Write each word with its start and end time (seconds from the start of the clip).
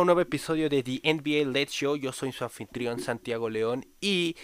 un 0.00 0.06
nuevo 0.06 0.22
episodio 0.22 0.70
de 0.70 0.82
The 0.82 1.00
NBA 1.04 1.50
Let's 1.50 1.72
Show. 1.72 1.94
Yo 1.94 2.12
soy 2.12 2.32
su 2.32 2.44
anfitrión 2.44 3.00
Santiago 3.00 3.50
León 3.50 3.86
y 4.00 4.34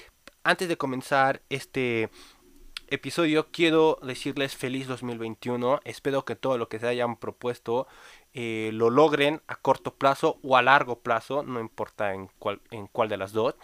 antes 0.44 0.68
de 0.68 0.76
comenzar 0.76 1.40
este 1.48 2.10
episodio 2.88 3.48
quiero 3.50 3.98
decirles 4.02 4.54
feliz 4.54 4.86
2021. 4.86 5.80
Espero 5.84 6.26
que 6.26 6.36
todo 6.36 6.58
lo 6.58 6.68
que 6.68 6.78
se 6.78 6.88
hayan 6.88 7.16
propuesto 7.16 7.86
eh, 8.34 8.70
lo 8.74 8.90
logren 8.90 9.40
a 9.46 9.56
corto 9.56 9.94
plazo 9.94 10.38
o 10.42 10.58
a 10.58 10.62
largo 10.62 11.00
plazo, 11.00 11.42
no 11.42 11.58
importa 11.58 12.12
en 12.12 12.28
cuál, 12.38 12.60
en 12.70 12.86
cuál 12.86 13.08
de 13.08 13.16
las 13.16 13.32
dos. 13.32 13.54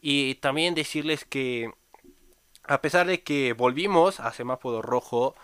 Y 0.00 0.36
también 0.36 0.74
decirles 0.74 1.26
que 1.26 1.70
a 2.62 2.80
pesar 2.80 3.06
de 3.06 3.22
que 3.22 3.52
volvimos 3.52 4.18
a 4.18 4.32
semáforo 4.32 4.80
rojo, 4.80 5.34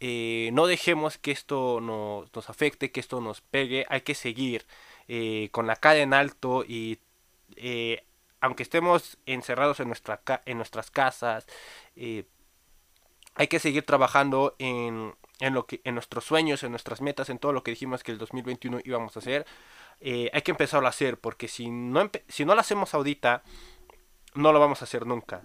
eh, 0.00 0.50
no 0.52 0.66
dejemos 0.66 1.18
que 1.18 1.32
esto 1.32 1.80
nos, 1.80 2.50
afecte, 2.50 2.92
que 2.92 3.00
esto 3.00 3.20
nos 3.20 3.40
pegue, 3.40 3.84
hay 3.88 4.02
que 4.02 4.14
seguir 4.14 4.66
eh, 5.08 5.48
con 5.52 5.66
la 5.66 5.76
cara 5.76 5.98
en 5.98 6.14
alto 6.14 6.64
y 6.66 6.98
eh, 7.56 8.04
aunque 8.40 8.62
estemos 8.62 9.18
encerrados 9.26 9.80
en, 9.80 9.88
nuestra, 9.88 10.20
en 10.46 10.56
nuestras 10.56 10.90
casas, 10.90 11.46
hay 11.96 13.48
que 13.48 13.58
seguir 13.58 13.84
trabajando 13.84 14.54
en, 14.58 15.14
en, 15.40 15.54
lo 15.54 15.66
que, 15.66 15.80
en 15.84 15.94
nuestros 15.94 16.24
sueños, 16.24 16.62
en 16.62 16.70
nuestras 16.70 17.00
metas, 17.00 17.30
en 17.30 17.38
todo 17.38 17.52
lo 17.52 17.62
que 17.64 17.72
dijimos 17.72 18.04
que 18.04 18.12
el 18.12 18.18
2021 18.18 18.80
íbamos 18.84 19.16
a 19.16 19.20
hacer. 19.20 19.46
hay 20.00 20.42
que 20.42 20.52
empezarlo 20.52 20.86
a 20.86 20.90
hacer 20.90 21.18
porque 21.18 21.48
si 21.48 21.68
no, 21.70 22.10
si 22.28 22.44
no 22.44 22.54
lo 22.54 22.60
hacemos 22.60 22.94
ahorita, 22.94 23.42
no 24.34 24.52
lo 24.52 24.60
vamos 24.60 24.82
a 24.82 24.84
hacer 24.84 25.06
nunca. 25.06 25.42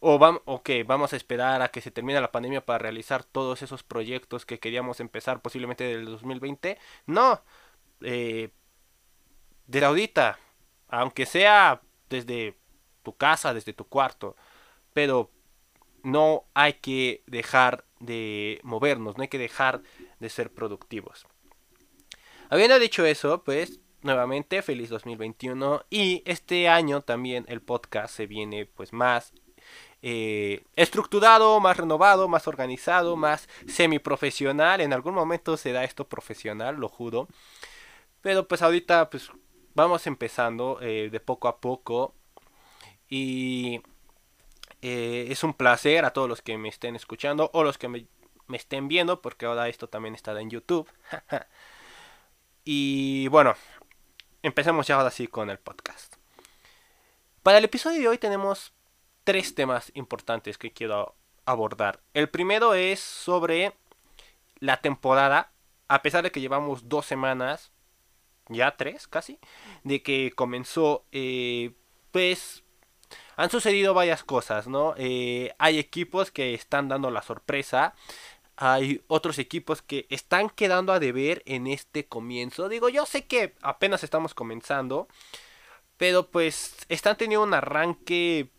O 0.00 0.18
vamos, 0.18 0.42
vamos 0.86 1.14
a 1.14 1.16
esperar 1.16 1.62
a 1.62 1.68
que 1.68 1.80
se 1.80 1.90
termine 1.90 2.20
la 2.20 2.30
pandemia 2.30 2.64
para 2.66 2.78
realizar 2.78 3.24
todos 3.24 3.62
esos 3.62 3.82
proyectos 3.82 4.44
que 4.44 4.58
queríamos 4.58 5.00
empezar 5.00 5.40
posiblemente 5.40 5.84
del 5.84 6.04
2020. 6.04 6.78
No, 7.06 7.40
eh, 8.02 8.50
de 9.66 9.84
ahorita, 9.84 10.38
aunque 10.88 11.26
sea 11.26 11.82
desde 12.08 12.56
tu 13.02 13.16
casa, 13.16 13.54
desde 13.54 13.72
tu 13.72 13.86
cuarto, 13.86 14.36
pero 14.92 15.30
no 16.02 16.44
hay 16.54 16.74
que 16.74 17.22
dejar 17.26 17.84
de 17.98 18.60
movernos, 18.62 19.16
no 19.16 19.22
hay 19.22 19.28
que 19.28 19.38
dejar 19.38 19.82
de 20.20 20.28
ser 20.28 20.52
productivos. 20.52 21.26
Habiendo 22.50 22.78
dicho 22.78 23.04
eso, 23.06 23.42
pues 23.42 23.80
nuevamente 24.02 24.60
feliz 24.60 24.90
2021 24.90 25.86
y 25.88 26.22
este 26.26 26.68
año 26.68 27.00
también 27.00 27.46
el 27.48 27.62
podcast 27.62 28.14
se 28.14 28.26
viene 28.26 28.66
pues 28.66 28.92
más 28.92 29.32
eh, 30.02 30.62
estructurado, 30.76 31.58
más 31.60 31.78
renovado, 31.78 32.28
más 32.28 32.46
organizado, 32.46 33.16
más 33.16 33.48
semiprofesional. 33.66 34.82
En 34.82 34.92
algún 34.92 35.14
momento 35.14 35.56
se 35.56 35.72
da 35.72 35.84
esto 35.84 36.06
profesional, 36.06 36.76
lo 36.76 36.90
juro. 36.90 37.28
Pero 38.20 38.46
pues 38.46 38.60
ahorita 38.60 39.08
pues 39.08 39.30
vamos 39.74 40.06
empezando 40.06 40.78
eh, 40.80 41.10
de 41.10 41.20
poco 41.20 41.48
a 41.48 41.60
poco. 41.60 42.14
Y 43.08 43.82
eh, 44.82 45.26
es 45.30 45.44
un 45.44 45.54
placer 45.54 46.04
a 46.04 46.12
todos 46.12 46.28
los 46.28 46.42
que 46.42 46.56
me 46.58 46.68
estén 46.68 46.96
escuchando 46.96 47.50
o 47.52 47.62
los 47.64 47.78
que 47.78 47.88
me, 47.88 48.06
me 48.46 48.56
estén 48.56 48.88
viendo, 48.88 49.20
porque 49.20 49.46
ahora 49.46 49.68
esto 49.68 49.88
también 49.88 50.14
está 50.14 50.38
en 50.40 50.50
YouTube. 50.50 50.90
y 52.64 53.28
bueno, 53.28 53.54
empecemos 54.42 54.86
ya 54.86 54.96
ahora 54.96 55.10
sí 55.10 55.26
con 55.26 55.50
el 55.50 55.58
podcast. 55.58 56.16
Para 57.42 57.58
el 57.58 57.64
episodio 57.64 58.00
de 58.00 58.08
hoy 58.08 58.18
tenemos 58.18 58.72
tres 59.24 59.54
temas 59.54 59.90
importantes 59.94 60.56
que 60.58 60.72
quiero 60.72 61.14
abordar. 61.44 62.00
El 62.14 62.30
primero 62.30 62.74
es 62.74 63.00
sobre 63.00 63.74
la 64.60 64.78
temporada, 64.78 65.52
a 65.88 66.02
pesar 66.02 66.24
de 66.24 66.32
que 66.32 66.40
llevamos 66.40 66.88
dos 66.88 67.04
semanas, 67.04 67.70
ya 68.48 68.76
tres 68.76 69.08
casi, 69.08 69.38
de 69.82 70.02
que 70.02 70.32
comenzó, 70.34 71.04
eh, 71.12 71.72
pues 72.10 72.64
han 73.36 73.50
sucedido 73.50 73.94
varias 73.94 74.24
cosas, 74.24 74.68
¿no? 74.68 74.94
Eh, 74.96 75.54
hay 75.58 75.78
equipos 75.78 76.30
que 76.30 76.54
están 76.54 76.88
dando 76.88 77.10
la 77.10 77.22
sorpresa. 77.22 77.94
Hay 78.56 79.02
otros 79.08 79.38
equipos 79.38 79.82
que 79.82 80.06
están 80.10 80.48
quedando 80.48 80.92
a 80.92 81.00
deber 81.00 81.42
en 81.46 81.66
este 81.66 82.06
comienzo. 82.06 82.68
Digo, 82.68 82.88
yo 82.88 83.06
sé 83.06 83.26
que 83.26 83.54
apenas 83.62 84.04
estamos 84.04 84.34
comenzando. 84.34 85.08
Pero 85.96 86.30
pues 86.30 86.76
están 86.88 87.16
teniendo 87.16 87.44
un 87.44 87.54
arranque 87.54 88.50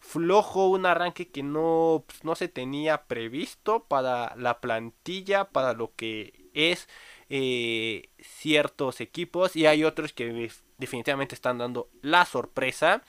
flojo, 0.00 0.68
un 0.68 0.86
arranque 0.86 1.28
que 1.28 1.42
no, 1.42 2.04
pues, 2.06 2.24
no 2.24 2.34
se 2.34 2.48
tenía 2.48 3.04
previsto 3.04 3.84
para 3.84 4.34
la 4.36 4.60
plantilla, 4.60 5.50
para 5.50 5.72
lo 5.74 5.94
que 5.94 6.48
es 6.54 6.88
eh, 7.30 8.10
ciertos 8.20 9.00
equipos 9.00 9.56
y 9.56 9.66
hay 9.66 9.84
otros 9.84 10.12
que 10.12 10.50
definitivamente 10.78 11.34
están 11.34 11.58
dando 11.58 11.88
la 12.02 12.24
sorpresa. 12.24 13.02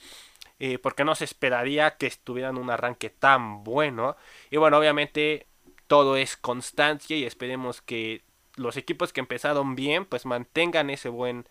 Eh, 0.60 0.80
porque 0.80 1.04
no 1.04 1.14
se 1.14 1.24
esperaría 1.24 1.96
que 1.98 2.08
estuvieran 2.08 2.58
un 2.58 2.68
arranque 2.68 3.10
tan 3.10 3.62
bueno. 3.62 4.16
Y 4.50 4.56
bueno, 4.56 4.76
obviamente 4.78 5.46
todo 5.86 6.16
es 6.16 6.36
constancia 6.36 7.16
y 7.16 7.24
esperemos 7.24 7.80
que 7.80 8.22
los 8.56 8.76
equipos 8.76 9.12
que 9.12 9.20
empezaron 9.20 9.76
bien 9.76 10.04
pues 10.04 10.26
mantengan 10.26 10.90
ese 10.90 11.10
buen 11.10 11.46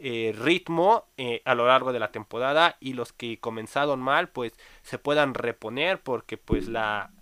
eh, 0.00 0.34
ritmo 0.36 1.06
a 1.44 1.54
lo 1.54 1.68
largo 1.68 1.92
de 1.92 2.00
la 2.00 2.10
temporada 2.10 2.76
y 2.80 2.94
los 2.94 3.12
que 3.12 3.38
comenzaron 3.38 4.00
mal 4.00 4.28
pues 4.28 4.52
se 4.82 4.98
puedan 4.98 5.34
reponer 5.34 6.00
porque 6.02 6.36
pues 6.36 6.66
la 6.66 7.12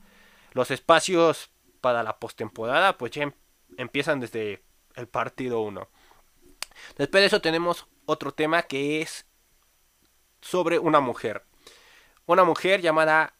los 0.56 0.70
espacios 0.70 1.50
para 1.82 2.02
la 2.02 2.18
postemporada 2.18 2.96
pues 2.96 3.12
ya 3.12 3.24
em, 3.24 3.32
empiezan 3.76 4.20
desde 4.20 4.62
el 4.96 5.06
partido 5.06 5.60
1. 5.60 5.88
Después 6.98 7.22
de 7.22 7.26
eso 7.26 7.40
tenemos 7.40 7.86
otro 8.06 8.32
tema 8.32 8.62
que 8.62 9.02
es 9.02 9.26
sobre 10.40 10.78
una 10.78 11.00
mujer. 11.00 11.44
Una 12.26 12.44
mujer 12.44 12.80
llamada 12.80 13.34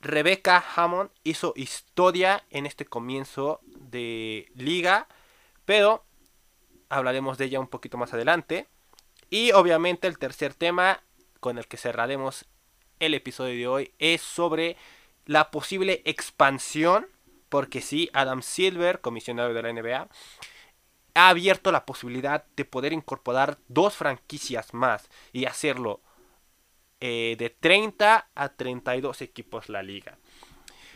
Rebecca 0.00 0.64
Hammond 0.76 1.10
hizo 1.24 1.52
historia 1.56 2.44
en 2.50 2.66
este 2.66 2.84
comienzo 2.84 3.60
de 3.64 4.50
liga, 4.54 5.08
pero 5.64 6.04
hablaremos 6.88 7.38
de 7.38 7.46
ella 7.46 7.60
un 7.60 7.68
poquito 7.68 7.96
más 7.96 8.12
adelante. 8.12 8.68
Y 9.30 9.52
obviamente 9.52 10.06
el 10.06 10.18
tercer 10.18 10.54
tema 10.54 11.02
con 11.40 11.58
el 11.58 11.66
que 11.66 11.76
cerraremos 11.76 12.46
el 13.00 13.14
episodio 13.14 13.54
de 13.54 13.66
hoy 13.66 13.94
es 13.98 14.20
sobre 14.20 14.76
la 15.26 15.50
posible 15.50 16.02
expansión, 16.04 17.06
porque 17.48 17.80
sí, 17.80 18.10
Adam 18.12 18.42
Silver, 18.42 19.00
comisionado 19.00 19.54
de 19.54 19.62
la 19.62 19.72
NBA, 19.72 20.08
ha 21.14 21.28
abierto 21.28 21.72
la 21.72 21.86
posibilidad 21.86 22.44
de 22.56 22.64
poder 22.64 22.92
incorporar 22.92 23.58
dos 23.68 23.94
franquicias 23.94 24.74
más 24.74 25.08
y 25.32 25.46
hacerlo 25.46 26.00
eh, 27.00 27.36
de 27.38 27.50
30 27.50 28.28
a 28.34 28.48
32 28.48 29.22
equipos 29.22 29.68
la 29.68 29.82
liga. 29.82 30.18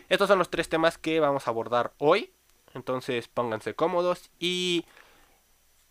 Estos 0.08 0.28
son 0.28 0.38
los 0.38 0.50
tres 0.50 0.68
temas 0.68 0.98
que 0.98 1.20
vamos 1.20 1.46
a 1.46 1.50
abordar 1.50 1.92
hoy. 1.98 2.32
Entonces 2.74 3.28
pónganse 3.28 3.74
cómodos 3.74 4.30
y 4.38 4.84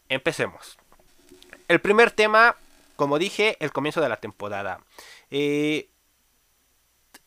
empecemos. 0.09 0.77
El 1.67 1.81
primer 1.81 2.11
tema, 2.11 2.55
como 2.95 3.19
dije, 3.19 3.57
el 3.59 3.71
comienzo 3.71 4.01
de 4.01 4.09
la 4.09 4.17
temporada. 4.17 4.81
Eh, 5.29 5.89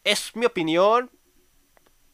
es 0.05 0.35
mi 0.37 0.47
opinión. 0.47 1.11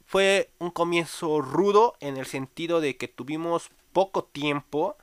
Fue 0.05 0.51
un 0.59 0.71
comienzo 0.71 1.41
rudo 1.41 1.97
en 2.01 2.17
el 2.17 2.27
sentido 2.27 2.81
de 2.81 2.97
que 2.97 3.09
tuvimos 3.09 3.71
poco 3.97 4.25
tiempo. 4.25 4.99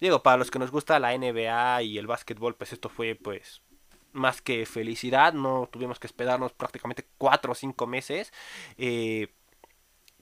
Digo, 0.00 0.24
para 0.24 0.38
los 0.38 0.50
que 0.50 0.58
nos 0.58 0.72
gusta 0.72 0.98
la 0.98 1.16
NBA 1.16 1.82
y 1.82 1.98
el 1.98 2.08
básquetbol, 2.08 2.56
pues 2.56 2.72
esto 2.72 2.88
fue 2.88 3.14
pues 3.14 3.62
más 4.10 4.42
que 4.42 4.66
felicidad. 4.66 5.34
No 5.34 5.68
tuvimos 5.70 6.00
que 6.00 6.08
esperarnos 6.08 6.52
prácticamente 6.52 7.06
4 7.16 7.52
o 7.52 7.54
5 7.54 7.86
meses. 7.86 8.32
Eh, 8.76 9.28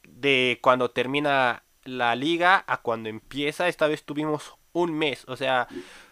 de 0.03 0.59
cuando 0.61 0.91
termina 0.91 1.65
la 1.85 2.15
liga 2.15 2.63
a 2.67 2.83
cuando 2.83 3.09
empieza. 3.09 3.67
Esta 3.67 3.87
vez 3.87 4.05
tuvimos 4.05 4.57
un 4.75 4.93
mes. 4.93 5.25
O 5.27 5.37
sea, 5.39 5.67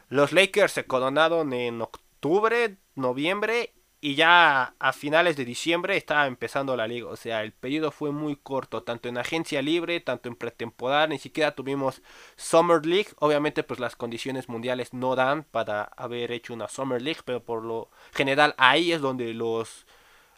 los 0.08 0.32
Lakers 0.32 0.72
se 0.72 0.86
coronaron 0.86 1.52
en 1.52 1.82
octubre, 1.82 2.78
noviembre 2.94 3.74
y 4.02 4.14
ya 4.14 4.74
a 4.78 4.92
finales 4.92 5.36
de 5.36 5.44
diciembre 5.44 5.96
estaba 5.96 6.26
empezando 6.26 6.74
la 6.76 6.86
liga. 6.88 7.08
O 7.08 7.16
sea, 7.16 7.42
el 7.42 7.52
periodo 7.52 7.90
fue 7.90 8.12
muy 8.12 8.34
corto, 8.36 8.82
tanto 8.82 9.08
en 9.08 9.18
agencia 9.18 9.60
libre, 9.60 10.00
tanto 10.00 10.28
en 10.28 10.36
pretemporada, 10.36 11.06
ni 11.06 11.18
siquiera 11.18 11.54
tuvimos 11.54 12.00
Summer 12.36 12.84
League. 12.86 13.10
Obviamente, 13.18 13.62
pues 13.62 13.78
las 13.78 13.96
condiciones 13.96 14.48
mundiales 14.48 14.94
no 14.94 15.16
dan 15.16 15.44
para 15.44 15.84
haber 15.96 16.32
hecho 16.32 16.54
una 16.54 16.68
Summer 16.68 17.02
League, 17.02 17.20
pero 17.24 17.42
por 17.42 17.62
lo 17.62 17.90
general 18.14 18.54
ahí 18.56 18.92
es 18.92 19.02
donde 19.02 19.34
los, 19.34 19.86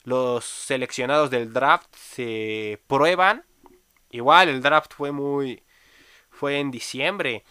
los 0.05 0.45
seleccionados 0.45 1.31
del 1.31 1.53
draft 1.53 1.95
se 1.95 2.81
prueban. 2.89 3.45
Igual 4.11 4.49
el 4.49 4.61
draft 4.61 4.93
fue 4.95 5.13
muy... 5.13 5.63
fue 6.31 6.59
en 6.59 6.71
diciembre. 6.73 7.45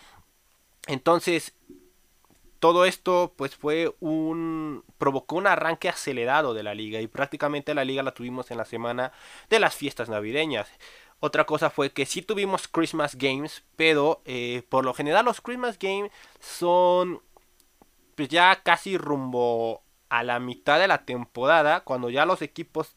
Entonces, 0.87 1.53
todo 2.61 2.85
esto 2.85 3.33
pues 3.35 3.55
fue 3.55 3.95
un 3.99 4.83
provocó 4.99 5.35
un 5.35 5.47
arranque 5.47 5.89
acelerado 5.89 6.53
de 6.53 6.61
la 6.61 6.75
liga 6.75 7.01
y 7.01 7.07
prácticamente 7.07 7.73
la 7.73 7.83
liga 7.83 8.03
la 8.03 8.13
tuvimos 8.13 8.51
en 8.51 8.57
la 8.57 8.65
semana 8.65 9.11
de 9.49 9.59
las 9.59 9.75
fiestas 9.75 10.09
navideñas. 10.09 10.69
otra 11.19 11.45
cosa 11.45 11.71
fue 11.71 11.91
que 11.91 12.05
sí 12.05 12.21
tuvimos 12.21 12.67
Christmas 12.67 13.15
Games, 13.17 13.63
pero 13.75 14.21
eh, 14.25 14.63
por 14.69 14.85
lo 14.85 14.93
general 14.93 15.25
los 15.25 15.41
Christmas 15.41 15.79
Games 15.79 16.11
son 16.39 17.21
pues 18.15 18.29
ya 18.29 18.61
casi 18.63 18.95
rumbo 18.95 19.81
a 20.09 20.23
la 20.23 20.39
mitad 20.39 20.79
de 20.79 20.87
la 20.87 21.03
temporada, 21.05 21.79
cuando 21.79 22.11
ya 22.11 22.27
los 22.27 22.43
equipos 22.43 22.95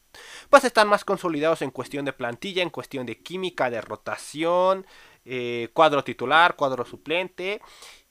pues 0.51 0.63
están 0.63 0.87
más 0.87 1.03
consolidados 1.05 1.63
en 1.63 1.71
cuestión 1.71 2.05
de 2.05 2.13
plantilla, 2.13 2.61
en 2.61 2.69
cuestión 2.69 3.07
de 3.07 3.17
química, 3.17 3.71
de 3.71 3.81
rotación, 3.81 4.85
eh, 5.25 5.69
cuadro 5.73 6.03
titular, 6.03 6.55
cuadro 6.55 6.85
suplente. 6.85 7.61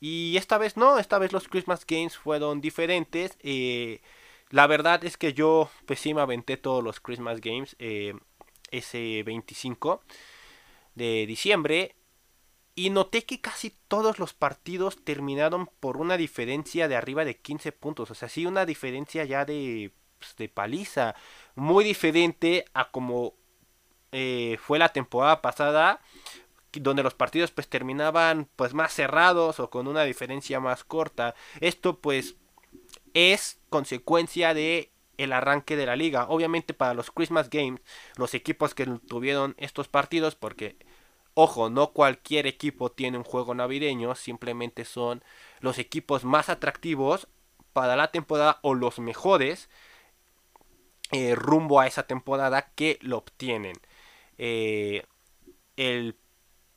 Y 0.07 0.37
esta 0.37 0.59
vez 0.59 0.77
no, 0.77 0.99
esta 0.99 1.19
vez 1.19 1.33
los 1.33 1.49
Christmas 1.49 1.87
Games 1.87 2.19
fueron 2.19 2.61
diferentes. 2.61 3.39
Eh, 3.41 4.03
la 4.51 4.67
verdad 4.67 5.03
es 5.03 5.17
que 5.17 5.33
yo 5.33 5.71
pues 5.87 5.99
sí 5.99 6.13
me 6.13 6.21
aventé 6.21 6.59
todos 6.59 6.85
los 6.85 7.01
Christmas 7.01 7.41
Games 7.41 7.75
ese 8.71 9.23
25 9.25 10.03
de 10.95 11.25
diciembre 11.27 11.97
y 12.75 12.91
noté 12.91 13.25
que 13.25 13.41
casi 13.41 13.71
todos 13.89 14.19
los 14.19 14.35
partidos 14.35 15.03
terminaron 15.03 15.71
por 15.81 15.97
una 15.97 16.19
diferencia 16.19 16.87
de 16.87 16.97
arriba 16.97 17.25
de 17.25 17.39
15 17.39 17.73
puntos. 17.73 18.11
O 18.11 18.15
sea, 18.15 18.29
sí, 18.29 18.45
una 18.45 18.67
diferencia 18.67 19.25
ya 19.25 19.47
de, 19.47 19.91
pues, 20.19 20.37
de 20.37 20.51
paliza. 20.51 21.15
Muy 21.55 21.83
diferente 21.83 22.67
a 22.75 22.91
como 22.91 23.33
eh, 24.13 24.59
fue 24.61 24.79
la 24.79 24.91
temporada 24.91 25.41
pasada. 25.41 26.03
Donde 26.81 27.03
los 27.03 27.15
partidos 27.15 27.51
pues 27.51 27.69
terminaban 27.69 28.49
pues 28.57 28.75
más 28.75 28.93
cerrados 28.93 29.61
o 29.61 29.71
con 29.71 29.87
una 29.87 30.05
diferencia 30.05 30.61
más 30.61 30.85
corta. 30.85 31.35
Esto 31.61 32.01
pues 32.01 32.37
es 33.15 33.61
consecuencia 33.71 34.55
de 34.55 34.91
el 35.19 35.33
arranque 35.33 35.77
de 35.77 35.87
la 35.87 35.97
liga. 35.97 36.27
Obviamente 36.29 36.75
para 36.75 36.95
los 36.95 37.11
Christmas 37.11 37.51
Games, 37.51 37.81
los 38.17 38.35
equipos 38.35 38.75
que 38.75 38.87
tuvieron 38.87 39.55
estos 39.59 39.89
partidos, 39.89 40.35
porque, 40.35 40.77
ojo, 41.35 41.71
no 41.71 41.93
cualquier 41.93 42.47
equipo 42.47 42.91
tiene 42.91 43.19
un 43.19 43.25
juego 43.25 43.55
navideño, 43.55 44.15
simplemente 44.15 44.85
son 44.85 45.23
los 45.61 45.79
equipos 45.79 46.25
más 46.25 46.49
atractivos 46.49 47.29
para 47.73 47.97
la 47.97 48.11
temporada 48.11 48.59
o 48.63 48.75
los 48.75 48.99
mejores 48.99 49.69
eh, 51.13 51.35
rumbo 51.35 51.81
a 51.81 51.87
esa 51.87 52.07
temporada 52.07 52.73
que 52.75 52.99
lo 53.03 53.19
obtienen. 53.19 53.77
Eh, 54.39 55.05
el 55.77 56.17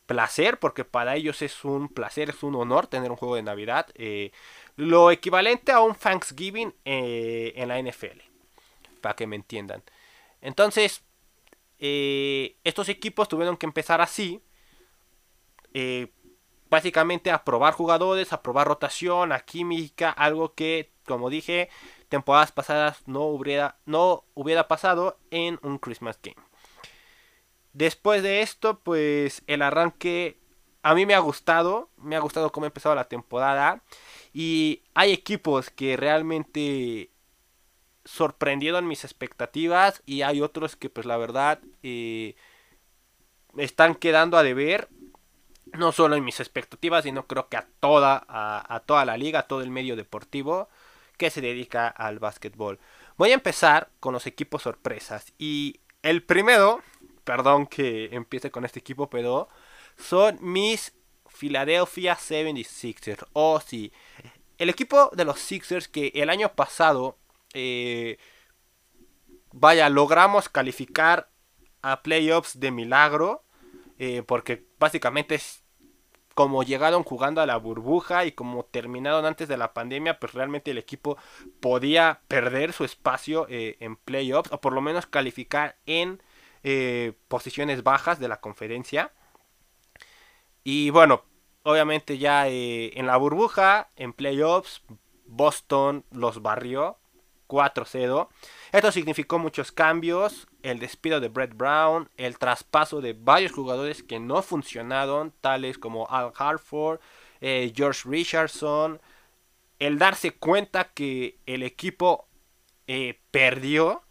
placer, 0.08 0.60
porque 0.60 0.86
para 0.86 1.16
ellos 1.16 1.44
es 1.44 1.64
un 1.64 1.90
placer, 1.90 2.32
es 2.32 2.42
un 2.42 2.56
honor 2.56 2.88
tener 2.88 3.12
un 3.12 3.18
juego 3.18 3.36
de 3.36 3.44
Navidad. 3.44 3.88
Eh, 3.94 4.32
lo 4.76 5.12
equivalente 5.12 5.72
a 5.72 5.82
un 5.82 5.94
Thanksgiving 5.94 6.74
en 6.84 7.68
la 7.68 7.80
NFL 7.80 8.22
para 9.02 9.16
que 9.16 9.28
me 9.28 9.36
entiendan. 9.36 9.84
Entonces, 10.42 11.04
eh, 11.80 12.58
estos 12.64 12.90
equipos 12.90 13.28
tuvieron 13.28 13.58
que 13.58 13.66
empezar 13.66 14.02
así. 14.02 14.42
Eh, 15.74 16.12
básicamente 16.70 17.32
a 17.32 17.44
probar 17.44 17.74
jugadores, 17.74 18.34
a 18.34 18.42
probar 18.42 18.68
rotación, 18.68 19.32
a 19.32 19.40
química, 19.40 20.10
algo 20.10 20.54
que, 20.54 20.92
como 21.06 21.30
dije, 21.30 21.70
temporadas 22.10 22.52
pasadas 22.52 23.04
no 23.08 23.24
hubiera, 23.24 23.78
no 23.86 24.24
hubiera 24.34 24.68
pasado 24.68 25.18
en 25.32 25.60
un 25.64 25.78
Christmas 25.78 26.20
Game. 26.22 26.36
Después 27.78 28.24
de 28.24 28.42
esto, 28.42 28.80
pues 28.80 29.44
el 29.46 29.62
arranque 29.62 30.40
a 30.82 30.96
mí 30.96 31.06
me 31.06 31.14
ha 31.14 31.20
gustado, 31.20 31.92
me 31.98 32.16
ha 32.16 32.20
gustado 32.20 32.52
cómo 32.52 32.64
ha 32.64 32.70
empezado 32.70 32.96
la 32.96 33.08
temporada 33.08 33.84
y 34.34 34.82
hay 34.96 35.14
equipos 35.14 35.70
que 35.70 35.96
realmente 35.96 37.12
sorprendieron 38.04 38.88
mis 38.88 39.04
expectativas 39.04 40.02
y 40.08 40.24
hay 40.24 40.42
otros 40.42 40.76
que 40.76 40.90
pues 40.90 41.06
la 41.06 41.18
verdad 41.18 41.60
eh, 41.84 42.36
están 43.58 43.94
quedando 43.94 44.40
a 44.40 44.44
deber 44.44 44.90
no 45.74 45.92
solo 45.92 46.16
en 46.16 46.24
mis 46.24 46.40
expectativas 46.40 47.04
sino 47.04 47.28
creo 47.28 47.48
que 47.48 47.58
a 47.58 47.68
toda 47.80 48.26
a, 48.28 48.80
toda 48.88 49.06
la 49.06 49.18
liga 49.18 49.42
a 49.42 49.48
todo 49.48 49.62
el 49.62 49.70
medio 49.70 49.96
deportivo 49.96 50.68
que 51.18 51.30
se 51.30 51.42
dedica 51.42 51.88
al 51.90 52.18
básquetbol. 52.18 52.80
Voy 53.18 53.30
a 53.30 53.36
empezar 53.36 53.92
con 54.00 54.14
los 54.14 54.26
equipos 54.26 54.64
sorpresas 54.64 55.32
y 55.38 55.80
el 56.02 56.24
primero 56.24 56.82
perdón 57.28 57.68
que 57.68 58.10
empiece 58.14 58.50
con 58.50 58.64
este 58.64 58.80
equipo 58.80 59.10
pero 59.10 59.50
son 59.98 60.40
mis 60.42 60.94
Philadelphia 61.28 62.16
76ers 62.16 63.24
o 63.34 63.54
oh, 63.54 63.60
sí 63.60 63.92
el 64.58 64.70
equipo 64.70 65.12
de 65.14 65.26
los 65.26 65.40
Sixers 65.40 65.88
que 65.88 66.12
el 66.16 66.30
año 66.30 66.54
pasado 66.54 67.18
eh, 67.54 68.18
vaya, 69.52 69.90
logramos 69.90 70.50
calificar 70.50 71.30
a 71.82 72.02
playoffs 72.02 72.60
de 72.60 72.72
milagro. 72.72 73.44
Eh, 74.00 74.22
porque 74.22 74.64
básicamente 74.78 75.34
es 75.34 75.64
como 76.36 76.62
llegaron 76.62 77.02
jugando 77.02 77.42
a 77.42 77.48
la 77.48 77.58
burbuja 77.58 78.26
y 78.26 78.32
como 78.32 78.64
terminaron 78.64 79.26
antes 79.26 79.48
de 79.48 79.58
la 79.58 79.74
pandemia, 79.74 80.20
pues 80.20 80.36
realmente 80.36 80.70
el 80.70 80.78
equipo 80.78 81.18
podía 81.60 82.22
perder 82.28 82.74
su 82.74 82.84
espacio 82.84 83.48
eh, 83.50 83.76
en 83.80 83.96
playoffs 83.96 84.52
o 84.52 84.62
por 84.62 84.74
lo 84.74 84.82
menos 84.82 85.08
calificar 85.08 85.78
en 85.88 86.22
posiciones 87.28 87.84
bajas 87.84 88.20
de 88.20 88.28
la 88.28 88.42
conferencia. 88.42 89.12
Y 90.64 90.90
bueno, 90.90 91.24
obviamente 91.64 92.18
ya 92.18 92.48
en 92.48 93.08
la 93.08 93.18
burbuja, 93.18 93.90
en 93.96 94.14
playoffs, 94.14 94.82
Boston 95.26 96.04
los 96.12 96.42
barrió 96.42 96.98
4-0. 97.48 98.28
Esto 98.72 98.92
significó 98.92 99.40
muchos 99.40 99.72
cambios, 99.72 100.48
el 100.64 100.80
despido 100.80 101.20
de 101.20 101.30
Brett 101.30 101.56
Brown, 101.56 102.10
el 102.18 102.38
traspaso 102.38 103.02
de 103.02 103.14
varios 103.14 103.54
jugadores 103.54 104.04
que 104.04 104.20
no 104.20 104.42
funcionaron, 104.42 105.34
tales 105.42 105.78
como 105.78 106.08
Al 106.10 106.32
Hartford, 106.38 107.00
eh, 107.42 107.72
George 107.76 108.02
Richardson, 108.06 109.02
el 109.80 109.98
darse 109.98 110.32
cuenta 110.32 110.92
que 110.94 111.40
el 111.46 111.64
equipo 111.64 112.28
eh, 112.88 113.20
perdió 113.32 114.04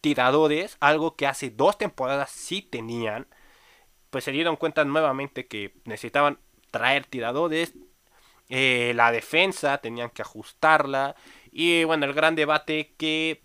tiradores, 0.00 0.76
algo 0.80 1.16
que 1.16 1.26
hace 1.26 1.50
dos 1.50 1.78
temporadas 1.78 2.30
sí 2.30 2.62
tenían, 2.62 3.26
pues 4.10 4.24
se 4.24 4.32
dieron 4.32 4.56
cuenta 4.56 4.84
nuevamente 4.84 5.46
que 5.46 5.74
necesitaban 5.84 6.38
traer 6.70 7.06
tiradores, 7.06 7.74
eh, 8.48 8.92
la 8.96 9.12
defensa 9.12 9.78
tenían 9.78 10.10
que 10.10 10.22
ajustarla 10.22 11.14
y 11.52 11.84
bueno, 11.84 12.06
el 12.06 12.14
gran 12.14 12.34
debate 12.34 12.94
que 12.96 13.42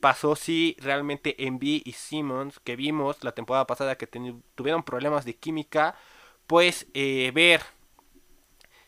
pasó 0.00 0.36
si 0.36 0.76
realmente 0.80 1.46
Envy 1.46 1.82
y 1.84 1.92
Simmons, 1.92 2.60
que 2.60 2.76
vimos 2.76 3.22
la 3.22 3.32
temporada 3.32 3.66
pasada 3.66 3.96
que 3.96 4.06
tuvieron 4.06 4.82
problemas 4.82 5.24
de 5.24 5.36
química, 5.36 5.96
pues 6.46 6.86
eh, 6.94 7.30
ver 7.34 7.62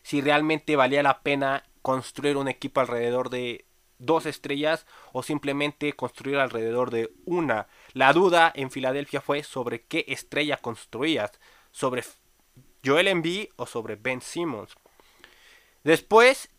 si 0.03 0.21
realmente 0.21 0.75
valía 0.75 1.03
la 1.03 1.21
pena 1.21 1.63
construir 1.81 2.37
un 2.37 2.47
equipo 2.47 2.81
alrededor 2.81 3.29
de 3.29 3.65
dos 4.01 4.25
estrellas 4.25 4.85
o 5.13 5.23
simplemente 5.23 5.93
construir 5.93 6.37
alrededor 6.37 6.91
de 6.91 7.11
una. 7.25 7.67
La 7.93 8.11
duda 8.13 8.51
en 8.53 8.71
Filadelfia 8.71 9.21
fue 9.21 9.43
sobre 9.43 9.83
qué 9.83 10.05
estrella 10.07 10.57
construías, 10.57 11.31
sobre 11.71 12.03
Joel 12.83 13.07
Embiid 13.07 13.49
o 13.55 13.65
sobre 13.65 13.95
Ben 13.95 14.21
Simmons. 14.21 14.75
Después 15.83 16.49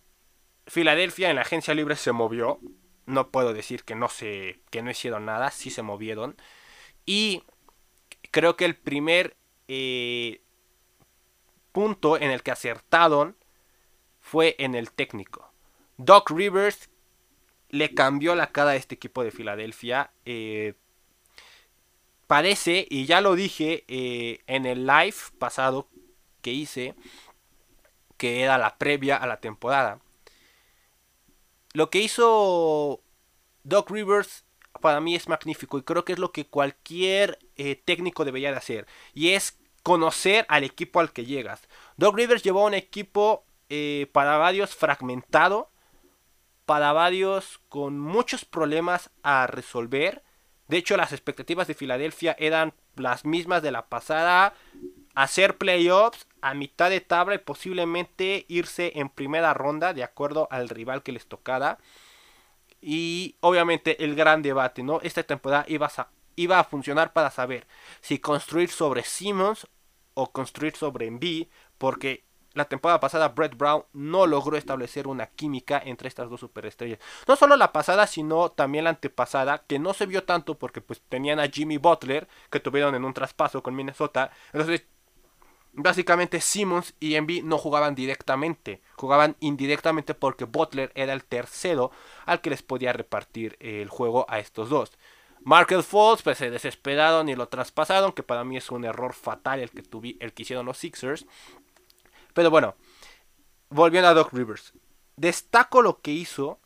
Filadelfia 0.66 1.30
en 1.30 1.37
la 1.37 1.42
agencia 1.42 1.75
libre 1.75 1.96
se 1.96 2.12
movió. 2.12 2.61
No 3.04 3.30
puedo 3.30 3.52
decir 3.52 3.84
que 3.84 3.96
no 3.96 4.08
se, 4.08 4.61
que 4.70 4.82
no 4.82 4.90
hicieron 4.90 5.26
nada, 5.26 5.50
sí 5.50 5.70
se 5.70 5.82
movieron. 5.82 6.37
Y 7.04 7.42
creo 8.30 8.56
que 8.56 8.64
el 8.64 8.76
primer 8.76 9.37
eh, 9.66 10.40
punto 11.72 12.16
en 12.16 12.30
el 12.30 12.42
que 12.44 12.52
acertaron 12.52 13.37
fue 14.20 14.54
en 14.58 14.76
el 14.76 14.92
técnico. 14.92 15.52
Doc 15.96 16.30
Rivers 16.30 16.88
le 17.72 17.94
cambió 17.94 18.36
la 18.36 18.52
cara 18.52 18.70
a 18.70 18.76
este 18.76 18.94
equipo 18.94 19.24
de 19.24 19.32
Filadelfia. 19.32 20.12
Eh, 20.24 20.74
parece, 22.28 22.86
y 22.88 23.06
ya 23.06 23.20
lo 23.20 23.34
dije 23.34 23.84
eh, 23.88 24.40
en 24.46 24.66
el 24.66 24.86
live 24.86 25.16
pasado 25.38 25.88
que 26.42 26.52
hice, 26.52 26.94
que 28.16 28.42
era 28.42 28.58
la 28.58 28.78
previa 28.78 29.16
a 29.16 29.26
la 29.26 29.40
temporada 29.40 30.00
lo 31.74 31.88
que 31.88 32.00
hizo 32.00 33.02
Doc 33.64 33.90
Rivers 33.90 34.44
para 34.80 35.00
mí 35.00 35.14
es 35.14 35.26
magnífico 35.26 35.78
y 35.78 35.82
creo 35.82 36.04
que 36.04 36.12
es 36.12 36.18
lo 36.18 36.32
que 36.32 36.46
cualquier 36.46 37.38
eh, 37.56 37.76
técnico 37.76 38.26
debería 38.26 38.50
de 38.50 38.58
hacer. 38.58 38.86
Y 39.14 39.30
es 39.30 39.58
conocer 39.82 40.44
al 40.48 40.64
equipo 40.64 41.00
al 41.00 41.12
que 41.12 41.24
llegas. 41.24 41.62
Doc 41.96 42.14
Rivers 42.14 42.42
llevó 42.42 42.66
un 42.66 42.74
equipo 42.74 43.46
para 44.12 44.36
varios 44.36 44.76
fragmentado, 44.76 45.71
para 46.66 46.92
varios 46.92 47.61
con 47.69 47.99
muchos 47.99 48.45
problemas 48.45 49.11
a 49.23 49.47
resolver. 49.47 50.23
De 50.69 50.76
hecho, 50.76 50.97
las 50.97 51.12
expectativas 51.12 51.66
de 51.66 51.75
Filadelfia 51.75 52.37
eran 52.38 52.75
las 52.97 53.25
mismas 53.25 53.62
de 53.62 53.73
la 53.73 53.87
pasada. 53.87 54.54
Hacer 55.14 55.59
playoffs, 55.59 56.26
a 56.40 56.54
mitad 56.54 56.88
de 56.88 57.00
tabla 57.00 57.35
y 57.35 57.38
posiblemente 57.38 58.47
irse 58.49 58.92
en 58.97 59.09
primera 59.09 59.52
ronda 59.54 59.92
de 59.92 60.04
acuerdo 60.04 60.49
al 60.50 60.69
rival 60.69 61.02
que 61.02 61.12
les 61.12 61.26
tocara. 61.26 61.78
Y 62.81 63.37
obviamente 63.40 64.04
el 64.04 64.14
gran 64.14 64.42
debate, 64.42 64.83
¿no? 64.83 65.00
Esta 65.02 65.23
temporada 65.23 65.64
ibas 65.69 65.99
a 65.99 66.09
iba 66.37 66.59
a 66.59 66.64
funcionar 66.64 67.12
para 67.12 67.31
saber 67.31 67.66
si 68.00 68.19
construir 68.19 68.71
sobre 68.71 69.02
Simmons 69.02 69.66
o 70.14 70.33
construir 70.33 70.76
sobre 70.76 71.07
Embiid, 71.07 71.49
porque 71.78 72.25
la 72.54 72.66
temporada 72.66 73.00
pasada 73.00 73.28
Brett 73.28 73.56
Brown 73.56 73.85
no 73.92 74.26
logró 74.26 74.56
establecer 74.56 75.06
una 75.06 75.26
química 75.26 75.80
entre 75.85 76.09
estas 76.09 76.30
dos 76.30 76.40
superestrellas. 76.40 76.99
No 77.26 77.37
solo 77.37 77.56
la 77.56 77.73
pasada, 77.73 78.06
sino 78.06 78.50
también 78.50 78.85
la 78.85 78.90
antepasada, 78.90 79.64
que 79.66 79.78
no 79.78 79.94
se 79.94 80.06
vio 80.06 80.25
tanto 80.25 80.59
porque 80.59 80.80
pues 80.80 81.00
tenían 81.09 81.40
a 81.40 81.49
Jimmy 81.49 81.78
Butler, 81.78 82.28
que 82.50 82.61
tuvieron 82.61 82.94
en 82.94 83.04
un 83.04 83.14
traspaso 83.14 83.62
con 83.62 83.75
Minnesota. 83.75 84.30
Entonces, 84.52 84.85
básicamente 85.73 86.40
Simmons 86.40 86.94
y 87.00 87.14
Embiid 87.14 87.44
no 87.44 87.59
jugaban 87.59 87.94
directamente, 87.94 88.82
jugaban 88.97 89.37
indirectamente 89.40 90.14
porque 90.14 90.44
Butler 90.44 90.92
era 90.94 91.12
el 91.12 91.25
tercero 91.25 91.90
al 92.26 92.40
que 92.40 92.50
les 92.50 92.62
podía 92.62 92.92
repartir 92.92 93.56
el 93.61 93.88
juego 93.88 94.26
a 94.28 94.38
estos 94.38 94.68
dos. 94.68 94.92
Markel 95.44 95.82
Falls 95.82 96.23
pues 96.23 96.38
se 96.38 96.50
desesperaron 96.50 97.28
y 97.28 97.35
lo 97.35 97.49
traspasaron, 97.49 98.12
que 98.12 98.23
para 98.23 98.44
mí 98.44 98.56
es 98.56 98.71
un 98.71 98.85
error 98.85 99.12
fatal 99.12 99.59
el 99.59 99.71
que, 99.71 99.82
el 100.21 100.32
que 100.32 100.42
hicieron 100.42 100.66
los 100.66 100.78
Sixers. 100.78 101.26
Pero 102.32 102.50
bueno, 102.50 102.76
volviendo 103.68 104.08
a 104.08 104.14
Doc 104.14 104.32
Rivers. 104.32 104.72
Destaco 105.16 105.82
lo 105.82 106.00
que 106.00 106.10
hizo 106.10 106.60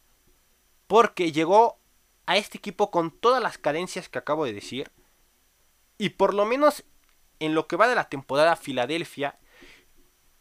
porque 0.87 1.32
llegó 1.32 1.78
a 2.26 2.37
este 2.37 2.58
equipo 2.58 2.90
con 2.90 3.11
todas 3.11 3.42
las 3.42 3.58
carencias 3.58 4.08
que 4.08 4.18
acabo 4.18 4.44
de 4.44 4.52
decir. 4.52 4.90
Y 5.99 6.11
por 6.11 6.35
lo 6.35 6.44
menos 6.44 6.85
en 7.40 7.54
lo 7.54 7.66
que 7.66 7.76
va 7.76 7.88
de 7.88 7.94
la 7.94 8.08
temporada 8.08 8.56
Filadelfia, 8.56 9.38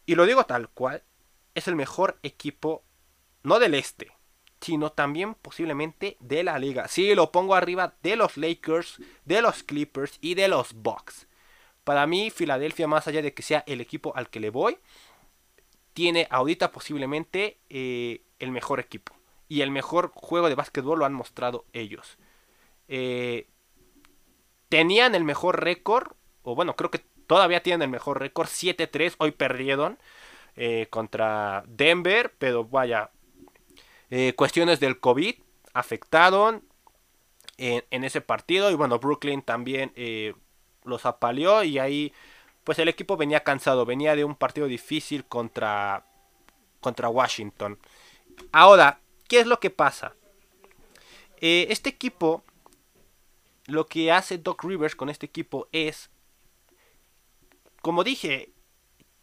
y 0.04 0.14
lo 0.14 0.26
digo 0.26 0.44
tal 0.44 0.68
cual, 0.70 1.02
es 1.54 1.68
el 1.68 1.76
mejor 1.76 2.18
equipo, 2.22 2.84
no 3.42 3.58
del 3.58 3.74
este, 3.74 4.12
sino 4.60 4.92
también 4.92 5.34
posiblemente 5.34 6.16
de 6.20 6.44
la 6.44 6.58
liga. 6.58 6.88
Sí, 6.88 7.14
lo 7.14 7.32
pongo 7.32 7.54
arriba 7.54 7.96
de 8.02 8.16
los 8.16 8.36
Lakers, 8.36 9.00
de 9.24 9.42
los 9.42 9.62
Clippers 9.62 10.18
y 10.20 10.34
de 10.34 10.48
los 10.48 10.74
Bucks. 10.74 11.26
Para 11.84 12.06
mí, 12.06 12.30
Filadelfia, 12.30 12.88
más 12.88 13.06
allá 13.06 13.22
de 13.22 13.32
que 13.32 13.42
sea 13.42 13.62
el 13.66 13.80
equipo 13.80 14.12
al 14.16 14.28
que 14.28 14.40
le 14.40 14.50
voy, 14.50 14.78
tiene 15.96 16.28
ahorita 16.28 16.72
posiblemente 16.72 17.56
eh, 17.70 18.20
el 18.38 18.50
mejor 18.50 18.80
equipo. 18.80 19.16
Y 19.48 19.62
el 19.62 19.70
mejor 19.70 20.12
juego 20.14 20.50
de 20.50 20.54
básquetbol 20.54 20.98
lo 20.98 21.06
han 21.06 21.14
mostrado 21.14 21.64
ellos. 21.72 22.18
Eh, 22.86 23.48
tenían 24.68 25.14
el 25.14 25.24
mejor 25.24 25.64
récord, 25.64 26.12
o 26.42 26.54
bueno, 26.54 26.76
creo 26.76 26.90
que 26.90 26.98
todavía 27.26 27.62
tienen 27.62 27.80
el 27.80 27.88
mejor 27.88 28.20
récord, 28.20 28.46
7-3, 28.46 29.14
hoy 29.16 29.30
perdieron 29.30 29.98
eh, 30.56 30.86
contra 30.90 31.64
Denver, 31.66 32.34
pero 32.38 32.66
vaya, 32.66 33.10
cuestiones 34.36 34.80
del 34.80 35.00
COVID 35.00 35.34
afectaron 35.72 36.62
en, 37.56 37.82
en, 37.90 38.04
ese 38.04 38.20
partido 38.20 38.70
y 38.70 38.74
bueno, 38.74 38.98
Brooklyn 38.98 39.40
también 39.40 39.94
los 40.84 41.06
apaleó 41.06 41.64
y 41.64 41.78
ahí 41.78 42.12
pues 42.66 42.80
el 42.80 42.88
equipo 42.88 43.16
venía 43.16 43.44
cansado, 43.44 43.86
venía 43.86 44.16
de 44.16 44.24
un 44.24 44.34
partido 44.34 44.66
difícil 44.66 45.24
contra, 45.24 46.04
contra 46.80 47.08
Washington. 47.08 47.78
Ahora, 48.50 48.98
¿qué 49.28 49.38
es 49.38 49.46
lo 49.46 49.60
que 49.60 49.70
pasa? 49.70 50.14
Eh, 51.40 51.68
este 51.70 51.90
equipo, 51.90 52.42
lo 53.66 53.86
que 53.86 54.10
hace 54.10 54.38
Doc 54.38 54.64
Rivers 54.64 54.96
con 54.96 55.10
este 55.10 55.26
equipo 55.26 55.68
es, 55.70 56.10
como 57.82 58.02
dije, 58.02 58.50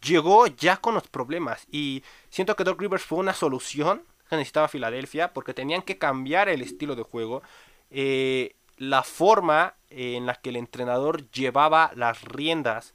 llegó 0.02 0.48
ya 0.48 0.78
con 0.78 0.94
los 0.94 1.10
problemas 1.10 1.68
y 1.70 2.02
siento 2.30 2.56
que 2.56 2.64
Doc 2.64 2.80
Rivers 2.80 3.04
fue 3.04 3.20
una 3.20 3.34
solución 3.34 4.04
que 4.30 4.38
necesitaba 4.38 4.70
Filadelfia 4.70 5.34
porque 5.34 5.54
tenían 5.54 5.82
que 5.82 5.98
cambiar 5.98 6.48
el 6.48 6.62
estilo 6.62 6.96
de 6.96 7.04
juego, 7.04 7.44
eh, 7.92 8.56
la 8.78 9.04
forma 9.04 9.76
en 9.90 10.28
la 10.28 10.36
que 10.36 10.52
el 10.52 10.56
entrenador 10.56 11.30
llevaba 11.32 11.92
las 11.94 12.22
riendas 12.22 12.94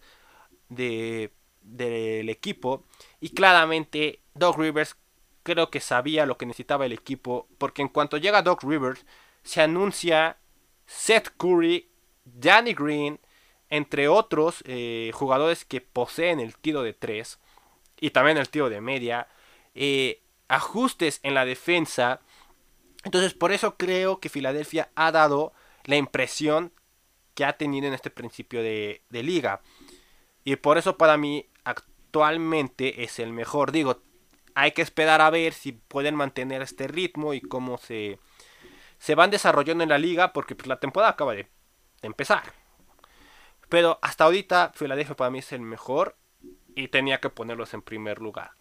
de, 0.69 1.33
del 1.63 2.29
equipo. 2.29 2.85
Y 3.21 3.31
claramente 3.31 4.21
Doc 4.35 4.59
Rivers 4.59 4.97
creo 5.43 5.71
que 5.71 5.81
sabía 5.81 6.27
lo 6.27 6.39
que 6.39 6.47
necesitaba 6.47 6.87
el 6.87 6.93
equipo. 6.93 7.49
Porque 7.59 7.83
en 7.83 7.89
cuanto 7.89 8.17
llega 8.17 8.43
Doc 8.43 8.63
Rivers, 8.63 9.05
se 9.43 9.63
anuncia 9.63 10.39
Seth 10.87 11.31
Curry, 11.37 11.89
Danny 12.25 12.75
Green, 12.75 13.21
entre 13.71 14.09
otros 14.09 14.63
eh, 14.67 15.11
jugadores 15.15 15.65
que 15.65 15.81
poseen 15.81 16.41
el 16.41 16.57
tiro 16.57 16.83
de 16.83 16.95
3 16.95 17.39
y 18.01 18.11
también 18.11 18.39
el 18.39 18.49
tiro 18.49 18.71
de 18.71 18.81
media. 18.81 19.29
Eh, 19.75 20.23
ajustes 20.49 21.21
en 21.23 21.35
la 21.35 21.45
defensa. 21.45 22.21
Entonces 23.05 23.35
por 23.35 23.53
eso 23.53 23.77
creo 23.77 24.21
que 24.21 24.29
Filadelfia 24.31 24.91
ha 24.95 25.13
dado 25.13 25.53
la 25.85 25.97
impresión 25.97 26.73
que 27.35 27.45
ha 27.45 27.57
tenido 27.57 27.87
en 27.87 27.95
este 27.95 28.11
principio 28.11 28.63
de 28.63 29.03
liga. 29.11 29.61
Y 30.49 30.57
por 30.57 30.79
eso 30.79 30.97
para 30.97 31.19
mí 31.19 31.45
actualmente 31.65 33.05
es 33.05 33.19
el 33.19 33.35
mejor. 33.35 33.71
Digo, 33.71 34.01
hay 34.55 34.73
que 34.73 34.81
esperar 34.81 35.21
a 35.21 35.29
ver 35.29 35.53
si 35.53 35.73
pueden 35.73 36.15
mantener 36.15 36.63
este 36.63 36.89
ritmo 36.89 37.35
y 37.35 37.43
cómo 37.43 37.77
se, 37.77 38.19
se 38.99 39.15
van 39.15 39.31
desarrollando 39.31 39.85
en 39.85 39.91
la 39.91 39.99
liga 39.99 40.33
porque 40.33 40.55
pues, 40.55 40.67
la 40.67 40.81
temporada 40.81 41.13
acaba 41.13 41.35
de, 41.35 41.51
empezar. 42.01 42.55
Pero 43.69 43.99
hasta 44.01 44.25
ahorita 44.25 44.73
Philadelphia 44.75 45.17
para 45.17 45.31
mí 45.31 45.41
es 45.41 45.53
el 45.53 45.61
mejor 45.61 46.17
y 46.75 46.89
tenía 46.89 47.21
que 47.21 47.29
ponerlos 47.29 47.75
en 47.75 47.83
primer 47.83 48.19
lugar. 48.19 48.53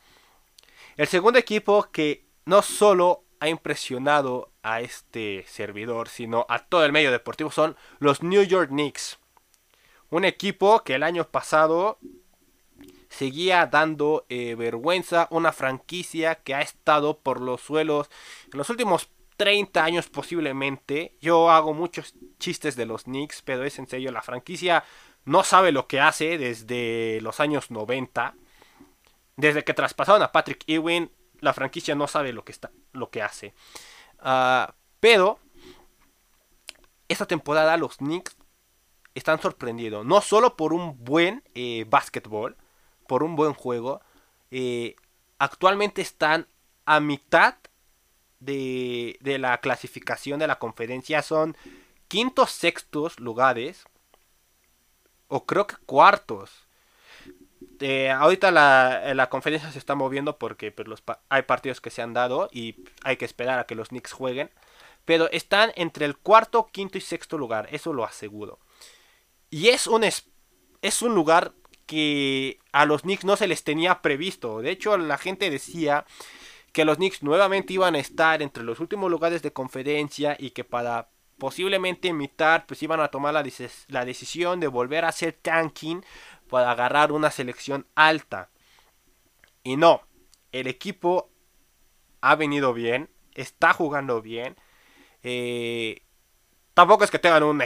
El 0.98 1.08
segundo 1.08 1.40
equipo 1.40 1.88
que 1.90 2.26
no 2.44 2.64
solo 2.64 3.24
ha 3.40 3.48
impresionado 3.48 4.52
a 4.62 4.82
este 4.82 5.46
servidor, 5.48 6.10
sino 6.10 6.46
a 6.50 6.60
todo 6.68 6.84
el 6.84 6.92
medio 6.92 7.12
deportivo 7.12 7.50
son 7.50 7.78
los 8.00 8.24
New 8.24 8.44
York 8.44 8.72
Knicks. 8.72 9.20
Un 10.10 10.26
equipo 10.26 10.84
que 10.84 10.96
el 10.96 11.04
año 11.04 11.28
pasado 11.28 12.00
seguía 13.10 13.66
dando 13.66 14.26
eh, 14.30 14.56
vergüenza, 14.56 15.28
una 15.32 15.52
franquicia 15.52 16.36
que 16.36 16.56
ha 16.56 16.62
estado 16.62 17.20
por 17.20 17.42
los 17.42 17.62
suelos 17.62 18.10
en 18.52 18.58
los 18.58 18.70
últimos 18.70 19.10
30 19.38 19.84
años 19.84 20.10
posiblemente. 20.10 21.16
Yo 21.22 21.50
hago 21.52 21.74
muchos 21.74 22.16
chistes 22.40 22.76
de 22.76 22.86
los 22.86 23.04
Knicks, 23.04 23.42
pero 23.44 23.64
es 23.64 23.80
en 23.80 23.88
serio, 23.88 24.12
la 24.12 24.22
franquicia 24.22 24.84
no 25.26 25.44
sabe 25.44 25.72
lo 25.72 25.88
que 25.88 26.00
hace 26.00 26.38
desde 26.38 27.20
los 27.22 27.40
años 27.40 27.72
90. 27.72 28.34
Desde 29.36 29.64
que 29.64 29.74
traspasaron 29.74 30.22
a 30.24 30.32
Patrick 30.32 30.64
Ewing, 30.68 31.12
la 31.42 31.54
franquicia 31.54 31.96
no 31.96 32.08
sabe 32.08 32.34
lo 32.34 32.44
que, 32.44 32.52
está, 32.52 32.72
lo 32.94 33.10
que 33.12 33.22
hace. 33.22 33.54
Ah, 34.20 34.74
pero 35.00 35.40
esta 37.08 37.28
temporada 37.28 37.78
los 37.78 37.98
Knicks 37.98 38.36
están 39.18 39.42
sorprendidos. 39.42 40.06
No 40.06 40.22
solo 40.22 40.56
por 40.56 40.74
un 40.74 41.04
buen 41.04 41.44
eh, 41.56 41.86
básquetbol, 41.90 42.56
por 43.08 43.24
un 43.24 43.36
buen 43.36 43.54
juego. 43.54 44.02
Eh, 44.52 44.96
actualmente 45.40 46.02
están 46.02 46.48
a 46.86 47.00
mitad 47.00 47.56
de, 48.40 49.18
de, 49.22 49.40
la 49.40 49.58
clasificación 49.60 50.40
de 50.40 50.48
la 50.48 50.60
conferencia. 50.60 51.22
Son 51.22 51.58
quintos, 52.08 52.52
sextos 52.52 53.20
lugares. 53.20 53.86
O 55.28 55.46
creo 55.46 55.68
que 55.68 55.76
cuartos. 55.86 56.68
Eh, 57.80 58.10
ahorita 58.10 58.52
la, 58.52 59.14
la, 59.14 59.30
conferencia 59.30 59.72
se 59.72 59.78
está 59.78 59.94
moviendo 59.94 60.38
porque 60.38 60.72
pues, 60.72 60.88
los, 60.88 61.04
hay 61.30 61.44
partidos 61.44 61.82
que 61.82 61.90
se 61.92 62.02
han 62.02 62.14
dado 62.14 62.50
y 62.52 62.76
hay 63.04 63.18
que 63.18 63.26
esperar 63.26 63.60
a 63.60 63.66
que 63.66 63.76
los 63.76 63.90
Knicks 63.90 64.14
jueguen. 64.14 64.50
Pero 65.06 65.30
están 65.32 65.72
entre 65.76 66.06
el 66.06 66.18
cuarto, 66.18 66.68
quinto 66.72 66.98
y 66.98 67.02
sexto 67.02 67.38
lugar, 67.38 67.68
eso 67.72 67.94
lo 67.94 68.04
aseguro. 68.04 68.60
Y 69.50 69.70
es 69.70 69.88
un, 69.88 70.04
es 70.04 71.02
un 71.02 71.16
lugar 71.16 71.54
que 71.86 72.60
a 72.72 72.86
los 72.86 73.04
Knicks 73.04 73.26
no 73.26 73.38
se 73.38 73.48
les 73.48 73.64
tenía 73.64 74.02
previsto. 74.02 74.62
De 74.62 74.72
hecho, 74.72 74.98
la 74.98 75.18
gente 75.18 75.50
decía 75.50 76.06
que 76.74 76.86
los 76.86 76.98
Knicks 76.98 77.24
nuevamente 77.24 77.74
iban 77.74 77.96
a 77.96 78.00
estar 78.00 78.42
entre 78.42 78.64
los 78.64 78.80
últimos 78.80 79.10
lugares 79.10 79.42
de 79.42 79.54
conferencia 79.54 80.36
y 80.38 80.52
que 80.52 80.64
para 80.64 81.10
posiblemente 81.38 82.10
imitar, 82.10 82.66
pues 82.66 82.84
iban 82.84 83.00
a 83.00 83.08
tomar 83.10 83.34
la, 83.34 83.44
la 83.88 84.06
decisión 84.06 84.60
de 84.60 84.68
volver 84.68 85.06
a 85.06 85.10
hacer 85.10 85.34
tanking 85.34 86.04
para 86.50 86.72
agarrar 86.72 87.12
una 87.12 87.32
selección 87.32 87.88
alta. 87.96 88.50
Y 89.64 89.78
no, 89.78 90.02
el 90.52 90.68
equipo 90.68 91.30
ha 92.22 92.36
venido 92.36 92.74
bien, 92.74 93.10
está 93.34 93.74
jugando 93.74 94.22
bien. 94.22 94.56
Eh, 95.24 96.02
tampoco 96.74 97.04
es 97.04 97.12
que 97.12 97.20
tengan 97.20 97.44
un 97.44 97.62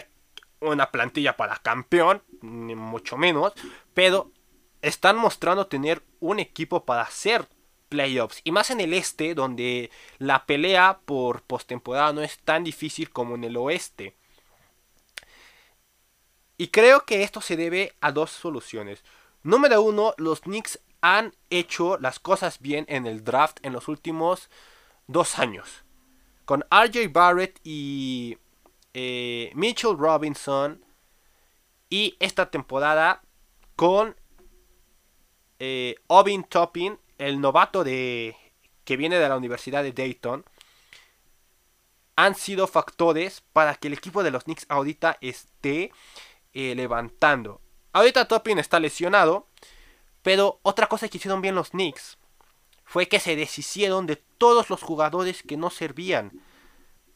una 0.61 0.91
plantilla 0.91 1.35
para 1.35 1.57
campeón, 1.57 2.21
ni 2.41 2.75
mucho 2.75 3.17
menos, 3.17 3.53
pero 3.93 4.31
están 4.81 5.17
mostrando 5.17 5.67
tener 5.67 6.03
un 6.19 6.39
equipo 6.39 6.85
para 6.85 7.01
hacer 7.01 7.47
playoffs. 7.89 8.41
Y 8.43 8.51
más 8.51 8.71
en 8.71 8.79
el 8.79 8.93
este, 8.93 9.35
donde 9.35 9.91
la 10.17 10.45
pelea 10.45 10.99
por 11.05 11.41
postemporada 11.43 12.13
no 12.13 12.21
es 12.21 12.39
tan 12.39 12.63
difícil 12.63 13.09
como 13.09 13.35
en 13.35 13.43
el 13.43 13.57
oeste. 13.57 14.15
Y 16.57 16.67
creo 16.67 17.05
que 17.05 17.23
esto 17.23 17.41
se 17.41 17.57
debe 17.57 17.93
a 18.01 18.11
dos 18.11 18.31
soluciones. 18.31 19.03
Número 19.43 19.81
uno, 19.81 20.13
los 20.17 20.41
Knicks 20.41 20.79
han 21.01 21.33
hecho 21.49 21.97
las 21.97 22.19
cosas 22.19 22.59
bien 22.59 22.85
en 22.87 23.07
el 23.07 23.23
draft 23.23 23.57
en 23.63 23.73
los 23.73 23.87
últimos 23.87 24.49
dos 25.07 25.39
años. 25.39 25.83
Con 26.45 26.63
RJ 26.69 27.11
Barrett 27.11 27.59
y 27.63 28.37
eh, 28.93 29.51
Mitchell 29.53 29.97
Robinson 29.97 30.83
y 31.89 32.15
esta 32.19 32.49
temporada 32.49 33.21
con 33.75 34.15
eh, 35.59 35.95
Ovin 36.07 36.43
Toppin, 36.43 36.97
el 37.17 37.39
novato 37.39 37.83
de, 37.83 38.35
que 38.83 38.97
viene 38.97 39.17
de 39.19 39.29
la 39.29 39.37
Universidad 39.37 39.83
de 39.83 39.91
Dayton, 39.91 40.45
han 42.15 42.35
sido 42.35 42.67
factores 42.67 43.41
para 43.53 43.75
que 43.75 43.87
el 43.87 43.93
equipo 43.93 44.23
de 44.23 44.31
los 44.31 44.43
Knicks 44.43 44.65
ahorita 44.69 45.17
esté 45.21 45.91
eh, 46.53 46.75
levantando. 46.75 47.61
Ahorita 47.93 48.27
Toppin 48.27 48.59
está 48.59 48.79
lesionado, 48.79 49.47
pero 50.21 50.59
otra 50.63 50.87
cosa 50.87 51.07
que 51.07 51.17
hicieron 51.17 51.41
bien 51.41 51.55
los 51.55 51.71
Knicks 51.71 52.17
fue 52.85 53.07
que 53.07 53.19
se 53.19 53.35
deshicieron 53.35 54.05
de 54.07 54.17
todos 54.37 54.69
los 54.69 54.81
jugadores 54.81 55.43
que 55.43 55.57
no 55.57 55.69
servían. 55.69 56.31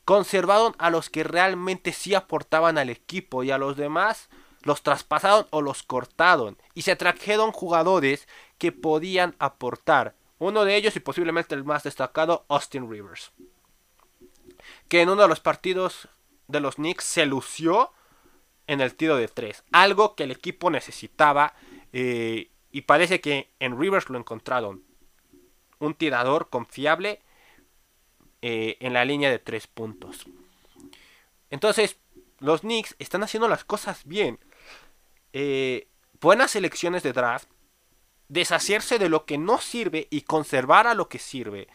Conservaron 0.06 0.76
a 0.78 0.90
los 0.90 1.10
que 1.10 1.24
realmente 1.24 1.92
sí 1.92 2.14
aportaban 2.14 2.78
al 2.78 2.90
equipo 2.90 3.44
y 3.44 3.52
a 3.52 3.58
los 3.58 3.76
demás 3.76 4.30
los 4.62 4.84
traspasaron 4.84 5.48
o 5.50 5.62
los 5.62 5.84
cortaron 5.84 6.58
y 6.74 6.84
se 6.84 6.96
trajeron 6.96 7.52
jugadores 7.52 8.28
que 8.58 8.72
podían 8.72 9.36
aportar. 9.40 10.16
Uno 10.38 10.66
de 10.66 10.76
ellos 10.76 10.96
y 10.96 11.00
posiblemente 11.00 11.56
el 11.56 11.64
más 11.64 11.84
destacado, 11.84 12.46
Austin 12.50 12.90
Rivers. 12.90 13.32
Que 14.88 15.02
en 15.02 15.10
uno 15.10 15.24
de 15.24 15.28
los 15.28 15.40
partidos 15.40 16.08
de 16.48 16.60
los 16.60 16.76
Knicks 16.76 17.04
se 17.04 17.26
lució 17.26 17.92
en 18.68 18.82
el 18.82 18.96
tiro 18.96 19.18
de 19.18 19.28
tres. 19.28 19.64
Algo 19.72 20.16
que 20.16 20.24
el 20.24 20.32
equipo 20.32 20.70
necesitaba 20.70 21.54
eh, 21.94 22.52
y 22.72 22.82
parece 22.82 23.22
que 23.22 23.52
en 23.60 23.80
Rivers 23.80 24.10
lo 24.10 24.18
encontraron. 24.18 24.84
Un 25.80 25.94
tirador 25.94 26.50
confiable 26.50 27.22
eh, 28.48 28.78
en 28.80 28.94
la 28.94 29.06
línea 29.06 29.32
de 29.32 29.40
tres 29.40 29.66
puntos. 29.66 30.28
Entonces, 31.50 31.98
los 32.38 32.62
Knicks 32.62 32.96
están 33.00 33.24
haciendo 33.24 33.48
las 33.48 33.66
cosas 33.66 34.06
bien. 34.06 34.38
Eh, 35.34 35.88
buenas 36.22 36.56
elecciones 36.56 37.02
de 37.02 37.12
draft, 37.12 37.50
deshacerse 38.30 39.00
de 39.00 39.10
lo 39.10 39.26
que 39.26 39.40
no 39.40 39.60
sirve 39.60 40.08
y 40.12 40.22
conservar 40.22 40.86
a 40.86 40.94
lo 40.94 41.10
que 41.10 41.18
sirve, 41.18 41.70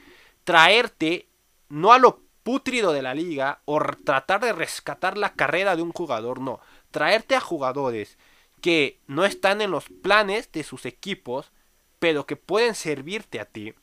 traerte 0.45 1.27
no 1.69 1.93
a 1.93 1.99
lo 1.99 2.21
putrido 2.45 2.93
de 2.93 3.03
la 3.03 3.15
liga 3.15 3.63
o 3.65 3.81
tratar 4.05 4.41
de 4.41 4.53
rescatar 4.53 5.19
la 5.19 5.33
carrera 5.33 5.75
de 5.75 5.83
un 5.83 5.91
jugador, 5.91 6.41
no, 6.41 6.61
traerte 6.93 7.35
a 7.35 7.41
jugadores 7.41 8.17
que 8.61 9.01
no 9.09 9.25
están 9.25 9.61
en 9.61 9.73
los 9.73 9.87
planes 9.89 10.53
de 10.53 10.63
sus 10.63 10.87
equipos, 10.87 11.51
pero 11.99 12.27
que 12.27 12.37
pueden 12.37 12.77
servirte 12.77 13.41
a 13.41 13.45
ti. 13.45 13.75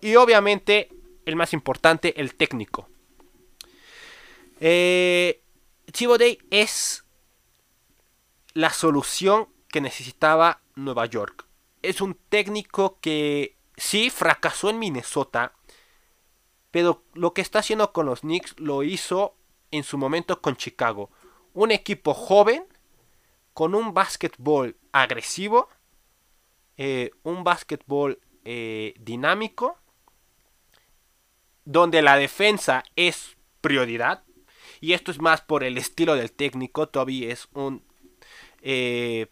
Y 0.00 0.16
obviamente, 0.16 0.90
el 1.28 1.36
más 1.36 1.52
importante, 1.52 2.18
el 2.20 2.34
técnico. 2.34 2.88
Eh, 4.60 5.42
Chivo 5.92 6.16
Day 6.16 6.38
es 6.50 7.04
la 8.54 8.70
solución 8.70 9.48
que 9.68 9.82
necesitaba 9.82 10.62
Nueva 10.74 11.04
York. 11.04 11.46
Es 11.82 12.00
un 12.00 12.14
técnico 12.30 12.98
que 13.00 13.58
sí 13.76 14.08
fracasó 14.08 14.70
en 14.70 14.78
Minnesota, 14.78 15.52
pero 16.70 17.04
lo 17.12 17.34
que 17.34 17.42
está 17.42 17.58
haciendo 17.58 17.92
con 17.92 18.06
los 18.06 18.20
Knicks 18.20 18.58
lo 18.58 18.82
hizo 18.82 19.36
en 19.70 19.84
su 19.84 19.98
momento 19.98 20.40
con 20.40 20.56
Chicago. 20.56 21.10
Un 21.52 21.72
equipo 21.72 22.14
joven, 22.14 22.64
con 23.52 23.74
un 23.74 23.92
básquetbol 23.92 24.78
agresivo, 24.92 25.68
eh, 26.78 27.10
un 27.22 27.44
básquetbol 27.44 28.18
eh, 28.44 28.94
dinámico, 28.98 29.78
donde 31.68 32.00
la 32.00 32.16
defensa 32.16 32.82
es 32.96 33.36
prioridad. 33.60 34.24
Y 34.80 34.94
esto 34.94 35.10
es 35.10 35.20
más 35.20 35.42
por 35.42 35.64
el 35.64 35.76
estilo 35.76 36.16
del 36.16 36.32
técnico. 36.32 36.88
Toby 36.88 37.30
es 37.30 37.46
un 37.52 37.84
eh, 38.62 39.26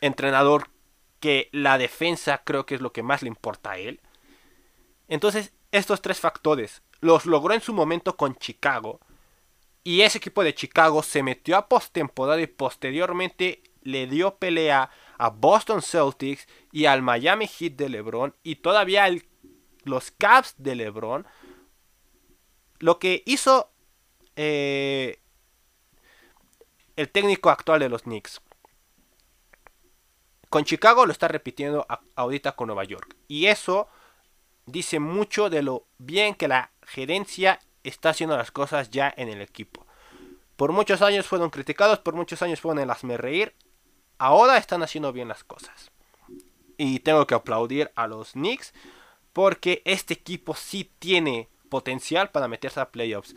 entrenador 0.00 0.70
que 1.20 1.50
la 1.52 1.76
defensa 1.76 2.40
creo 2.44 2.64
que 2.64 2.76
es 2.76 2.80
lo 2.80 2.94
que 2.94 3.02
más 3.02 3.20
le 3.20 3.28
importa 3.28 3.72
a 3.72 3.78
él. 3.78 4.00
Entonces, 5.06 5.52
estos 5.70 6.00
tres 6.00 6.18
factores 6.18 6.80
los 7.00 7.26
logró 7.26 7.52
en 7.52 7.60
su 7.60 7.74
momento 7.74 8.16
con 8.16 8.36
Chicago. 8.36 8.98
Y 9.84 10.00
ese 10.00 10.16
equipo 10.16 10.42
de 10.42 10.54
Chicago 10.54 11.02
se 11.02 11.22
metió 11.22 11.58
a 11.58 11.68
postemporada 11.68 12.40
y 12.40 12.46
posteriormente 12.46 13.62
le 13.82 14.06
dio 14.06 14.36
pelea 14.36 14.88
a 15.18 15.28
Boston 15.28 15.82
Celtics 15.82 16.46
y 16.72 16.86
al 16.86 17.02
Miami 17.02 17.46
Heat 17.46 17.74
de 17.74 17.90
LeBron 17.90 18.34
y 18.42 18.56
todavía 18.56 19.06
los 19.84 20.10
Cavs 20.10 20.54
de 20.56 20.74
LeBron. 20.74 21.26
Lo 22.80 22.98
que 22.98 23.22
hizo 23.26 23.70
eh, 24.36 25.20
el 26.96 27.10
técnico 27.10 27.50
actual 27.50 27.80
de 27.80 27.88
los 27.88 28.02
Knicks. 28.02 28.40
Con 30.48 30.64
Chicago 30.64 31.06
lo 31.06 31.12
está 31.12 31.28
repitiendo 31.28 31.86
ahorita 32.16 32.52
con 32.56 32.68
Nueva 32.68 32.84
York. 32.84 33.16
Y 33.28 33.46
eso 33.46 33.88
dice 34.64 34.98
mucho 34.98 35.50
de 35.50 35.62
lo 35.62 35.86
bien 35.98 36.34
que 36.34 36.48
la 36.48 36.72
gerencia 36.82 37.60
está 37.84 38.10
haciendo 38.10 38.36
las 38.36 38.50
cosas 38.50 38.90
ya 38.90 39.12
en 39.14 39.28
el 39.28 39.42
equipo. 39.42 39.86
Por 40.56 40.72
muchos 40.72 41.02
años 41.02 41.26
fueron 41.26 41.50
criticados, 41.50 41.98
por 41.98 42.14
muchos 42.14 42.40
años 42.40 42.60
fueron 42.60 42.82
el 42.82 42.90
hazme 42.90 43.18
reír. 43.18 43.54
Ahora 44.16 44.56
están 44.56 44.82
haciendo 44.82 45.12
bien 45.12 45.28
las 45.28 45.44
cosas. 45.44 45.90
Y 46.78 47.00
tengo 47.00 47.26
que 47.26 47.34
aplaudir 47.34 47.90
a 47.94 48.06
los 48.06 48.32
Knicks 48.32 48.72
porque 49.34 49.82
este 49.84 50.14
equipo 50.14 50.54
sí 50.54 50.90
tiene 50.98 51.49
potencial 51.70 52.30
para 52.30 52.48
meterse 52.48 52.80
a 52.80 52.90
playoffs 52.90 53.34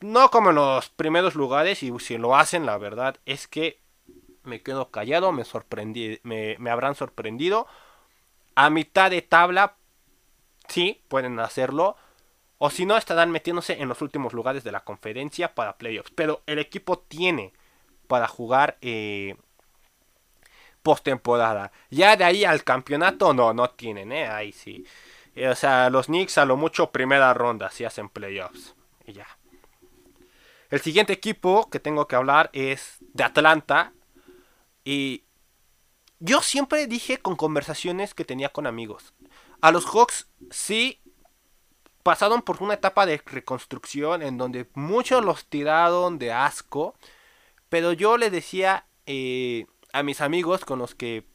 no 0.00 0.30
como 0.30 0.50
en 0.50 0.56
los 0.56 0.88
primeros 0.88 1.34
lugares 1.34 1.82
y 1.82 1.92
si 1.98 2.16
lo 2.16 2.34
hacen 2.34 2.64
la 2.64 2.78
verdad 2.78 3.16
es 3.26 3.46
que 3.46 3.80
me 4.44 4.62
quedo 4.62 4.90
callado, 4.90 5.32
me 5.32 5.44
sorprendí, 5.44 6.20
me, 6.22 6.56
habrán 6.70 6.94
sorprendido. 6.94 7.66
A 8.54 8.70
mitad 8.70 9.10
de 9.10 9.22
tabla, 9.22 9.76
sí, 10.68 11.02
pueden 11.08 11.38
hacerlo. 11.40 11.96
O 12.58 12.70
si 12.70 12.84
no, 12.86 12.96
estarán 12.96 13.30
metiéndose 13.30 13.80
en 13.80 13.88
los 13.88 14.02
últimos 14.02 14.32
lugares 14.32 14.64
de 14.64 14.72
la 14.72 14.84
conferencia 14.84 15.54
para 15.54 15.78
playoffs. 15.78 16.12
Pero 16.14 16.42
el 16.46 16.58
equipo 16.58 16.98
tiene 16.98 17.52
para 18.06 18.28
jugar 18.28 18.76
eh, 18.82 19.36
postemporada. 20.82 21.72
Ya 21.90 22.16
de 22.16 22.24
ahí 22.24 22.44
al 22.44 22.64
campeonato, 22.64 23.32
no, 23.32 23.54
no 23.54 23.70
tienen, 23.70 24.12
¿eh? 24.12 24.26
Ahí 24.26 24.52
sí. 24.52 24.84
O 25.46 25.54
sea, 25.54 25.90
los 25.90 26.06
Knicks 26.06 26.38
a 26.38 26.44
lo 26.44 26.56
mucho 26.56 26.90
primera 26.90 27.32
ronda 27.34 27.70
si 27.70 27.84
hacen 27.84 28.08
playoffs. 28.08 28.74
Y 29.06 29.12
ya. 29.12 29.26
El 30.70 30.80
siguiente 30.80 31.12
equipo 31.12 31.68
que 31.70 31.80
tengo 31.80 32.06
que 32.06 32.16
hablar 32.16 32.50
es 32.52 32.98
de 33.00 33.24
Atlanta. 33.24 33.92
Y 34.84 35.24
yo 36.18 36.42
siempre 36.42 36.86
dije 36.86 37.18
con 37.18 37.36
conversaciones 37.36 38.14
que 38.14 38.24
tenía 38.24 38.50
con 38.50 38.66
amigos. 38.66 39.14
A 39.60 39.72
los 39.72 39.84
Hawks 39.86 40.28
sí 40.50 41.00
pasaron 42.02 42.42
por 42.42 42.62
una 42.62 42.74
etapa 42.74 43.04
de 43.04 43.20
reconstrucción 43.24 44.22
en 44.22 44.38
donde 44.38 44.68
muchos 44.74 45.24
los 45.24 45.46
tiraron 45.46 46.18
de 46.18 46.32
asco. 46.32 46.94
Pero 47.68 47.92
yo 47.92 48.16
le 48.16 48.30
decía 48.30 48.86
eh, 49.06 49.66
a 49.92 50.02
mis 50.02 50.20
amigos 50.20 50.64
con 50.64 50.78
los 50.78 50.94
que 50.94 51.26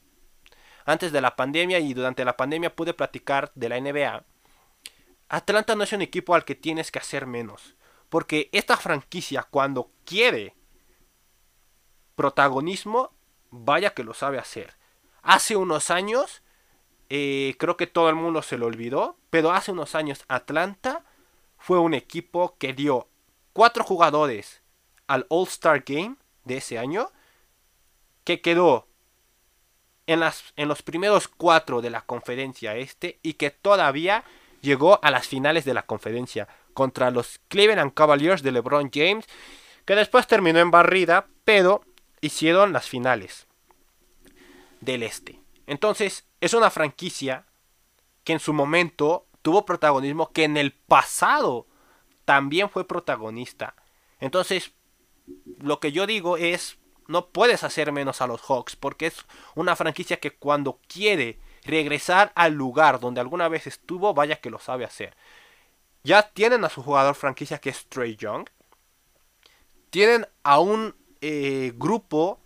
antes 0.86 1.12
de 1.12 1.22
la 1.22 1.36
pandemia 1.36 1.80
y 1.80 1.94
durante 1.94 2.24
la 2.24 2.38
pandemia 2.38 2.76
pude 2.76 2.94
platicar 2.94 3.52
de 3.56 3.70
la 3.70 3.80
NBA. 3.80 4.24
Atlanta 5.28 5.76
no 5.76 5.84
es 5.84 5.94
un 5.94 6.02
equipo 6.02 6.36
al 6.36 6.46
que 6.46 6.56
tienes 6.56 6.92
que 6.92 7.00
hacer 7.00 7.26
menos. 7.26 7.76
Porque 8.10 8.50
esta 8.52 8.78
franquicia 8.78 9.44
cuando 9.44 9.92
quiere 10.06 10.56
protagonismo, 12.16 13.12
vaya 13.50 13.94
que 13.94 14.04
lo 14.04 14.14
sabe 14.14 14.38
hacer. 14.38 14.76
Hace 15.22 15.56
unos 15.56 15.92
años, 15.92 16.44
eh, 17.10 17.56
creo 17.60 17.78
que 17.78 17.88
todo 17.88 18.10
el 18.10 18.16
mundo 18.16 18.42
se 18.42 18.58
lo 18.58 18.68
olvidó, 18.68 19.18
pero 19.30 19.52
hace 19.52 19.72
unos 19.72 19.96
años 19.96 20.24
Atlanta 20.28 21.04
fue 21.58 21.80
un 21.80 21.94
equipo 21.94 22.56
que 22.58 22.74
dio 22.74 23.10
cuatro 23.54 23.84
jugadores 23.84 24.62
al 25.08 25.26
All 25.30 25.48
Star 25.48 25.84
Game 25.86 26.16
de 26.44 26.58
ese 26.58 26.78
año, 26.78 27.12
que 28.24 28.42
quedó 28.42 28.88
en, 30.08 30.20
las, 30.20 30.54
en 30.56 30.68
los 30.68 30.82
primeros 30.82 31.28
cuatro 31.28 31.82
de 31.82 31.90
la 31.90 32.02
conferencia 32.02 32.76
este 32.76 33.20
y 33.24 33.34
que 33.34 33.52
todavía 33.52 34.24
llegó 34.62 35.00
a 35.04 35.12
las 35.12 35.28
finales 35.28 35.66
de 35.66 35.74
la 35.74 35.86
conferencia 35.86 36.48
contra 36.74 37.12
los 37.12 37.40
Cleveland 37.48 37.94
Cavaliers 37.94 38.44
de 38.44 38.52
LeBron 38.52 38.90
James, 38.94 39.26
que 39.86 39.96
después 39.96 40.28
terminó 40.28 40.60
en 40.60 40.72
barrida, 40.72 41.28
pero 41.44 41.84
hicieron 42.22 42.74
las 42.74 42.90
finales 42.90 43.48
del 44.82 45.04
este. 45.04 45.40
Entonces, 45.68 46.26
es 46.42 46.54
una 46.54 46.70
franquicia 46.70 47.46
que 48.24 48.34
en 48.34 48.40
su 48.40 48.54
momento 48.54 49.26
tuvo 49.42 49.66
protagonismo, 49.66 50.32
que 50.32 50.44
en 50.44 50.58
el 50.58 50.74
pasado 50.74 51.68
también 52.26 52.70
fue 52.70 52.88
protagonista. 52.88 53.76
Entonces, 54.20 54.74
lo 55.60 55.80
que 55.80 55.92
yo 55.92 56.08
digo 56.08 56.38
es, 56.38 56.78
no 57.08 57.28
puedes 57.28 57.64
hacer 57.64 57.92
menos 57.92 58.22
a 58.22 58.28
los 58.28 58.42
Hawks, 58.42 58.76
porque 58.76 59.08
es 59.08 59.26
una 59.56 59.76
franquicia 59.76 60.18
que 60.18 60.36
cuando 60.36 60.80
quiere 60.88 61.40
regresar 61.64 62.32
al 62.36 62.54
lugar 62.54 63.00
donde 63.00 63.22
alguna 63.22 63.48
vez 63.48 63.68
estuvo, 63.68 64.14
vaya 64.14 64.38
que 64.38 64.50
lo 64.50 64.60
sabe 64.60 64.86
hacer. 64.86 65.16
Ya 66.04 66.24
tienen 66.24 66.64
a 66.64 66.70
su 66.70 66.84
jugador 66.84 67.16
franquicia 67.16 67.58
que 67.58 67.70
es 67.70 67.88
Trey 67.88 68.16
Young. 68.16 68.48
tienen 69.90 70.28
a 70.44 70.60
un 70.60 70.94
eh, 71.22 71.72
grupo 71.76 72.40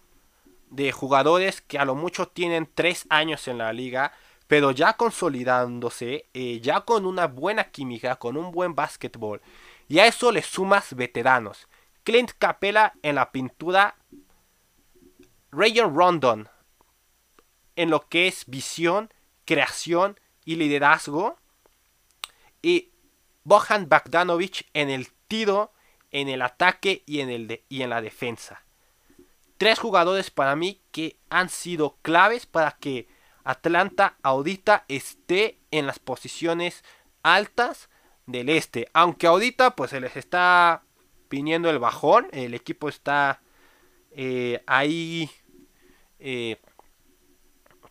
de 0.70 0.92
jugadores 0.92 1.62
que 1.62 1.80
a 1.80 1.86
lo 1.86 1.96
mucho 1.96 2.28
tienen 2.28 2.70
tres 2.74 3.06
años 3.10 3.48
en 3.48 3.58
la 3.58 3.74
liga, 3.74 4.14
pero 4.48 4.72
ya 4.72 4.94
consolidándose, 4.94 6.28
eh, 6.34 6.60
ya 6.62 6.82
con 6.82 7.06
una 7.06 7.28
buena 7.28 7.66
química, 7.66 8.16
con 8.18 8.38
un 8.38 8.52
buen 8.52 8.76
básquetbol. 8.76 9.42
Y 9.88 10.00
a 10.00 10.08
eso 10.08 10.32
le 10.32 10.44
sumas 10.44 10.96
veteranos. 10.96 11.68
Clint 12.04 12.32
Capella 12.38 12.94
en 13.04 13.16
la 13.16 13.32
pintura, 13.32 13.96
Rayon 15.52 15.96
Rondon 15.96 16.50
en 17.76 17.90
lo 17.90 18.08
que 18.10 18.28
es 18.28 18.44
visión, 18.48 19.14
creación 19.46 20.20
y 20.44 20.58
liderazgo. 20.58 21.38
Y 22.62 22.92
Bohan 23.44 23.88
Bagdanovic 23.88 24.68
en 24.74 24.90
el 24.90 25.10
tiro, 25.28 25.72
en 26.12 26.28
el 26.28 26.42
ataque 26.42 27.04
y 27.06 27.22
en, 27.22 27.30
el 27.30 27.64
y 27.70 27.82
en 27.84 27.90
la 27.90 28.02
defensa. 28.02 28.64
Tres 29.58 29.80
jugadores 29.80 30.30
para 30.30 30.56
mí 30.56 30.82
que 30.92 31.18
han 31.30 31.50
sido 31.50 31.98
claves 32.02 32.46
para 32.46 32.72
que 32.72 33.08
Atlanta 33.44 34.18
ahorita 34.24 34.86
esté 34.88 35.60
en 35.72 35.88
las 35.88 36.00
posiciones 36.00 36.84
altas 37.24 37.90
del 38.26 38.50
este. 38.50 38.90
Aunque 38.94 39.28
ahorita 39.28 39.76
pues 39.76 39.92
se 39.92 40.02
les 40.02 40.16
está 40.18 40.84
viniendo 41.30 41.70
el 41.70 41.80
bajón. 41.80 42.28
El 42.32 42.54
equipo 42.54 42.90
está 42.90 43.42
eh, 44.12 44.62
ahí 44.68 45.30
eh, 46.20 46.58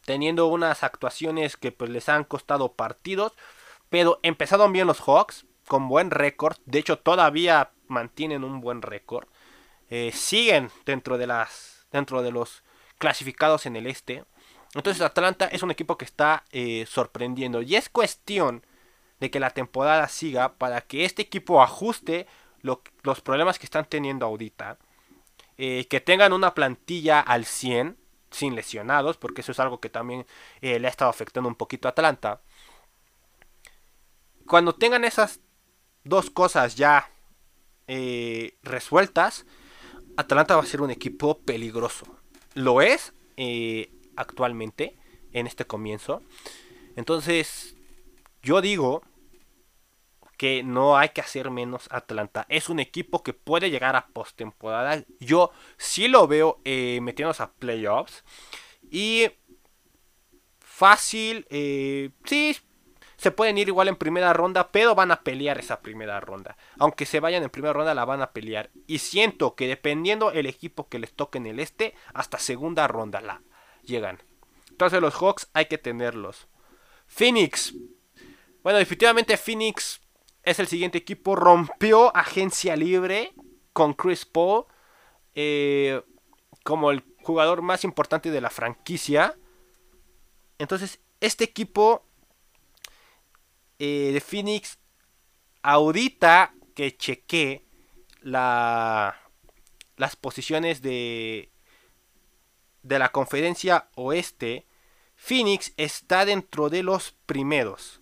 teniendo 0.05 0.47
unas 0.47 0.85
actuaciones 0.85 1.57
que 1.57 1.73
pues 1.73 1.91
les 1.91 2.09
han 2.09 2.25
costado 2.25 2.73
partidos, 2.73 3.33
pero 3.89 4.21
empezaron 4.23 4.73
bien 4.73 4.87
los 4.87 5.01
Hawks 5.01 5.47
con 5.67 5.89
buen 5.89 6.11
récord, 6.11 6.57
de 6.65 6.79
hecho 6.79 6.99
todavía 6.99 7.73
mantienen 7.89 8.45
un 8.45 8.61
buen 8.61 8.83
récord, 8.83 9.27
eh, 9.91 10.13
siguen 10.13 10.71
dentro 10.87 11.19
de 11.19 11.27
las 11.27 11.87
dentro 11.93 12.23
de 12.23 12.31
los 12.31 12.63
clasificados 12.99 13.67
en 13.67 13.77
el 13.77 13.87
este. 13.87 14.25
Entonces 14.75 15.03
Atlanta 15.03 15.47
es 15.47 15.63
un 15.63 15.71
equipo 15.71 15.97
que 15.97 16.05
está 16.05 16.45
eh, 16.53 16.85
sorprendiendo 16.87 17.63
y 17.63 17.77
es 17.77 17.89
cuestión 17.89 18.65
de 19.21 19.31
que 19.31 19.41
la 19.41 19.51
temporada 19.51 20.09
siga 20.09 20.55
para 20.55 20.83
que 20.83 21.05
este 21.05 21.23
equipo 21.23 21.63
ajuste 21.63 22.27
los 22.63 23.21
problemas 23.23 23.59
que 23.59 23.67
están 23.67 23.87
teniendo 23.87 24.27
ahorita. 24.27 24.79
Que 25.57 26.03
tengan 26.05 26.33
una 26.33 26.55
plantilla 26.55 27.19
al 27.19 27.45
100 27.45 27.97
sin 28.31 28.55
lesionados, 28.55 29.17
porque 29.17 29.41
eso 29.41 29.53
es 29.53 29.61
algo 29.61 29.81
que 29.81 29.91
también 29.91 30.27
eh, 30.61 30.79
le 30.79 30.87
ha 30.87 30.91
estado 30.91 31.11
afectando 31.11 31.49
un 31.49 31.55
poquito 31.55 31.89
a 31.89 31.93
Atlanta. 31.93 32.41
Cuando 34.47 34.75
tengan 34.75 35.05
esas 35.05 35.41
dos 36.05 36.31
cosas 36.31 36.77
ya 36.77 37.11
eh, 37.87 38.57
resueltas, 38.63 39.47
Atlanta 40.17 40.57
va 40.57 40.63
a 40.63 40.67
ser 40.67 40.81
un 40.81 40.91
equipo 40.91 41.39
peligroso. 41.41 42.07
Lo 42.55 42.81
es 42.83 43.13
eh, 43.37 43.91
actualmente, 44.17 44.97
en 45.33 45.47
este 45.47 45.67
comienzo. 45.67 46.23
Entonces, 46.97 47.77
yo 48.43 48.61
digo 48.61 49.03
que 50.39 50.63
no 50.63 50.97
hay 50.97 51.11
que 51.11 51.21
hacer 51.21 51.51
menos 51.51 51.89
Atlanta. 51.91 52.47
Es 52.49 52.69
un 52.71 52.79
equipo 52.79 53.23
que 53.23 53.35
puede 53.35 53.71
llegar 53.71 53.97
a 53.97 54.07
postemporada. 54.07 55.05
Yo 55.19 55.51
sí 55.77 56.07
lo 56.07 56.27
veo 56.29 56.61
eh, 56.65 57.01
metiéndose 57.03 57.43
a 57.43 57.53
playoffs. 57.53 58.25
Y 58.89 59.27
fácil, 60.61 61.45
eh, 61.51 62.11
sí, 62.25 62.57
se 63.17 63.33
pueden 63.33 63.59
ir 63.59 63.67
igual 63.67 63.89
en 63.89 63.97
primera 63.97 64.33
ronda, 64.33 64.71
pero 64.71 64.95
van 64.95 65.11
a 65.11 65.23
pelear 65.23 65.59
esa 65.59 65.81
primera 65.81 66.21
ronda. 66.21 66.57
Aunque 66.79 67.05
se 67.05 67.19
vayan 67.19 67.43
en 67.43 67.51
primera 67.51 67.73
ronda, 67.73 67.93
la 67.93 68.05
van 68.05 68.23
a 68.23 68.31
pelear. 68.31 68.71
Y 68.87 69.01
siento 69.01 69.57
que 69.57 69.67
dependiendo 69.67 70.31
el 70.31 70.47
equipo 70.47 70.89
que 70.89 71.01
les 71.01 71.13
toque 71.13 71.39
en 71.39 71.47
el 71.47 71.59
este, 71.59 71.95
hasta 72.15 72.39
segunda 72.39 72.87
ronda 72.87 73.21
la 73.21 73.43
llegan. 73.83 74.23
Entonces 74.71 75.01
los 75.01 75.15
Hawks 75.15 75.51
hay 75.53 75.67
que 75.67 75.79
tenerlos. 75.79 76.47
Phoenix. 77.09 77.75
Bueno, 78.63 78.79
definitivamente 78.79 79.37
Phoenix 79.37 80.01
es 80.49 80.59
el 80.59 80.67
siguiente 80.67 80.99
equipo. 80.99 81.37
Rompió 81.37 82.15
agencia 82.17 82.75
libre 82.77 83.35
con 83.73 83.93
Chris 83.95 84.25
Paul 84.25 84.65
eh, 85.35 86.03
como 86.65 86.91
el 86.91 87.05
jugador 87.23 87.63
más 87.63 87.85
importante 87.85 88.31
de 88.31 88.41
la 88.41 88.51
franquicia. 88.51 89.39
Entonces, 90.59 91.01
este 91.21 91.45
equipo 91.45 92.05
eh, 93.79 94.11
de 94.13 94.21
Phoenix, 94.21 94.79
ahorita 95.63 96.55
que 96.75 96.97
chequé 96.97 97.65
la, 98.23 99.17
las 99.97 100.17
posiciones 100.17 100.81
de, 100.83 101.53
de 102.83 102.99
la 102.99 103.11
conferencia 103.11 103.91
oeste, 103.95 104.67
Phoenix 105.15 105.73
está 105.77 106.25
dentro 106.25 106.71
de 106.71 106.83
los 106.83 107.13
primeros. 107.27 108.01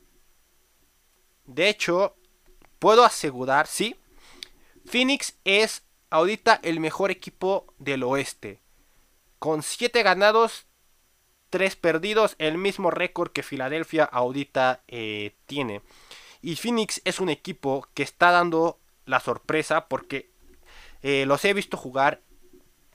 De 1.44 1.68
hecho, 1.68 2.16
puedo 2.78 3.04
asegurar, 3.04 3.66
sí, 3.66 3.96
Phoenix 4.86 5.36
es 5.44 5.82
ahorita 6.10 6.60
el 6.62 6.80
mejor 6.80 7.10
equipo 7.10 7.66
del 7.78 8.02
oeste. 8.02 8.60
Con 9.38 9.62
7 9.62 10.02
ganados, 10.02 10.66
3 11.50 11.76
perdidos, 11.76 12.36
el 12.38 12.58
mismo 12.58 12.90
récord 12.90 13.32
que 13.32 13.42
Filadelfia 13.42 14.04
ahorita 14.04 14.82
eh, 14.88 15.34
tiene. 15.46 15.82
Y 16.40 16.56
Phoenix 16.56 17.00
es 17.04 17.20
un 17.20 17.28
equipo 17.28 17.86
que 17.94 18.02
está 18.02 18.30
dando 18.30 18.78
la 19.04 19.20
sorpresa 19.20 19.88
porque 19.88 20.30
eh, 21.02 21.26
los 21.26 21.44
he 21.44 21.52
visto 21.52 21.76
jugar. 21.76 22.22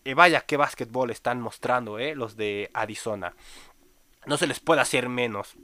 Eh, 0.04 0.16
vaya 0.16 0.42
qué 0.42 0.58
básquetbol 0.58 1.12
están 1.12 1.42
mostrando 1.42 2.00
los 2.16 2.36
de 2.36 2.72
Arizona. 2.74 3.36
No 4.26 4.38
se 4.38 4.48
les 4.48 4.60
puede 4.60 4.82
hacer 4.82 5.10
menos. 5.10 5.56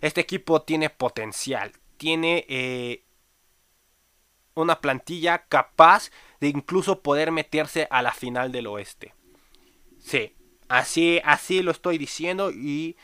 Este 0.00 0.20
equipo 0.20 0.62
tiene 0.62 0.88
potencial. 0.88 1.72
Tiene 1.98 2.46
una 4.54 4.80
plantilla 4.80 5.44
capaz 5.48 6.10
de 6.40 6.48
incluso 6.48 7.02
poder 7.02 7.30
meterse 7.30 7.86
a 7.90 8.02
la 8.02 8.12
final 8.12 8.52
del 8.52 8.66
oeste. 8.66 9.14
Sí, 9.98 10.34
así, 10.68 11.20
así 11.24 11.62
lo 11.62 11.70
estoy 11.70 11.98
diciendo 11.98 12.50
y 12.50 12.96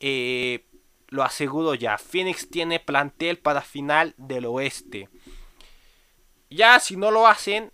eh, 0.00 0.66
lo 1.08 1.22
aseguro 1.22 1.74
ya. 1.74 1.98
Phoenix 1.98 2.48
tiene 2.48 2.80
plantel 2.80 3.38
para 3.38 3.62
final 3.62 4.14
del 4.16 4.46
oeste. 4.46 5.08
Ya 6.50 6.80
si 6.80 6.96
no 6.96 7.10
lo 7.10 7.26
hacen, 7.26 7.72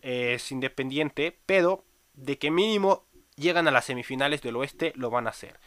es 0.00 0.52
independiente, 0.52 1.38
pero 1.46 1.84
de 2.12 2.38
que 2.38 2.50
mínimo 2.50 3.06
llegan 3.36 3.66
a 3.66 3.72
las 3.72 3.86
semifinales 3.86 4.42
del 4.42 4.56
oeste, 4.56 4.92
lo 4.96 5.10
van 5.10 5.26
a 5.26 5.30
hacer. 5.30 5.58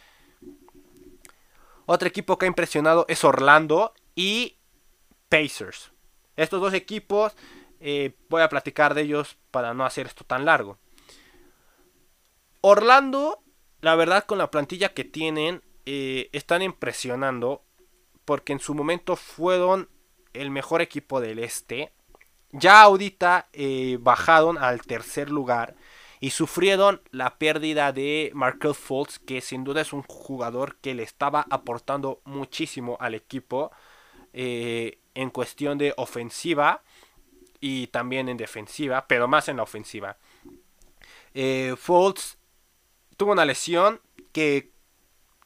Otro 1.86 2.08
equipo 2.08 2.38
que 2.38 2.46
ha 2.46 2.48
impresionado 2.48 3.04
es 3.08 3.24
Orlando 3.24 3.94
y 4.14 4.56
Pacers. 5.28 5.92
Estos 6.38 6.60
dos 6.60 6.72
equipos, 6.72 7.34
eh, 7.80 8.14
voy 8.28 8.42
a 8.42 8.48
platicar 8.48 8.94
de 8.94 9.02
ellos 9.02 9.36
para 9.50 9.74
no 9.74 9.84
hacer 9.84 10.06
esto 10.06 10.24
tan 10.24 10.44
largo. 10.44 10.78
Orlando, 12.60 13.42
la 13.80 13.96
verdad 13.96 14.24
con 14.24 14.38
la 14.38 14.48
plantilla 14.48 14.94
que 14.94 15.02
tienen, 15.02 15.62
eh, 15.84 16.30
están 16.32 16.62
impresionando 16.62 17.64
porque 18.24 18.52
en 18.52 18.60
su 18.60 18.72
momento 18.74 19.16
fueron 19.16 19.88
el 20.32 20.50
mejor 20.50 20.80
equipo 20.80 21.20
del 21.20 21.40
este. 21.40 21.92
Ya 22.52 22.82
ahorita 22.82 23.48
eh, 23.52 23.98
bajaron 24.00 24.58
al 24.58 24.82
tercer 24.82 25.30
lugar 25.30 25.74
y 26.20 26.30
sufrieron 26.30 27.02
la 27.10 27.36
pérdida 27.36 27.90
de 27.92 28.30
Markel 28.32 28.76
Fultz, 28.76 29.18
que 29.18 29.40
sin 29.40 29.64
duda 29.64 29.80
es 29.80 29.92
un 29.92 30.04
jugador 30.04 30.76
que 30.76 30.94
le 30.94 31.02
estaba 31.02 31.46
aportando 31.50 32.20
muchísimo 32.24 32.96
al 33.00 33.16
equipo 33.16 33.72
en 34.32 35.30
cuestión 35.30 35.78
de 35.78 35.94
ofensiva 35.96 36.82
y 37.60 37.88
también 37.88 38.28
en 38.28 38.36
defensiva, 38.36 39.06
pero 39.08 39.28
más 39.28 39.48
en 39.48 39.56
la 39.56 39.62
ofensiva. 39.64 40.16
Eh, 41.34 41.74
Fultz 41.76 42.36
tuvo 43.16 43.32
una 43.32 43.44
lesión 43.44 44.00
que 44.32 44.70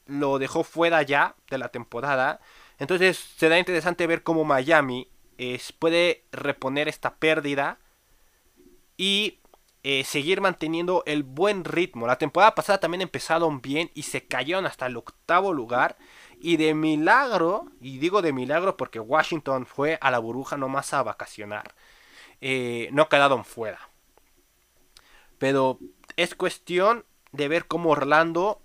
lo 0.07 0.38
dejó 0.38 0.64
fuera 0.64 1.03
ya 1.03 1.37
de 1.51 1.59
la 1.59 1.68
temporada. 1.68 2.40
Entonces 2.79 3.18
será 3.37 3.59
interesante 3.59 4.07
ver 4.07 4.23
cómo 4.23 4.45
Miami 4.45 5.09
puede 5.79 6.25
reponer 6.31 6.88
esta 6.88 7.16
pérdida 7.16 7.79
y 8.97 9.40
eh, 9.83 10.05
seguir 10.05 10.40
manteniendo 10.40 11.03
el 11.07 11.25
buen 11.25 11.64
ritmo. 11.64 12.07
La 12.07 12.18
temporada 12.18 12.55
pasada 12.55 12.79
también 12.79 13.03
empezaron 13.03 13.61
bien 13.61 13.90
y 13.95 14.05
se 14.05 14.27
cayeron 14.27 14.66
hasta 14.66 14.87
el 14.87 14.97
octavo 14.97 15.53
lugar. 15.53 15.97
Y 16.44 16.57
de 16.57 16.74
milagro, 16.74 17.68
y 17.81 17.98
digo 17.98 18.20
de 18.20 18.33
milagro 18.33 18.76
porque 18.76 18.98
Washington 18.98 19.64
fue 19.64 19.96
a 20.00 20.11
la 20.11 20.18
burbuja 20.18 20.57
nomás 20.57 20.92
a 20.92 21.05
vacacionar, 21.05 21.74
eh, 22.40 22.88
no 22.90 23.09
quedaron 23.09 23.44
fuera. 23.44 23.78
Pero 25.38 25.78
es 26.16 26.35
cuestión 26.35 27.05
de 27.31 27.46
ver 27.46 27.66
cómo 27.66 27.90
Orlando 27.90 28.61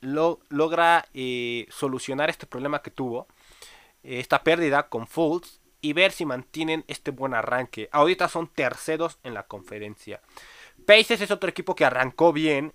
logra 0.00 1.06
eh, 1.14 1.66
solucionar 1.68 2.30
este 2.30 2.46
problema 2.46 2.80
que 2.80 2.92
tuvo, 2.92 3.26
esta 4.04 4.44
pérdida 4.44 4.88
con 4.88 5.08
Fultz, 5.08 5.60
y 5.80 5.92
ver 5.92 6.12
si 6.12 6.24
mantienen 6.24 6.84
este 6.88 7.10
buen 7.10 7.34
arranque. 7.34 7.88
Ahorita 7.92 8.28
son 8.28 8.48
terceros 8.48 9.18
en 9.22 9.34
la 9.34 9.44
conferencia. 9.44 10.20
Pacers 10.86 11.20
es 11.20 11.30
otro 11.30 11.50
equipo 11.50 11.74
que 11.74 11.84
arrancó 11.84 12.32
bien. 12.32 12.72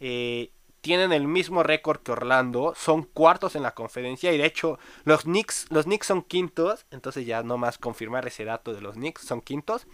Eh, 0.00 0.50
tienen 0.82 1.12
el 1.12 1.26
mismo 1.26 1.62
récord 1.62 2.00
que 2.02 2.12
Orlando. 2.12 2.74
Son 2.76 3.04
cuartos 3.04 3.56
en 3.56 3.62
la 3.62 3.74
conferencia. 3.74 4.32
Y 4.32 4.38
de 4.38 4.44
hecho, 4.44 4.78
los 5.04 5.22
Knicks, 5.22 5.66
los 5.70 5.86
Knicks 5.86 6.08
son 6.08 6.22
quintos. 6.22 6.84
Entonces 6.90 7.24
ya 7.24 7.42
no 7.42 7.56
más 7.56 7.78
confirmar 7.78 8.26
ese 8.26 8.44
dato 8.44 8.74
de 8.74 8.82
los 8.82 8.96
Knicks. 8.96 9.22
Son 9.22 9.40
quintos. 9.40 9.86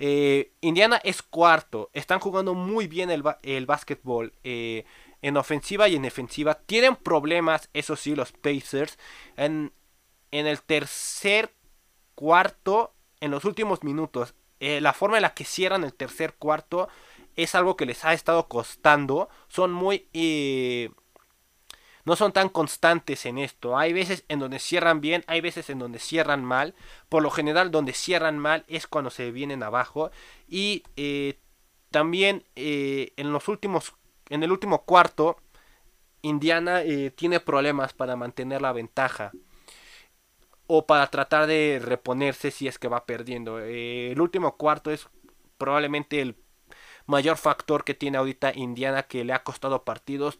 Eh, 0.00 0.52
Indiana 0.60 1.00
es 1.04 1.22
cuarto. 1.22 1.90
Están 1.92 2.18
jugando 2.18 2.54
muy 2.54 2.88
bien 2.88 3.10
el, 3.10 3.22
el 3.42 3.66
básquetbol. 3.66 4.32
Eh, 4.42 4.84
en 5.22 5.36
ofensiva 5.36 5.88
y 5.88 5.96
en 5.96 6.02
defensiva. 6.02 6.54
Tienen 6.54 6.96
problemas, 6.96 7.70
eso 7.72 7.94
sí, 7.94 8.14
los 8.14 8.32
Pacers. 8.32 8.98
En, 9.36 9.72
en 10.30 10.46
el 10.46 10.60
tercer 10.62 11.54
cuarto, 12.14 12.92
en 13.20 13.30
los 13.30 13.44
últimos 13.44 13.84
minutos. 13.84 14.34
Eh, 14.60 14.80
la 14.80 14.92
forma 14.92 15.16
en 15.16 15.22
la 15.22 15.34
que 15.34 15.44
cierran 15.44 15.84
el 15.84 15.92
tercer 15.92 16.34
cuarto 16.34 16.88
es 17.36 17.54
algo 17.54 17.76
que 17.76 17.86
les 17.86 18.04
ha 18.04 18.12
estado 18.12 18.48
costando. 18.48 19.28
Son 19.48 19.72
muy... 19.72 20.08
no 22.04 22.16
son 22.16 22.32
tan 22.32 22.48
constantes 22.48 23.26
en 23.26 23.38
esto. 23.38 23.76
Hay 23.78 23.92
veces 23.92 24.24
en 24.28 24.38
donde 24.38 24.58
cierran 24.58 25.00
bien, 25.00 25.24
hay 25.26 25.40
veces 25.40 25.70
en 25.70 25.78
donde 25.78 25.98
cierran 25.98 26.44
mal. 26.44 26.74
Por 27.08 27.22
lo 27.22 27.30
general, 27.30 27.70
donde 27.70 27.92
cierran 27.92 28.38
mal 28.38 28.64
es 28.68 28.86
cuando 28.86 29.10
se 29.10 29.30
vienen 29.30 29.62
abajo. 29.62 30.10
Y 30.48 30.82
también 31.90 32.44
en 32.54 33.32
los 33.32 33.48
últimos 33.48 33.94
en 34.30 34.42
el 34.42 34.52
último 34.52 34.84
cuarto, 34.84 35.36
Indiana 36.22 36.82
eh, 36.82 37.10
tiene 37.10 37.40
problemas 37.40 37.92
para 37.92 38.16
mantener 38.16 38.62
la 38.62 38.72
ventaja. 38.72 39.32
O 40.66 40.86
para 40.86 41.08
tratar 41.08 41.46
de 41.46 41.80
reponerse 41.82 42.50
si 42.50 42.66
es 42.66 42.78
que 42.78 42.88
va 42.88 43.04
perdiendo. 43.04 43.60
Eh, 43.60 44.12
el 44.12 44.20
último 44.20 44.56
cuarto 44.56 44.90
es 44.90 45.08
probablemente 45.58 46.20
el 46.20 46.36
mayor 47.06 47.36
factor 47.36 47.84
que 47.84 47.94
tiene 47.94 48.18
ahorita 48.18 48.52
Indiana 48.54 49.04
que 49.04 49.24
le 49.24 49.32
ha 49.32 49.42
costado 49.42 49.84
partidos. 49.84 50.38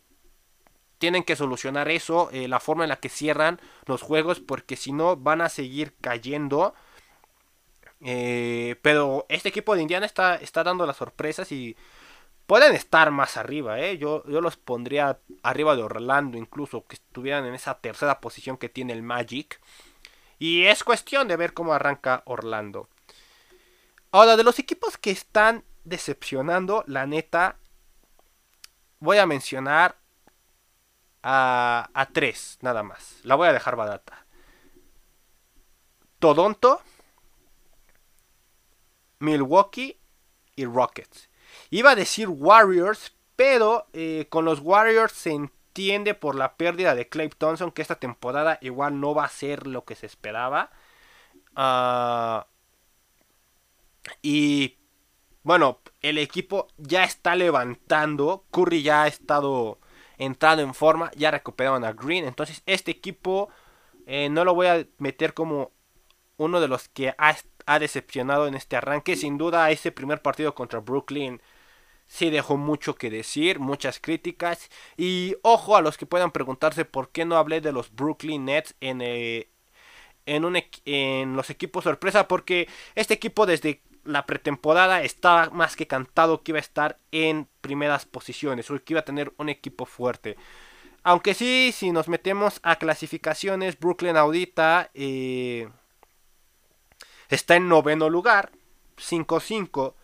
Tienen 0.99 1.25
que 1.25 1.37
solucionar 1.37 1.89
eso, 1.91 2.31
eh, 2.33 2.49
la 2.49 2.61
forma 2.61 2.85
en 2.85 2.91
la 2.91 2.97
que 2.97 3.09
cierran 3.09 3.61
los 3.87 4.03
juegos, 4.03 4.41
porque 4.41 4.77
si 4.77 4.93
no 4.93 5.17
van 5.17 5.41
a 5.41 5.49
seguir 5.49 5.95
cayendo. 6.01 6.75
pero 8.83 9.27
este 9.29 9.49
equipo 9.49 9.75
de 9.75 9.83
Indiana 9.83 10.07
está, 10.07 10.37
está 10.37 10.63
dando 10.63 10.87
las 10.87 10.97
sorpresas 10.97 11.51
y 11.53 11.77
Pueden 12.47 12.75
estar 12.75 13.11
más 13.11 13.39
arriba, 13.39 13.81
¿eh? 13.81 13.97
Yo, 13.97 14.23
yo 14.29 14.43
los 14.43 14.59
pondría 14.59 15.19
arriba 15.43 15.77
de 15.77 15.83
Orlando, 15.83 16.37
incluso 16.37 16.85
que 16.87 16.97
estuvieran 16.97 17.47
en 17.47 17.55
esa 17.55 17.79
tercera 17.79 18.21
posición 18.21 18.59
que 18.59 18.69
tiene 18.69 18.93
el 18.93 19.03
Magic. 19.03 19.61
Y 20.39 20.65
es 20.65 20.85
cuestión 20.85 21.27
de 21.27 21.37
ver 21.37 21.55
cómo 21.55 21.73
arranca 21.73 22.23
Orlando. 22.27 22.89
Ahora, 24.11 24.37
de 24.37 24.45
los 24.45 24.59
equipos 24.59 24.99
que 24.99 25.11
están 25.11 25.65
decepcionando, 25.85 26.85
la 26.87 27.07
neta, 27.07 27.59
voy 28.99 29.19
a 29.19 29.27
mencionar 29.27 29.97
a, 31.23 32.09
tres, 32.13 32.59
nada 32.61 32.83
más. 32.83 33.21
La 33.23 33.35
voy 33.35 33.49
a 33.49 33.53
dejar 33.53 33.77
barata. 33.77 34.27
Todonto, 36.19 36.83
Milwaukee 39.19 39.99
y 40.57 40.65
Rockets. 40.67 41.31
Iba 41.71 41.93
a 41.93 41.97
decir 41.97 42.29
Warriors, 42.29 43.15
pero 43.37 43.87
eh, 43.93 44.27
con 44.29 44.45
los 44.45 44.61
Warriors 44.61 45.13
se 45.13 45.33
entiende 45.33 46.15
por 46.15 46.35
la 46.35 46.57
pérdida 46.57 46.95
de 46.95 47.09
Clay 47.09 47.29
Thompson 47.31 47.73
que 47.73 47.83
esta 47.83 47.97
temporada 47.97 48.59
igual 48.61 49.01
no 49.01 49.15
va 49.15 49.25
a 49.25 49.29
ser 49.29 49.67
lo 49.67 49.85
que 49.85 49.95
se 49.95 50.07
esperaba. 50.07 50.71
Ah, 51.57 52.47
y 54.23 54.79
bueno, 55.45 55.81
el 56.01 56.19
equipo 56.19 56.69
ya 56.79 57.05
está 57.05 57.37
levantando. 57.37 58.47
Curry 58.51 58.83
ya 58.83 59.05
ha 59.05 59.09
estado 59.09 59.79
entrando 60.19 60.63
en 60.63 60.75
forma. 60.75 61.11
Ya 61.17 61.31
recuperaron 61.31 61.85
a 61.85 61.93
Green. 61.93 62.25
Entonces 62.25 62.63
este 62.67 62.91
equipo 62.91 63.51
eh, 64.07 64.29
no 64.31 64.45
lo 64.45 64.55
voy 64.55 64.67
a 64.69 64.87
meter 64.99 65.35
como 65.35 65.73
uno 66.39 66.61
de 66.61 66.69
los 66.69 66.89
que 66.89 67.11
ha, 67.19 67.37
ha, 67.67 67.79
decepcionado 67.79 68.47
en 68.49 68.55
este 68.55 68.77
arranque. 68.77 69.17
Sin 69.17 69.39
duda 69.39 69.71
ese 69.71 69.93
primer 69.93 70.23
partido 70.23 70.55
contra 70.55 70.81
Brooklyn 70.81 71.41
sí 72.07 72.31
dejó 72.31 72.57
mucho 72.57 72.97
que 72.97 73.11
decir, 73.11 73.61
muchas 73.61 74.01
críticas. 74.01 74.71
Y 74.97 75.37
ojo 75.43 75.77
a 75.77 75.83
los 75.83 75.99
que 75.99 76.07
puedan 76.07 76.33
preguntarse 76.33 76.85
por 76.87 77.11
qué 77.11 77.25
no 77.27 77.37
hablé 77.37 77.61
de 77.61 77.73
los 77.73 77.95
Brooklyn 77.95 78.47
Nets 78.47 78.75
en, 78.81 79.03
eh, 79.03 79.49
en, 80.27 80.45
un, 80.47 80.57
en 80.87 81.37
los 81.37 81.51
equipos 81.51 81.85
sorpresa. 81.85 82.29
Porque 82.29 82.69
este 82.95 83.15
equipo 83.15 83.47
desde 83.47 83.83
la 84.05 84.27
pretemporada 84.27 85.03
estaba 85.03 85.51
más 85.51 85.77
que 85.77 85.87
cantado 85.87 86.43
que 86.43 86.53
iba 86.53 86.59
a 86.59 86.61
estar 86.61 86.99
en 87.13 87.49
primeras 87.61 88.07
posiciones. 88.07 88.71
O 88.71 88.83
que 88.83 88.93
iba 88.93 89.01
a 89.01 89.05
tener 89.05 89.33
un 89.39 89.49
equipo 89.49 89.87
fuerte. 89.87 90.37
Aunque 91.03 91.35
sí, 91.35 91.73
si 91.75 91.93
nos 91.93 92.09
metemos 92.09 92.61
a 92.63 92.77
clasificaciones, 92.77 93.79
Brooklyn 93.79 94.17
Audita 94.17 94.91
eh, 94.95 95.69
está 97.29 97.57
en 97.57 97.69
noveno 97.69 98.09
lugar, 98.09 98.51
5-5. 98.97 99.95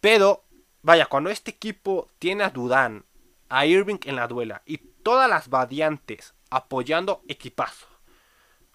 Pero 0.00 0.44
Vaya, 0.82 1.06
cuando 1.06 1.28
este 1.28 1.50
equipo 1.50 2.08
tiene 2.18 2.44
a 2.44 2.50
Dudan, 2.50 3.04
a 3.50 3.66
Irving 3.66 3.98
en 4.04 4.16
la 4.16 4.26
duela 4.26 4.62
y 4.64 4.78
todas 4.78 5.28
las 5.28 5.48
variantes 5.48 6.34
apoyando 6.48 7.22
equipazo. 7.28 7.86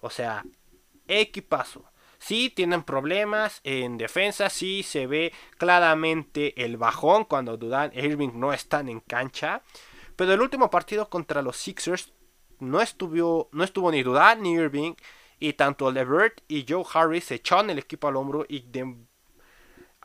O 0.00 0.10
sea, 0.10 0.44
equipazo. 1.08 1.84
Sí 2.18 2.50
tienen 2.50 2.82
problemas 2.82 3.60
en 3.64 3.98
defensa, 3.98 4.50
sí 4.50 4.82
se 4.82 5.06
ve 5.06 5.32
claramente 5.58 6.64
el 6.64 6.76
bajón 6.76 7.24
cuando 7.24 7.56
Dudan 7.56 7.90
e 7.94 8.06
Irving 8.06 8.30
no 8.34 8.52
están 8.52 8.88
en 8.88 9.00
cancha. 9.00 9.62
Pero 10.16 10.32
el 10.32 10.40
último 10.40 10.70
partido 10.70 11.08
contra 11.08 11.42
los 11.42 11.56
Sixers 11.56 12.12
no 12.58 12.80
estuvo, 12.80 13.48
no 13.52 13.64
estuvo 13.64 13.90
ni 13.90 14.02
Dudan 14.02 14.42
ni 14.42 14.52
Irving. 14.52 14.94
Y 15.38 15.52
tanto 15.52 15.92
Levert 15.92 16.40
y 16.48 16.64
Joe 16.66 16.84
Harris 16.94 17.24
se 17.24 17.34
echaron 17.34 17.68
el 17.68 17.78
equipo 17.78 18.08
al 18.08 18.16
hombro 18.16 18.46
y 18.48 18.62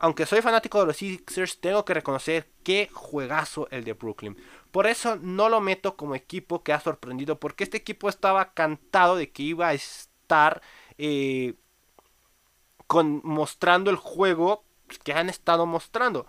aunque 0.02 0.26
soy 0.26 0.42
fanático 0.42 0.80
de 0.80 0.86
los 0.86 0.96
Sixers, 0.96 1.60
tengo 1.60 1.84
que 1.84 1.94
reconocer 1.94 2.50
qué 2.64 2.90
juegazo 2.92 3.68
el 3.70 3.84
de 3.84 3.92
Brooklyn. 3.92 4.36
Por 4.72 4.88
eso 4.88 5.14
no 5.14 5.48
lo 5.48 5.60
meto 5.60 5.96
como 5.96 6.16
equipo 6.16 6.64
que 6.64 6.72
ha 6.72 6.80
sorprendido, 6.80 7.38
porque 7.38 7.62
este 7.62 7.76
equipo 7.76 8.08
estaba 8.08 8.52
cantado 8.52 9.14
de 9.14 9.30
que 9.30 9.44
iba 9.44 9.68
a 9.68 9.74
estar 9.74 10.60
eh, 10.98 11.54
con, 12.86 13.20
mostrando 13.24 13.90
el 13.90 13.96
juego 13.96 14.64
que 15.04 15.12
han 15.12 15.28
estado 15.28 15.66
mostrando. 15.66 16.26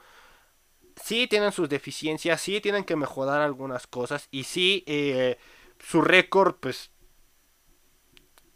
Sí 1.02 1.28
tienen 1.28 1.52
sus 1.52 1.70
deficiencias, 1.70 2.42
sí 2.42 2.62
tienen 2.62 2.84
que 2.84 2.96
mejorar 2.96 3.42
algunas 3.42 3.88
cosas 3.88 4.28
y 4.32 4.44
sí 4.44 4.84
eh, 4.86 5.38
su 5.80 6.02
récord 6.02 6.56
pues 6.60 6.92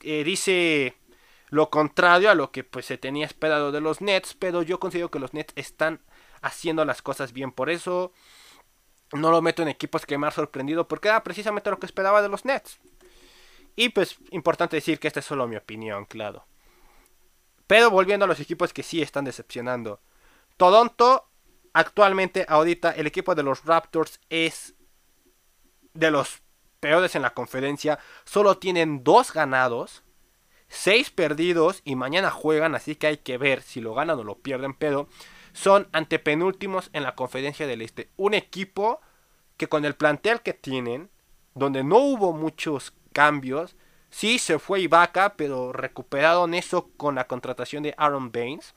eh, 0.01 0.23
dice 0.23 0.95
lo 1.49 1.69
contrario 1.69 2.29
a 2.29 2.35
lo 2.35 2.51
que 2.51 2.63
pues 2.63 2.85
se 2.85 2.97
tenía 2.97 3.25
esperado 3.25 3.71
de 3.71 3.81
los 3.81 4.01
Nets, 4.01 4.33
pero 4.33 4.61
yo 4.61 4.79
considero 4.79 5.09
que 5.09 5.19
los 5.19 5.33
Nets 5.33 5.53
están 5.55 6.01
haciendo 6.41 6.85
las 6.85 7.01
cosas 7.01 7.33
bien, 7.33 7.51
por 7.51 7.69
eso 7.69 8.11
no 9.13 9.31
lo 9.31 9.41
meto 9.41 9.61
en 9.61 9.69
equipos 9.69 10.05
que 10.05 10.17
me 10.17 10.27
ha 10.27 10.31
sorprendido 10.31 10.87
porque 10.87 11.07
era 11.07 11.23
precisamente 11.23 11.69
lo 11.69 11.79
que 11.79 11.85
esperaba 11.85 12.21
de 12.21 12.29
los 12.29 12.45
Nets. 12.45 12.79
Y 13.75 13.89
pues 13.89 14.17
importante 14.31 14.75
decir 14.75 14.99
que 14.99 15.07
esta 15.07 15.19
es 15.19 15.25
solo 15.25 15.47
mi 15.47 15.55
opinión, 15.55 16.05
claro. 16.05 16.45
Pero 17.67 17.91
volviendo 17.91 18.25
a 18.25 18.27
los 18.27 18.39
equipos 18.39 18.73
que 18.73 18.83
sí 18.83 19.01
están 19.01 19.25
decepcionando. 19.25 19.99
Toronto, 20.55 21.29
actualmente, 21.73 22.45
ahorita, 22.47 22.91
el 22.91 23.07
equipo 23.07 23.35
de 23.35 23.43
los 23.43 23.65
Raptors 23.65 24.19
es 24.29 24.73
de 25.93 26.11
los 26.11 26.41
peores 26.79 27.15
en 27.15 27.21
la 27.21 27.33
conferencia. 27.33 27.99
Solo 28.23 28.57
tienen 28.57 29.03
dos 29.03 29.33
ganados. 29.33 30.03
6 30.69 31.11
perdidos 31.11 31.81
y 31.85 31.95
mañana 31.95 32.29
juegan, 32.29 32.75
así 32.75 32.95
que 32.95 33.07
hay 33.07 33.17
que 33.17 33.37
ver 33.37 33.61
si 33.61 33.79
lo 33.79 33.93
ganan 33.93 34.19
o 34.19 34.23
lo 34.25 34.39
pierden, 34.39 34.73
pero 34.73 35.07
son 35.53 35.87
antepenúltimos 35.93 36.89
en 36.91 37.03
la 37.03 37.15
conferencia 37.15 37.65
del 37.67 37.81
Este. 37.81 38.09
Un 38.17 38.33
equipo 38.33 38.99
que 39.55 39.69
con 39.69 39.85
el 39.85 39.95
plantel 39.95 40.41
que 40.41 40.53
tienen, 40.53 41.09
donde 41.55 41.83
no 41.85 41.97
hubo 41.99 42.33
muchos 42.33 42.93
cambios, 43.13 43.77
sí 44.09 44.39
se 44.39 44.59
fue 44.59 44.81
Ibaka, 44.81 45.35
pero 45.35 45.73
recuperaron 45.73 46.53
eso 46.53 46.89
con 46.97 47.15
la 47.15 47.27
contratación 47.27 47.83
de 47.83 47.93
Aaron 47.97 48.31
Baines. 48.31 48.73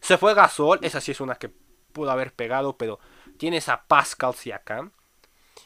Se 0.00 0.18
fue 0.18 0.34
Gasol, 0.34 0.80
esa 0.82 1.00
sí 1.00 1.12
es 1.12 1.20
una 1.20 1.36
que 1.36 1.50
pudo 1.92 2.10
haber 2.10 2.32
pegado, 2.32 2.76
pero 2.76 2.98
tienes 3.38 3.68
a 3.68 3.84
Pascal 3.86 4.34
Siakam 4.34 4.92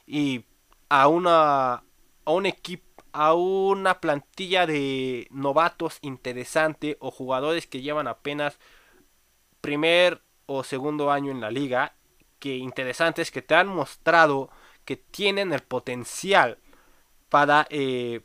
y 0.06 0.44
a 0.88 1.08
una 1.08 1.82
a 2.24 2.30
un 2.30 2.46
equipo 2.46 2.88
a 3.12 3.34
una 3.34 4.00
plantilla 4.00 4.66
de 4.66 5.26
novatos 5.30 5.98
interesante 6.02 6.96
o 7.00 7.10
jugadores 7.10 7.66
que 7.66 7.80
llevan 7.80 8.06
apenas 8.06 8.58
primer 9.60 10.22
o 10.46 10.62
segundo 10.62 11.10
año 11.10 11.30
en 11.32 11.40
la 11.40 11.50
liga, 11.50 11.94
que 12.38 12.56
interesantes 12.56 13.30
que 13.30 13.42
te 13.42 13.54
han 13.54 13.68
mostrado 13.68 14.50
que 14.84 14.96
tienen 14.96 15.52
el 15.52 15.62
potencial 15.62 16.58
para 17.28 17.66
eh, 17.70 18.22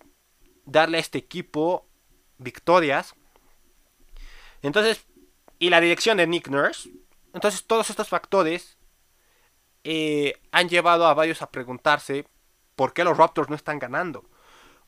darle 0.65 0.97
a 0.97 1.02
este 1.02 1.17
equipo 1.17 1.88
victorias. 2.38 3.15
Entonces, 4.62 5.06
y 5.60 5.69
la 5.69 5.82
dirección 5.82 6.17
de 6.17 6.28
Nick 6.28 6.49
Nurse. 6.49 6.89
Entonces, 7.34 7.65
todos 7.65 7.89
estos 7.89 8.10
factores 8.10 8.78
eh, 9.84 10.36
han 10.52 10.69
llevado 10.69 11.08
a 11.08 11.13
varios 11.13 11.41
a 11.41 11.52
preguntarse 11.52 12.26
por 12.76 12.93
qué 12.93 13.04
los 13.04 13.17
Raptors 13.17 13.49
no 13.49 13.56
están 13.56 13.80
ganando. 13.80 14.30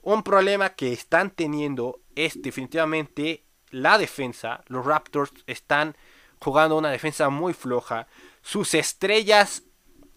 Un 0.01 0.23
problema 0.23 0.69
que 0.71 0.93
están 0.93 1.31
teniendo 1.31 2.01
es 2.15 2.41
definitivamente 2.41 3.45
la 3.71 3.97
defensa. 3.97 4.63
Los 4.67 4.85
Raptors 4.85 5.31
están 5.47 5.95
jugando 6.39 6.77
una 6.77 6.91
defensa 6.91 7.29
muy 7.29 7.53
floja. 7.53 8.07
Sus 8.41 8.73
estrellas 8.73 9.63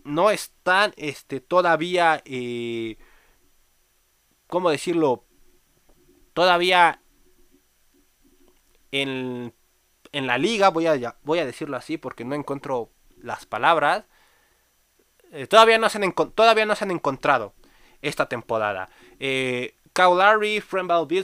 no 0.04 0.30
están 0.30 0.92
este, 0.96 1.40
todavía, 1.40 2.22
eh, 2.24 2.98
¿cómo 4.46 4.70
decirlo? 4.70 5.24
Todavía 6.38 7.00
en, 8.92 9.52
en 10.12 10.26
la 10.28 10.38
liga, 10.38 10.68
voy 10.68 10.86
a, 10.86 11.16
voy 11.24 11.40
a 11.40 11.44
decirlo 11.44 11.76
así 11.76 11.98
porque 11.98 12.24
no 12.24 12.36
encuentro 12.36 12.92
las 13.16 13.44
palabras. 13.44 14.04
Eh, 15.32 15.48
todavía, 15.48 15.78
no 15.78 15.88
se 15.88 15.98
han 15.98 16.12
todavía 16.12 16.64
no 16.64 16.76
se 16.76 16.84
han 16.84 16.92
encontrado 16.92 17.54
esta 18.02 18.28
temporada. 18.28 18.88
Eh, 19.18 19.74
Kyle 19.92 20.16
Larry, 20.16 20.62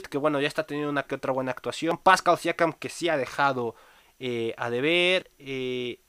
que 0.09 0.17
bueno, 0.17 0.41
ya 0.41 0.49
está 0.49 0.67
teniendo 0.67 0.91
una 0.91 1.03
que 1.03 1.15
otra 1.15 1.31
buena 1.31 1.51
actuación. 1.51 1.97
Pascal 1.97 2.37
Siakam, 2.37 2.73
que 2.73 2.89
sí 2.89 3.07
ha 3.07 3.15
dejado 3.15 3.73
eh, 4.19 4.53
a 4.57 4.69
deber. 4.69 5.31
Eh, 5.39 6.01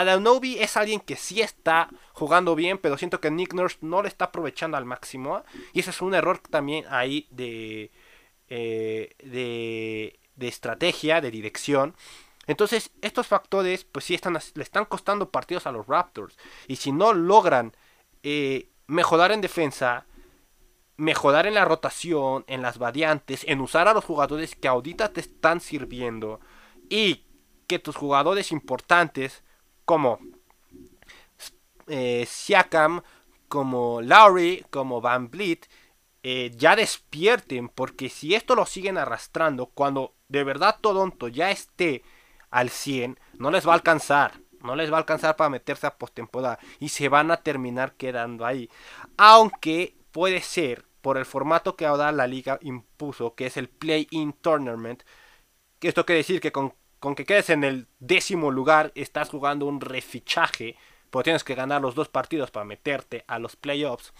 Adanobi 0.00 0.58
es 0.58 0.76
alguien 0.76 1.00
que 1.00 1.16
sí 1.16 1.40
está 1.40 1.88
jugando 2.12 2.54
bien, 2.54 2.78
pero 2.78 2.98
siento 2.98 3.20
que 3.20 3.30
Nick 3.30 3.54
Nurse 3.54 3.78
no 3.80 4.02
le 4.02 4.08
está 4.08 4.26
aprovechando 4.26 4.76
al 4.76 4.84
máximo. 4.84 5.44
Y 5.72 5.80
ese 5.80 5.90
es 5.90 6.00
un 6.02 6.14
error 6.14 6.38
también 6.38 6.84
ahí 6.90 7.26
de, 7.30 7.90
eh, 8.48 9.14
de, 9.22 10.18
de 10.36 10.48
estrategia, 10.48 11.20
de 11.20 11.30
dirección. 11.30 11.94
Entonces, 12.46 12.90
estos 13.02 13.26
factores, 13.26 13.84
pues 13.84 14.06
sí 14.06 14.14
están, 14.14 14.38
le 14.54 14.62
están 14.62 14.86
costando 14.86 15.30
partidos 15.30 15.66
a 15.66 15.72
los 15.72 15.86
Raptors. 15.86 16.36
Y 16.66 16.76
si 16.76 16.92
no 16.92 17.12
logran 17.12 17.74
eh, 18.22 18.70
mejorar 18.86 19.32
en 19.32 19.42
defensa, 19.42 20.06
mejorar 20.96 21.46
en 21.46 21.54
la 21.54 21.64
rotación, 21.64 22.44
en 22.48 22.62
las 22.62 22.78
variantes, 22.78 23.44
en 23.46 23.60
usar 23.60 23.86
a 23.86 23.94
los 23.94 24.04
jugadores 24.04 24.56
que 24.56 24.66
ahorita 24.66 25.12
te 25.12 25.20
están 25.20 25.60
sirviendo 25.60 26.40
y 26.88 27.24
que 27.66 27.78
tus 27.78 27.96
jugadores 27.96 28.50
importantes 28.50 29.44
como 29.88 30.18
eh, 31.86 32.26
Siakam, 32.28 33.00
como 33.48 34.02
Lowry, 34.02 34.66
como 34.68 35.00
Van 35.00 35.30
Vliet, 35.30 35.66
eh, 36.22 36.52
ya 36.54 36.76
despierten, 36.76 37.70
porque 37.70 38.10
si 38.10 38.34
esto 38.34 38.54
lo 38.54 38.66
siguen 38.66 38.98
arrastrando, 38.98 39.64
cuando 39.64 40.12
de 40.28 40.44
verdad 40.44 40.76
Toronto 40.82 41.28
ya 41.28 41.50
esté 41.50 42.02
al 42.50 42.68
100, 42.68 43.18
no 43.38 43.50
les 43.50 43.66
va 43.66 43.72
a 43.72 43.76
alcanzar. 43.76 44.32
No 44.62 44.76
les 44.76 44.92
va 44.92 44.96
a 44.96 45.00
alcanzar 45.00 45.36
para 45.36 45.48
meterse 45.48 45.86
a 45.86 45.96
postemporada. 45.96 46.58
Y 46.80 46.90
se 46.90 47.08
van 47.08 47.30
a 47.30 47.38
terminar 47.38 47.94
quedando 47.94 48.44
ahí. 48.44 48.68
Aunque 49.16 49.96
puede 50.12 50.42
ser, 50.42 50.84
por 51.00 51.16
el 51.16 51.24
formato 51.24 51.76
que 51.76 51.86
ahora 51.86 52.12
la 52.12 52.26
liga 52.26 52.58
impuso, 52.60 53.34
que 53.34 53.46
es 53.46 53.56
el 53.56 53.70
Play-In 53.70 54.34
Tournament. 54.34 55.02
Que 55.78 55.88
esto 55.88 56.04
quiere 56.04 56.18
decir 56.18 56.40
que 56.40 56.52
con, 56.52 56.74
que 57.16 57.24
quedes 57.24 57.50
en 57.50 57.64
el 57.64 57.86
décimo 57.98 58.50
lugar, 58.50 58.92
estás 58.94 59.28
jugando 59.28 59.66
un 59.66 59.80
refichaje. 59.80 60.76
Porque 61.10 61.24
tienes 61.24 61.44
que 61.44 61.54
ganar 61.54 61.80
los 61.80 61.94
dos 61.94 62.08
partidos 62.08 62.50
para 62.50 62.64
meterte 62.64 63.24
a 63.26 63.38
los 63.38 63.56
playoffs. 63.56 64.12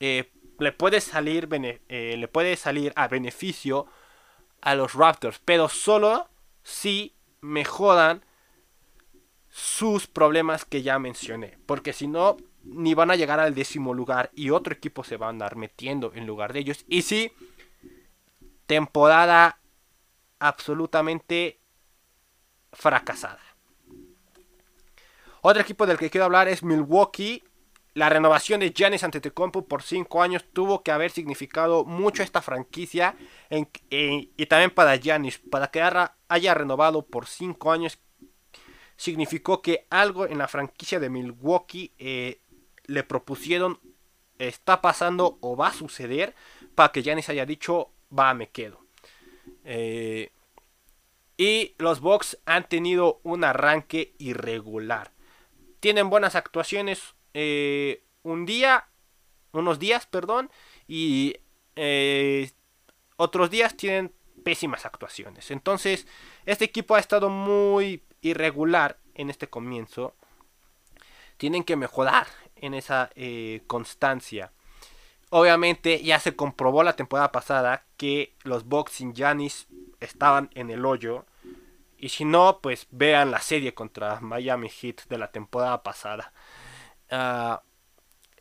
Eh, 0.00 0.32
le 0.58 0.72
puede 0.72 1.00
salir 1.00 1.48
eh, 1.52 2.16
le 2.18 2.28
puede 2.28 2.56
salir 2.56 2.92
a 2.96 3.06
beneficio 3.08 3.86
a 4.60 4.74
los 4.74 4.94
Raptors, 4.94 5.40
pero 5.44 5.68
solo 5.68 6.28
si 6.64 7.14
mejoran 7.40 8.24
sus 9.48 10.06
problemas 10.06 10.64
que 10.64 10.82
ya 10.82 10.98
mencioné. 10.98 11.58
Porque 11.66 11.92
si 11.92 12.08
no, 12.08 12.36
ni 12.64 12.94
van 12.94 13.10
a 13.10 13.16
llegar 13.16 13.40
al 13.40 13.54
décimo 13.54 13.94
lugar 13.94 14.30
y 14.34 14.50
otro 14.50 14.74
equipo 14.74 15.04
se 15.04 15.16
va 15.16 15.26
a 15.26 15.30
andar 15.30 15.56
metiendo 15.56 16.12
en 16.14 16.26
lugar 16.26 16.52
de 16.52 16.60
ellos. 16.60 16.84
Y 16.88 17.02
sí, 17.02 17.32
temporada 18.66 19.60
absolutamente 20.38 21.57
fracasada. 22.72 23.40
Otro 25.40 25.62
equipo 25.62 25.86
del 25.86 25.98
que 25.98 26.10
quiero 26.10 26.24
hablar 26.24 26.48
es 26.48 26.62
Milwaukee. 26.62 27.44
La 27.94 28.08
renovación 28.08 28.60
de 28.60 28.70
Giannis 28.70 29.02
Antetokounmpo 29.02 29.66
por 29.66 29.82
5 29.82 30.22
años 30.22 30.44
tuvo 30.52 30.82
que 30.82 30.92
haber 30.92 31.10
significado 31.10 31.84
mucho 31.84 32.22
esta 32.22 32.42
franquicia 32.42 33.16
y 33.50 34.46
también 34.46 34.70
para 34.70 34.96
Giannis, 34.96 35.38
para 35.38 35.68
que 35.68 35.82
haya 36.28 36.54
renovado 36.54 37.04
por 37.06 37.26
5 37.26 37.72
años 37.72 37.98
significó 38.96 39.62
que 39.62 39.86
algo 39.90 40.26
en 40.26 40.38
la 40.38 40.48
franquicia 40.48 41.00
de 41.00 41.08
Milwaukee 41.08 41.92
eh, 41.98 42.40
le 42.84 43.04
propusieron 43.04 43.80
está 44.38 44.80
pasando 44.80 45.38
o 45.40 45.56
va 45.56 45.68
a 45.68 45.72
suceder 45.72 46.34
para 46.74 46.92
que 46.92 47.02
Giannis 47.02 47.28
haya 47.28 47.46
dicho 47.46 47.90
va 48.16 48.34
me 48.34 48.50
quedo 48.50 48.80
eh, 49.64 50.30
y 51.38 51.74
los 51.78 52.00
Bucks 52.00 52.38
han 52.44 52.68
tenido 52.68 53.20
un 53.22 53.44
arranque 53.44 54.14
irregular. 54.18 55.12
Tienen 55.80 56.10
buenas 56.10 56.34
actuaciones 56.34 57.14
eh, 57.32 58.02
un 58.22 58.44
día 58.44 58.88
unos 59.52 59.78
días 59.78 60.06
perdón 60.06 60.50
y 60.86 61.36
otros 63.16 63.50
días 63.50 63.76
tienen 63.76 64.12
pésimas 64.44 64.84
actuaciones. 64.84 65.50
Entonces 65.50 66.06
este 66.44 66.64
equipo 66.64 66.96
ha 66.96 67.00
estado 67.00 67.30
muy 67.30 68.02
irregular 68.20 68.98
en 69.14 69.30
este 69.30 69.48
comienzo, 69.48 70.14
tienen 71.36 71.64
que 71.64 71.76
mejorar 71.76 72.26
en 72.56 72.74
esa 72.74 73.10
eh, 73.14 73.62
constancia. 73.66 74.52
Obviamente 75.30 76.02
ya 76.02 76.20
se 76.20 76.36
comprobó 76.36 76.82
la 76.82 76.96
temporada 76.96 77.32
pasada 77.32 77.84
que 77.96 78.34
los 78.44 78.64
Boxing 78.64 79.14
Janis 79.14 79.66
estaban 80.00 80.50
en 80.54 80.70
el 80.70 80.84
hoyo. 80.86 81.26
Y 81.98 82.10
si 82.10 82.24
no, 82.24 82.60
pues 82.62 82.86
vean 82.90 83.30
la 83.30 83.40
serie 83.40 83.74
contra 83.74 84.20
Miami 84.20 84.68
Heat 84.68 85.08
de 85.08 85.18
la 85.18 85.30
temporada 85.30 85.82
pasada. 85.82 86.32
Ah, 87.10 87.62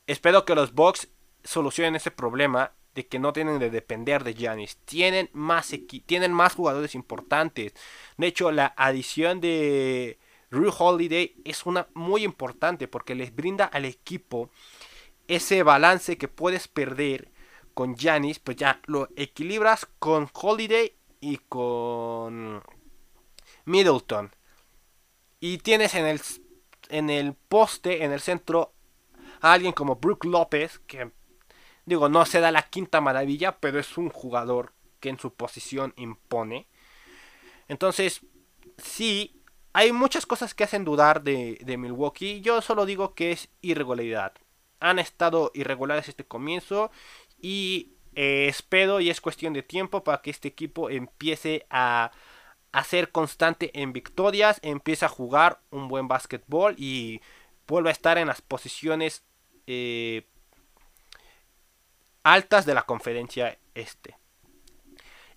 espero 0.05 0.45
que 0.45 0.55
los 0.55 0.73
Bucks 0.73 1.09
solucionen 1.43 1.95
ese 1.95 2.11
problema 2.11 2.71
de 2.93 3.07
que 3.07 3.19
no 3.19 3.33
tienen 3.33 3.59
de 3.59 3.69
depender 3.69 4.23
de 4.23 4.33
Giannis. 4.33 4.77
Tienen 4.85 5.29
más, 5.33 5.73
tienen 6.05 6.33
más 6.33 6.55
jugadores 6.55 6.95
importantes. 6.95 7.73
De 8.17 8.27
hecho, 8.27 8.51
la 8.51 8.73
adición 8.77 9.39
de 9.41 10.19
Rue 10.49 10.71
Holiday 10.75 11.35
es 11.45 11.65
una 11.65 11.87
muy 11.93 12.23
importante 12.23 12.87
porque 12.87 13.15
les 13.15 13.35
brinda 13.35 13.65
al 13.65 13.85
equipo 13.85 14.49
ese 15.27 15.63
balance 15.63 16.17
que 16.17 16.27
puedes 16.27 16.67
perder 16.67 17.31
con 17.73 17.95
Giannis, 17.95 18.39
pues 18.39 18.57
ya 18.57 18.81
lo 18.85 19.09
equilibras 19.15 19.87
con 19.99 20.29
Holiday 20.33 20.95
y 21.19 21.37
con 21.37 22.63
Middleton. 23.65 24.33
Y 25.39 25.59
tienes 25.59 25.93
en 25.95 26.05
el, 26.07 26.21
en 26.89 27.09
el 27.09 27.33
poste, 27.33 28.03
en 28.03 28.11
el 28.11 28.19
centro, 28.19 28.73
a 29.41 29.53
alguien 29.53 29.73
como 29.73 29.97
Brook 29.97 30.25
López, 30.25 30.79
que 30.79 31.11
Digo, 31.87 32.09
no 32.09 32.25
se 32.25 32.41
da 32.41 32.51
la 32.51 32.63
quinta 32.63 32.99
maravilla, 32.99 33.59
pero 33.61 33.79
es 33.79 33.97
un 33.97 34.09
jugador 34.09 34.73
que 34.99 35.07
en 35.07 35.17
su 35.17 35.33
posición 35.33 35.93
impone. 35.95 36.67
Entonces, 37.69 38.25
sí, 38.77 39.41
hay 39.71 39.93
muchas 39.93 40.25
cosas 40.25 40.53
que 40.53 40.65
hacen 40.65 40.83
dudar 40.83 41.23
de, 41.23 41.77
Milwaukee. 41.79 42.41
Yo 42.41 42.61
solo 42.61 42.85
digo 42.85 43.13
que 43.13 43.31
es 43.31 43.47
irregularidad. 43.61 44.33
Han 44.79 44.99
estado 44.99 45.51
irregulares 45.53 46.07
este 46.09 46.25
comienzo 46.25 46.91
y 47.39 47.93
eh, 48.15 48.47
espero 48.47 48.99
y 48.99 49.09
es 49.09 49.21
cuestión 49.21 49.53
de 49.53 49.63
tiempo 49.63 50.03
para 50.03 50.21
que 50.21 50.31
este 50.31 50.47
equipo 50.47 50.89
empiece 50.89 51.65
a, 51.69 52.11
ser 52.83 53.11
constante 53.11 53.71
en 53.81 53.91
victorias, 53.91 54.59
empiece 54.61 55.05
a 55.05 55.09
jugar 55.09 55.61
un 55.71 55.87
buen 55.87 56.07
básquetbol 56.07 56.75
y 56.77 57.21
vuelva 57.67 57.89
a 57.89 57.93
estar 57.93 58.19
en 58.19 58.27
las 58.27 58.41
posiciones 58.41 59.23
eh, 59.65 60.27
altas 62.23 62.65
de 62.65 62.75
la 62.75 62.83
conferencia 62.83 63.57
este. 63.73 64.17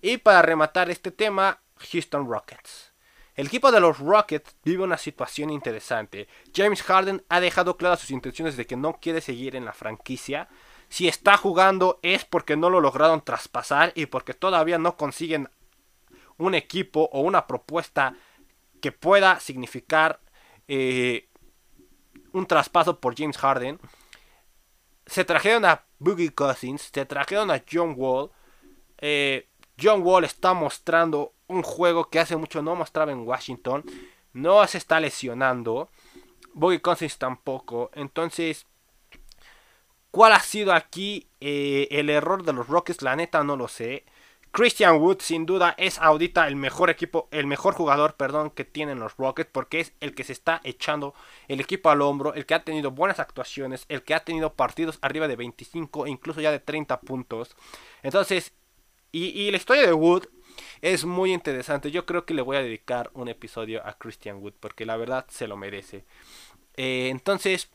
Y 0.01 0.17
para 0.17 0.41
rematar 0.41 0.89
este 0.89 1.11
tema, 1.11 1.61
Houston 1.77 2.27
Rockets. 2.27 2.90
El 3.35 3.47
equipo 3.47 3.71
de 3.71 3.79
los 3.79 3.99
Rockets 3.99 4.55
vive 4.63 4.83
una 4.83 4.97
situación 4.97 5.49
interesante. 5.49 6.27
James 6.53 6.83
Harden 6.83 7.23
ha 7.29 7.39
dejado 7.39 7.77
claras 7.77 7.99
sus 8.01 8.11
intenciones 8.11 8.57
de 8.57 8.65
que 8.65 8.75
no 8.75 8.99
quiere 8.99 9.21
seguir 9.21 9.55
en 9.55 9.65
la 9.65 9.73
franquicia. 9.73 10.49
Si 10.89 11.07
está 11.07 11.37
jugando 11.37 11.99
es 12.01 12.25
porque 12.25 12.57
no 12.57 12.69
lo 12.69 12.81
lograron 12.81 13.23
traspasar 13.23 13.93
y 13.95 14.07
porque 14.07 14.33
todavía 14.33 14.77
no 14.77 14.97
consiguen 14.97 15.49
un 16.37 16.55
equipo 16.55 17.09
o 17.13 17.21
una 17.21 17.47
propuesta 17.47 18.15
que 18.81 18.91
pueda 18.91 19.39
significar 19.39 20.19
eh, 20.67 21.29
un 22.33 22.45
traspaso 22.45 22.99
por 22.99 23.15
James 23.17 23.37
Harden. 23.37 23.79
Se 25.05 25.23
trajeron 25.23 25.63
a 25.65 25.85
Boogie 25.99 26.33
Cousins, 26.33 26.89
se 26.93 27.05
trajeron 27.05 27.51
a 27.51 27.63
John 27.71 27.93
Wall. 27.95 28.31
Eh, 28.97 29.47
John 29.81 30.01
Wall 30.03 30.25
está 30.25 30.53
mostrando 30.53 31.33
un 31.51 31.63
juego 31.63 32.09
que 32.09 32.19
hace 32.19 32.35
mucho 32.35 32.61
no 32.61 32.75
mostraba 32.75 33.11
en 33.11 33.27
Washington. 33.27 33.83
No 34.33 34.65
se 34.67 34.77
está 34.77 34.99
lesionando. 34.99 35.89
Bobby 36.53 36.79
Cousins 36.79 37.17
tampoco. 37.17 37.91
Entonces, 37.93 38.65
¿cuál 40.11 40.33
ha 40.33 40.39
sido 40.39 40.73
aquí 40.73 41.27
eh, 41.39 41.87
el 41.91 42.09
error 42.09 42.43
de 42.43 42.53
los 42.53 42.67
Rockets? 42.67 43.01
La 43.01 43.15
neta 43.15 43.43
no 43.43 43.55
lo 43.55 43.67
sé. 43.67 44.05
Christian 44.51 44.97
Wood 44.97 45.21
sin 45.21 45.45
duda 45.45 45.75
es 45.77 45.97
ahorita 45.97 46.45
el 46.47 46.57
mejor 46.57 46.89
equipo, 46.89 47.29
el 47.31 47.47
mejor 47.47 47.73
jugador, 47.73 48.15
perdón, 48.15 48.49
que 48.49 48.65
tienen 48.65 48.99
los 48.99 49.15
Rockets 49.15 49.49
porque 49.49 49.79
es 49.79 49.93
el 50.01 50.13
que 50.13 50.25
se 50.25 50.33
está 50.33 50.59
echando 50.65 51.13
el 51.47 51.61
equipo 51.61 51.89
al 51.89 52.01
hombro, 52.01 52.33
el 52.33 52.45
que 52.45 52.53
ha 52.53 52.65
tenido 52.65 52.91
buenas 52.91 53.19
actuaciones, 53.19 53.85
el 53.87 54.03
que 54.03 54.13
ha 54.13 54.25
tenido 54.25 54.53
partidos 54.53 54.99
arriba 55.01 55.29
de 55.29 55.37
25 55.37 56.05
e 56.05 56.09
incluso 56.09 56.41
ya 56.41 56.51
de 56.51 56.59
30 56.59 56.99
puntos. 56.99 57.55
Entonces, 58.03 58.51
y, 59.13 59.51
la 59.51 59.57
historia 59.57 59.85
de 59.85 59.93
Wood 59.93 60.25
es 60.81 61.05
muy 61.05 61.33
interesante. 61.33 61.91
Yo 61.91 62.05
creo 62.05 62.25
que 62.25 62.33
le 62.33 62.41
voy 62.41 62.57
a 62.57 62.63
dedicar 62.63 63.09
un 63.13 63.27
episodio 63.27 63.85
a 63.85 63.97
Christian 63.97 64.37
Wood 64.37 64.53
porque 64.59 64.85
la 64.85 64.97
verdad 64.97 65.25
se 65.29 65.47
lo 65.47 65.57
merece. 65.57 66.05
Eh, 66.75 67.09
entonces, 67.09 67.69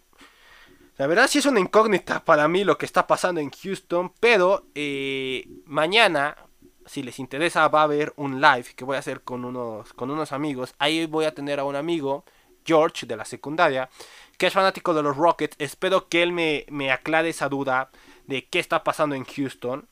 la 0.97 1.07
verdad 1.07 1.29
sí 1.29 1.39
es 1.39 1.47
una 1.47 1.61
incógnita 1.61 2.25
para 2.25 2.49
mí 2.49 2.65
lo 2.65 2.79
que 2.79 2.87
está 2.87 3.07
pasando 3.07 3.41
en 3.41 3.51
Houston, 3.51 4.13
pero 4.21 4.67
eh, 4.75 5.47
mañana 5.67 6.37
si 6.87 7.03
les 7.03 7.19
interesa, 7.19 7.69
va 7.69 7.81
a 7.81 7.85
haber 7.85 8.13
un 8.17 8.41
live 8.41 8.67
que 8.75 8.85
voy 8.85 8.97
a 8.97 9.01
hacer 9.01 9.23
con 9.23 9.45
unos, 9.45 9.93
con 9.93 10.11
unos 10.11 10.33
amigos. 10.33 10.75
Ahí 10.79 11.07
voy 11.07 11.25
a 11.25 11.35
tener 11.35 11.61
a 11.61 11.65
un 11.65 11.77
amigo, 11.77 12.25
George, 12.65 13.07
de 13.07 13.17
la 13.17 13.25
secundaria, 13.25 13.91
que 14.39 14.47
es 14.47 14.53
fanático 14.53 14.95
de 14.95 15.03
los 15.03 15.17
Rockets. 15.17 15.57
Espero 15.59 16.09
que 16.09 16.23
él 16.23 16.33
me, 16.33 16.65
me 16.71 16.91
aclare 16.91 17.29
esa 17.29 17.49
duda 17.49 17.91
de 18.27 18.47
qué 18.47 18.59
está 18.59 18.85
pasando 18.85 19.15
en 19.15 19.25
Houston. 19.25 19.89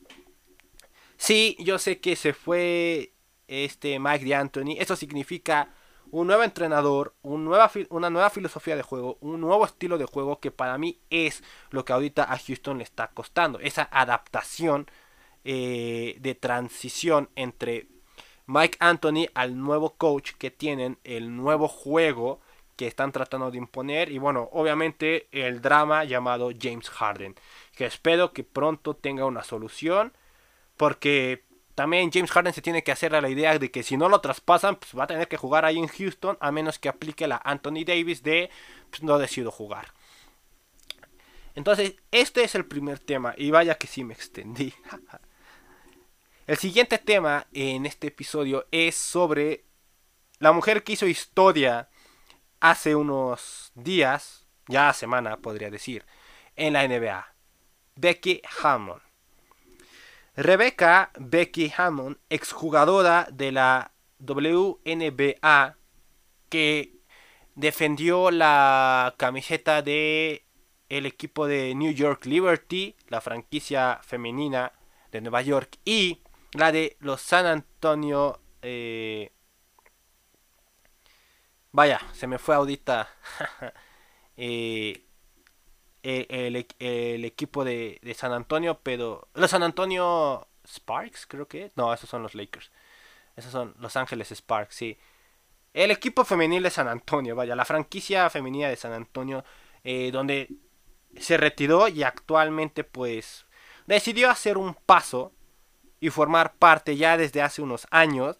Sí, 1.16 1.56
yo 1.60 1.78
sé 1.78 2.00
que 2.00 2.16
se 2.16 2.32
fue 2.34 3.12
este 3.48 3.98
Mike 3.98 4.26
D'Antoni. 4.26 4.78
Eso 4.78 4.96
significa 4.96 5.70
un 6.10 6.28
nuevo 6.28 6.44
entrenador, 6.44 7.14
una 7.22 8.10
nueva 8.10 8.30
filosofía 8.30 8.76
de 8.76 8.82
juego, 8.82 9.18
un 9.20 9.40
nuevo 9.40 9.64
estilo 9.64 9.98
de 9.98 10.04
juego 10.04 10.38
que 10.38 10.50
para 10.50 10.78
mí 10.78 11.00
es 11.10 11.42
lo 11.70 11.84
que 11.84 11.92
ahorita 11.92 12.24
a 12.24 12.38
Houston 12.38 12.78
le 12.78 12.84
está 12.84 13.08
costando. 13.08 13.58
Esa 13.58 13.88
adaptación 13.90 14.86
eh, 15.44 16.16
de 16.20 16.34
transición 16.34 17.30
entre 17.36 17.88
Mike 18.46 18.76
Anthony 18.80 19.26
al 19.34 19.58
nuevo 19.58 19.96
coach 19.96 20.32
que 20.38 20.50
tienen, 20.50 20.98
el 21.04 21.34
nuevo 21.34 21.68
juego 21.68 22.40
que 22.76 22.86
están 22.86 23.12
tratando 23.12 23.50
de 23.50 23.58
imponer 23.58 24.10
y 24.10 24.18
bueno, 24.18 24.48
obviamente 24.52 25.28
el 25.32 25.60
drama 25.60 26.04
llamado 26.04 26.50
James 26.58 26.90
Harden, 26.90 27.34
que 27.74 27.86
espero 27.86 28.32
que 28.32 28.44
pronto 28.44 28.94
tenga 28.94 29.24
una 29.26 29.42
solución 29.44 30.12
porque 30.76 31.44
también 31.74 32.10
James 32.12 32.30
Harden 32.30 32.52
se 32.52 32.62
tiene 32.62 32.84
que 32.84 32.92
hacer 32.92 33.14
a 33.14 33.20
la 33.20 33.28
idea 33.28 33.58
de 33.58 33.70
que 33.70 33.82
si 33.82 33.96
no 33.96 34.08
lo 34.08 34.20
traspasan, 34.20 34.76
pues 34.76 34.96
va 34.96 35.04
a 35.04 35.08
tener 35.08 35.28
que 35.28 35.36
jugar 35.36 35.64
ahí 35.64 35.78
en 35.78 35.88
Houston, 35.88 36.38
a 36.40 36.52
menos 36.52 36.78
que 36.78 36.88
aplique 36.88 37.26
la 37.26 37.40
Anthony 37.44 37.84
Davis 37.84 38.22
de 38.22 38.50
pues 38.90 39.02
no 39.02 39.18
decido 39.18 39.50
jugar. 39.50 39.92
Entonces, 41.54 41.96
este 42.10 42.44
es 42.44 42.54
el 42.54 42.66
primer 42.66 42.98
tema 42.98 43.34
y 43.36 43.50
vaya 43.50 43.76
que 43.76 43.86
sí 43.86 44.04
me 44.04 44.14
extendí. 44.14 44.74
El 46.46 46.58
siguiente 46.58 46.98
tema 46.98 47.46
en 47.54 47.86
este 47.86 48.08
episodio 48.08 48.66
es 48.70 48.96
sobre 48.96 49.64
la 50.40 50.52
mujer 50.52 50.84
que 50.84 50.92
hizo 50.92 51.06
historia 51.06 51.88
hace 52.60 52.94
unos 52.94 53.72
días, 53.74 54.46
ya 54.68 54.92
semana 54.92 55.38
podría 55.38 55.70
decir, 55.70 56.04
en 56.54 56.74
la 56.74 56.86
NBA, 56.86 57.34
Becky 57.96 58.42
Hammond. 58.62 59.00
Rebecca 60.36 61.10
Becky 61.18 61.72
Hammond, 61.76 62.16
exjugadora 62.28 63.28
de 63.30 63.52
la 63.52 63.92
WNBA, 64.18 65.76
que 66.48 66.98
defendió 67.54 68.30
la 68.32 69.14
camiseta 69.16 69.82
de 69.82 70.44
el 70.88 71.06
equipo 71.06 71.46
de 71.46 71.74
New 71.74 71.92
York 71.92 72.26
Liberty, 72.26 72.96
la 73.08 73.20
franquicia 73.20 74.00
femenina 74.02 74.72
de 75.12 75.20
Nueva 75.20 75.42
York, 75.42 75.78
y 75.84 76.22
la 76.52 76.72
de 76.72 76.96
los 77.00 77.20
San 77.20 77.46
Antonio. 77.46 78.40
Eh, 78.62 79.30
vaya, 81.70 82.00
se 82.12 82.26
me 82.26 82.38
fue 82.38 82.54
ahorita. 82.54 83.08
Eh, 84.36 85.03
el, 86.04 87.24
equipo 87.24 87.64
de, 87.64 87.98
San 88.16 88.32
Antonio, 88.32 88.80
pero. 88.82 89.28
Los 89.34 89.50
San 89.50 89.62
Antonio 89.62 90.46
Sparks, 90.66 91.26
creo 91.26 91.48
que. 91.48 91.70
No, 91.76 91.92
esos 91.92 92.08
son 92.08 92.22
los 92.22 92.34
Lakers. 92.34 92.70
Esos 93.36 93.50
son 93.50 93.74
Los 93.80 93.96
Ángeles 93.96 94.30
Sparks, 94.30 94.74
sí. 94.74 94.98
El 95.72 95.90
equipo 95.90 96.24
femenil 96.24 96.62
de 96.62 96.70
San 96.70 96.86
Antonio, 96.86 97.34
vaya, 97.34 97.56
la 97.56 97.64
franquicia 97.64 98.30
femenina 98.30 98.68
de 98.68 98.76
San 98.76 98.92
Antonio, 98.92 99.44
eh, 99.82 100.10
donde 100.12 100.48
se 101.18 101.36
retiró 101.36 101.88
y 101.88 102.02
actualmente 102.04 102.84
pues 102.84 103.46
decidió 103.86 104.30
hacer 104.30 104.56
un 104.56 104.74
paso 104.74 105.32
y 106.00 106.10
formar 106.10 106.54
parte 106.54 106.96
ya 106.96 107.16
desde 107.16 107.42
hace 107.42 107.62
unos 107.62 107.86
años 107.90 108.36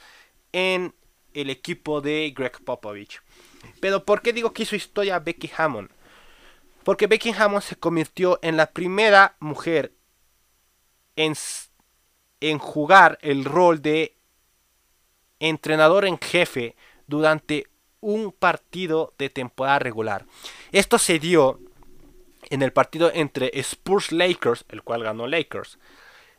en 0.53 0.95
el 1.33 1.51
equipo 1.51 2.01
de 2.01 2.33
Greg 2.37 2.63
Popovich. 2.65 3.21
Pero 3.81 4.05
¿por 4.05 4.23
qué 4.23 4.33
digo 4.33 4.53
que 4.53 4.63
hizo 4.63 4.77
historia 4.77 5.19
Becky 5.19 5.51
Hammond? 5.57 5.91
Porque 6.85 7.07
Becky 7.07 7.33
Hammond 7.33 7.63
se 7.63 7.77
convirtió 7.77 8.39
en 8.43 8.57
la 8.57 8.71
primera 8.71 9.37
mujer 9.41 9.93
en, 11.17 11.35
jugar 12.59 13.19
el 13.23 13.45
rol 13.45 13.81
de 13.81 14.17
entrenador 15.41 16.05
en 16.05 16.19
jefe 16.19 16.77
durante 17.07 17.67
un 18.01 18.33
partido 18.33 19.15
de 19.19 19.31
temporada 19.31 19.79
regular. 19.79 20.27
Esto 20.73 20.99
se 20.99 21.19
dio 21.19 21.59
en 22.51 22.63
el 22.63 22.73
partido 22.73 23.11
entre 23.15 23.51
Spurs 23.61 24.13
Lakers, 24.13 24.65
el 24.69 24.83
cual 24.83 25.03
ganó 25.03 25.27
Lakers, 25.27 25.79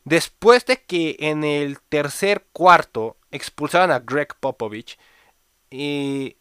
Después 0.06 0.68
de 0.68 0.84
que 0.84 1.16
en 1.20 1.44
el 1.44 1.80
tercer 1.82 2.46
cuarto 2.54 3.18
expulsaron 3.32 3.90
a 3.90 4.00
Greg 4.00 4.36
Popovich, 4.40 5.00
y 5.72 6.38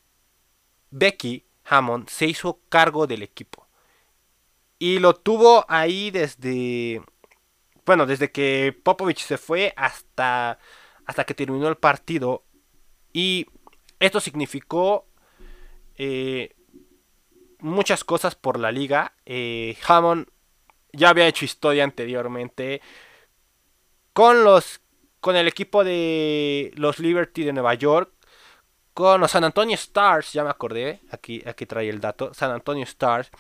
Becky 0.91 1.47
Hammond 1.65 2.11
se 2.11 2.27
hizo 2.27 2.61
cargo 2.69 3.07
del 3.07 3.23
equipo. 3.23 3.64
Y 4.79 4.99
lo 4.99 5.15
tuvo 5.15 5.65
ahí 5.69 6.11
desde. 6.11 7.03
Bueno, 7.87 8.07
desde 8.07 8.33
que 8.33 8.77
Popovich 8.83 9.21
se 9.21 9.39
fue 9.39 9.73
hasta, 9.77 10.59
hasta 11.07 11.25
que 11.25 11.35
terminó 11.35 11.69
el 11.69 11.77
partido. 11.77 12.45
Y 13.13 13.47
esto 14.01 14.21
significó 14.21 15.07
eh, 15.97 16.55
muchas 17.59 18.05
cosas 18.05 18.35
por 18.35 18.59
la 18.59 18.73
liga. 18.73 19.15
Eh, 19.27 19.77
Hammond 19.87 20.29
ya 20.93 21.11
había 21.11 21.27
hecho 21.27 21.45
historia 21.45 21.85
anteriormente 21.85 22.81
con 24.13 24.45
los 24.45 24.81
con 25.21 25.37
el 25.37 25.49
equipo 25.49 25.85
de 25.85 26.71
los 26.77 26.99
Liberty 26.99 27.45
de 27.45 27.55
Nueva 27.55 27.73
York, 27.73 28.13
con 28.95 29.21
los 29.21 29.33
San 29.33 29.45
Antonio 29.45 29.75
Stars, 29.75 30.33
ya 30.33 30.45
me 30.45 30.51
acordé, 30.51 31.01
aquí, 31.11 31.43
aquí 31.47 31.67
trae 31.67 31.89
el 31.89 32.01
dato, 32.01 32.33
San 32.33 32.53
Antonio 32.53 32.85
Stars, 32.85 33.31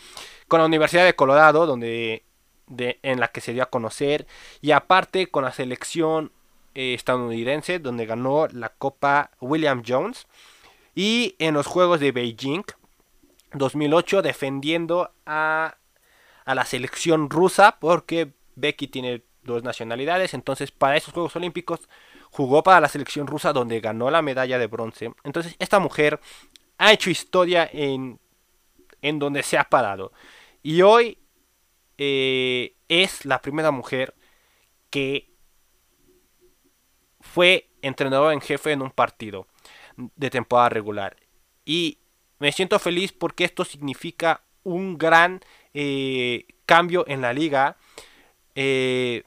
con 0.48 0.58
la 0.58 0.66
Universidad 0.66 1.04
de 1.04 1.14
Colorado, 1.14 1.64
donde 1.64 2.24
de, 2.66 2.98
en 3.02 3.20
la 3.20 3.28
que 3.28 3.40
se 3.40 3.52
dio 3.52 3.62
a 3.62 3.70
conocer, 3.70 4.26
y 4.60 4.72
aparte 4.72 5.28
con 5.28 5.44
la 5.44 5.52
selección 5.52 6.32
eh, 6.74 6.94
estadounidense, 6.94 7.78
donde 7.78 8.04
ganó 8.04 8.48
la 8.48 8.70
Copa 8.70 9.30
William 9.40 9.82
Jones, 9.86 10.26
y 10.94 11.36
en 11.38 11.54
los 11.54 11.66
Juegos 11.66 12.00
de 12.00 12.12
Beijing 12.12 12.64
2008 13.52 14.22
defendiendo 14.22 15.12
a, 15.24 15.76
a 16.44 16.54
la 16.54 16.64
selección 16.64 17.30
rusa, 17.30 17.78
porque 17.78 18.32
Becky 18.56 18.88
tiene 18.88 19.22
dos 19.42 19.62
nacionalidades. 19.62 20.34
Entonces, 20.34 20.70
para 20.70 20.96
esos 20.96 21.14
Juegos 21.14 21.36
Olímpicos 21.36 21.80
jugó 22.34 22.64
para 22.64 22.80
la 22.80 22.88
selección 22.88 23.28
rusa 23.28 23.52
donde 23.52 23.78
ganó 23.78 24.10
la 24.10 24.20
medalla 24.20 24.58
de 24.58 24.66
bronce. 24.66 25.12
Entonces, 25.22 25.54
esta 25.60 25.78
mujer 25.78 26.18
ha 26.78 26.92
hecho 26.92 27.08
historia 27.08 27.70
en, 27.72 28.18
en 29.02 29.20
donde 29.20 29.44
se 29.44 29.56
ha 29.56 29.62
parado. 29.62 30.10
Y 30.60 30.82
hoy 30.82 31.16
eh, 31.96 32.74
es 32.88 33.24
la 33.24 33.40
primera 33.40 33.70
mujer 33.70 34.16
que 34.90 35.30
fue 37.20 37.70
entrenador 37.82 38.32
en 38.32 38.40
jefe 38.40 38.72
en 38.72 38.82
un 38.82 38.90
partido 38.90 39.46
de 39.96 40.28
temporada 40.28 40.70
regular. 40.70 41.16
Y 41.64 41.98
me 42.40 42.50
siento 42.50 42.80
feliz 42.80 43.12
porque 43.12 43.44
esto 43.44 43.64
significa 43.64 44.42
un 44.64 44.98
gran 44.98 45.40
eh, 45.72 46.46
cambio 46.66 47.04
en 47.06 47.20
la 47.20 47.32
liga. 47.32 47.76
Eh, 48.56 49.22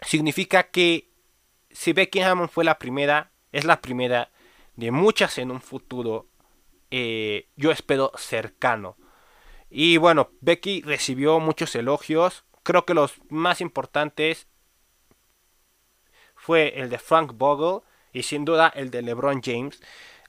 significa 0.00 0.64
que 0.64 1.09
si 1.70 1.92
Becky 1.92 2.20
Hammond 2.20 2.50
fue 2.50 2.64
la 2.64 2.78
primera, 2.78 3.30
es 3.52 3.64
la 3.64 3.80
primera 3.80 4.30
de 4.76 4.90
muchas 4.90 5.38
en 5.38 5.50
un 5.50 5.60
futuro, 5.60 6.28
eh, 6.90 7.48
yo 7.56 7.70
espero 7.70 8.12
cercano. 8.16 8.96
Y 9.68 9.96
bueno, 9.98 10.30
Becky 10.40 10.82
recibió 10.82 11.38
muchos 11.38 11.74
elogios. 11.74 12.44
Creo 12.62 12.84
que 12.84 12.94
los 12.94 13.14
más 13.28 13.60
importantes 13.60 14.48
fue 16.34 16.80
el 16.80 16.90
de 16.90 16.98
Frank 16.98 17.32
Bogle, 17.34 17.84
y 18.12 18.22
sin 18.24 18.44
duda 18.44 18.72
el 18.74 18.90
de 18.90 19.02
LeBron 19.02 19.40
James, 19.42 19.80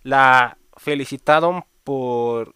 la 0.03 0.57
felicitaron 0.77 1.65
por 1.83 2.55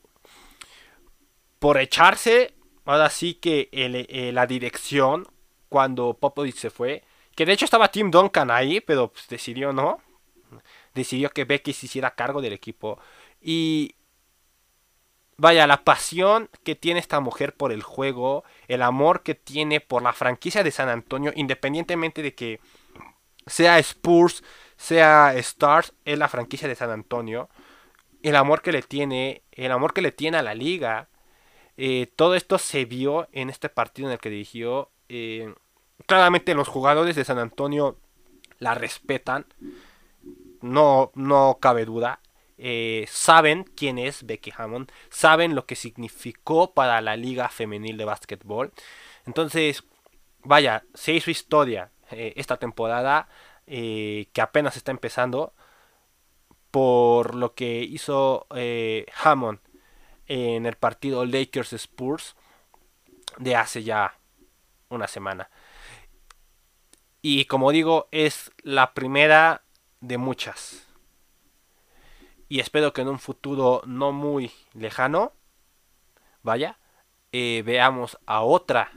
por 1.60 1.78
echarse 1.80 2.54
ahora 2.86 3.10
sí 3.10 3.36
que 3.36 3.70
eh, 3.72 4.32
la 4.32 4.46
dirección 4.46 5.28
cuando 5.70 6.14
Popovich 6.14 6.58
se 6.58 6.70
fue, 6.70 7.04
que 7.36 7.46
de 7.46 7.54
hecho 7.54 7.66
estaba 7.66 7.92
Tim 7.92 8.12
Duncan 8.12 8.50
ahí, 8.52 8.82
pero 8.82 9.12
pues, 9.12 9.28
decidió 9.28 9.74
no, 9.74 10.02
decidió 10.94 11.30
que 11.30 11.46
Becky 11.46 11.74
se 11.74 11.86
hiciera 11.86 12.16
cargo 12.16 12.42
del 12.42 12.54
equipo 12.54 13.00
y 13.42 13.96
vaya, 15.38 15.68
la 15.68 15.84
pasión 15.84 16.50
que 16.64 16.76
tiene 16.76 17.00
esta 17.00 17.20
mujer 17.20 17.56
por 17.56 17.72
el 17.72 17.84
juego, 17.84 18.44
el 18.68 18.82
amor 18.82 19.24
que 19.24 19.36
tiene 19.36 19.82
por 19.82 20.02
la 20.02 20.14
franquicia 20.14 20.64
de 20.64 20.72
San 20.72 20.90
Antonio, 20.90 21.32
independientemente 21.36 22.22
de 22.22 22.34
que 22.36 22.60
sea 23.46 23.80
Spurs, 23.80 24.44
sea 24.78 25.34
Stars, 25.36 25.94
es 26.06 26.18
la 26.18 26.28
franquicia 26.30 26.68
de 26.68 26.76
San 26.76 26.90
Antonio. 26.90 27.50
El 28.24 28.36
amor 28.36 28.62
que 28.62 28.72
le 28.72 28.82
tiene, 28.82 29.44
el 29.52 29.72
amor 29.72 29.94
que 29.94 30.02
le 30.02 30.12
tiene 30.12 30.38
a 30.38 30.44
la 30.44 30.56
liga. 30.56 31.10
Eh, 31.78 32.08
todo 32.16 32.36
esto 32.36 32.58
se 32.58 32.86
vio 32.86 33.28
en 33.32 33.50
este 33.50 33.70
partido 33.70 34.08
en 34.08 34.14
el 34.14 34.20
que 34.20 34.30
dirigió. 34.30 34.92
Eh, 35.10 35.54
claramente 36.06 36.54
los 36.54 36.68
jugadores 36.68 37.16
de 37.16 37.26
San 37.26 37.40
Antonio 37.40 37.98
la 38.60 38.76
respetan. 38.76 39.46
No, 40.62 41.12
no 41.16 41.58
cabe 41.62 41.86
duda. 41.86 42.20
Eh, 42.58 43.06
saben 43.10 43.66
quién 43.76 43.98
es 43.98 44.26
Becky 44.26 44.54
Hammond, 44.58 44.90
saben 45.10 45.56
lo 45.56 45.66
que 45.66 45.76
significó 45.76 46.74
para 46.74 47.02
la 47.02 47.18
liga 47.18 47.50
femenil 47.50 47.98
de 47.98 48.06
básquetbol. 48.06 48.72
Entonces, 49.26 49.84
vaya, 50.44 50.86
se 50.94 51.14
hizo 51.14 51.32
historia 51.32 51.92
eh, 52.12 52.34
esta 52.38 52.58
temporada 52.58 53.28
eh, 53.68 54.28
que 54.32 54.42
apenas 54.42 54.78
está 54.78 54.92
empezando 54.92 55.54
por 56.72 57.36
lo 57.36 57.56
que 57.56 57.84
hizo 57.84 58.48
Hammond 59.24 59.60
en 60.28 60.66
el 60.66 60.76
partido 60.76 61.26
Lakers 61.26 61.74
Spurs 61.74 62.36
de 63.38 63.56
hace 63.56 63.84
ya 63.84 64.18
una 64.90 65.08
semana. 65.08 65.50
Y 67.28 67.46
como 67.46 67.72
digo, 67.72 68.08
es 68.12 68.52
la 68.62 68.94
primera 68.94 69.64
de 70.00 70.20
muchas. 70.20 70.86
Y 72.48 72.60
espero 72.60 72.94
que 72.94 73.02
en 73.02 73.08
un 73.08 73.18
futuro 73.18 73.82
no 73.88 74.12
muy 74.12 74.52
lejano, 74.76 75.34
vaya, 76.44 76.78
eh, 77.32 77.64
veamos 77.66 78.20
a 78.28 78.44
otra 78.44 78.92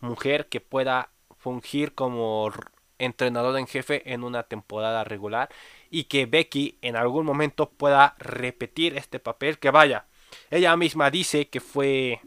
mujer 0.00 0.48
que 0.48 0.62
pueda 0.62 1.10
fungir 1.36 1.94
como 1.94 2.50
entrenador 2.96 3.58
en 3.58 3.66
jefe 3.66 4.14
en 4.14 4.24
una 4.24 4.44
temporada 4.44 5.04
regular 5.04 5.50
y 5.90 6.04
que 6.04 6.24
Becky 6.24 6.78
en 6.80 6.96
algún 6.96 7.26
momento 7.26 7.68
pueda 7.68 8.14
repetir 8.18 8.96
este 8.96 9.18
papel 9.18 9.58
que 9.58 9.70
vaya 9.70 10.06
ella 10.50 10.76
misma 10.76 11.10
dice 11.10 11.48
que 11.48 11.60
fue 11.60 12.20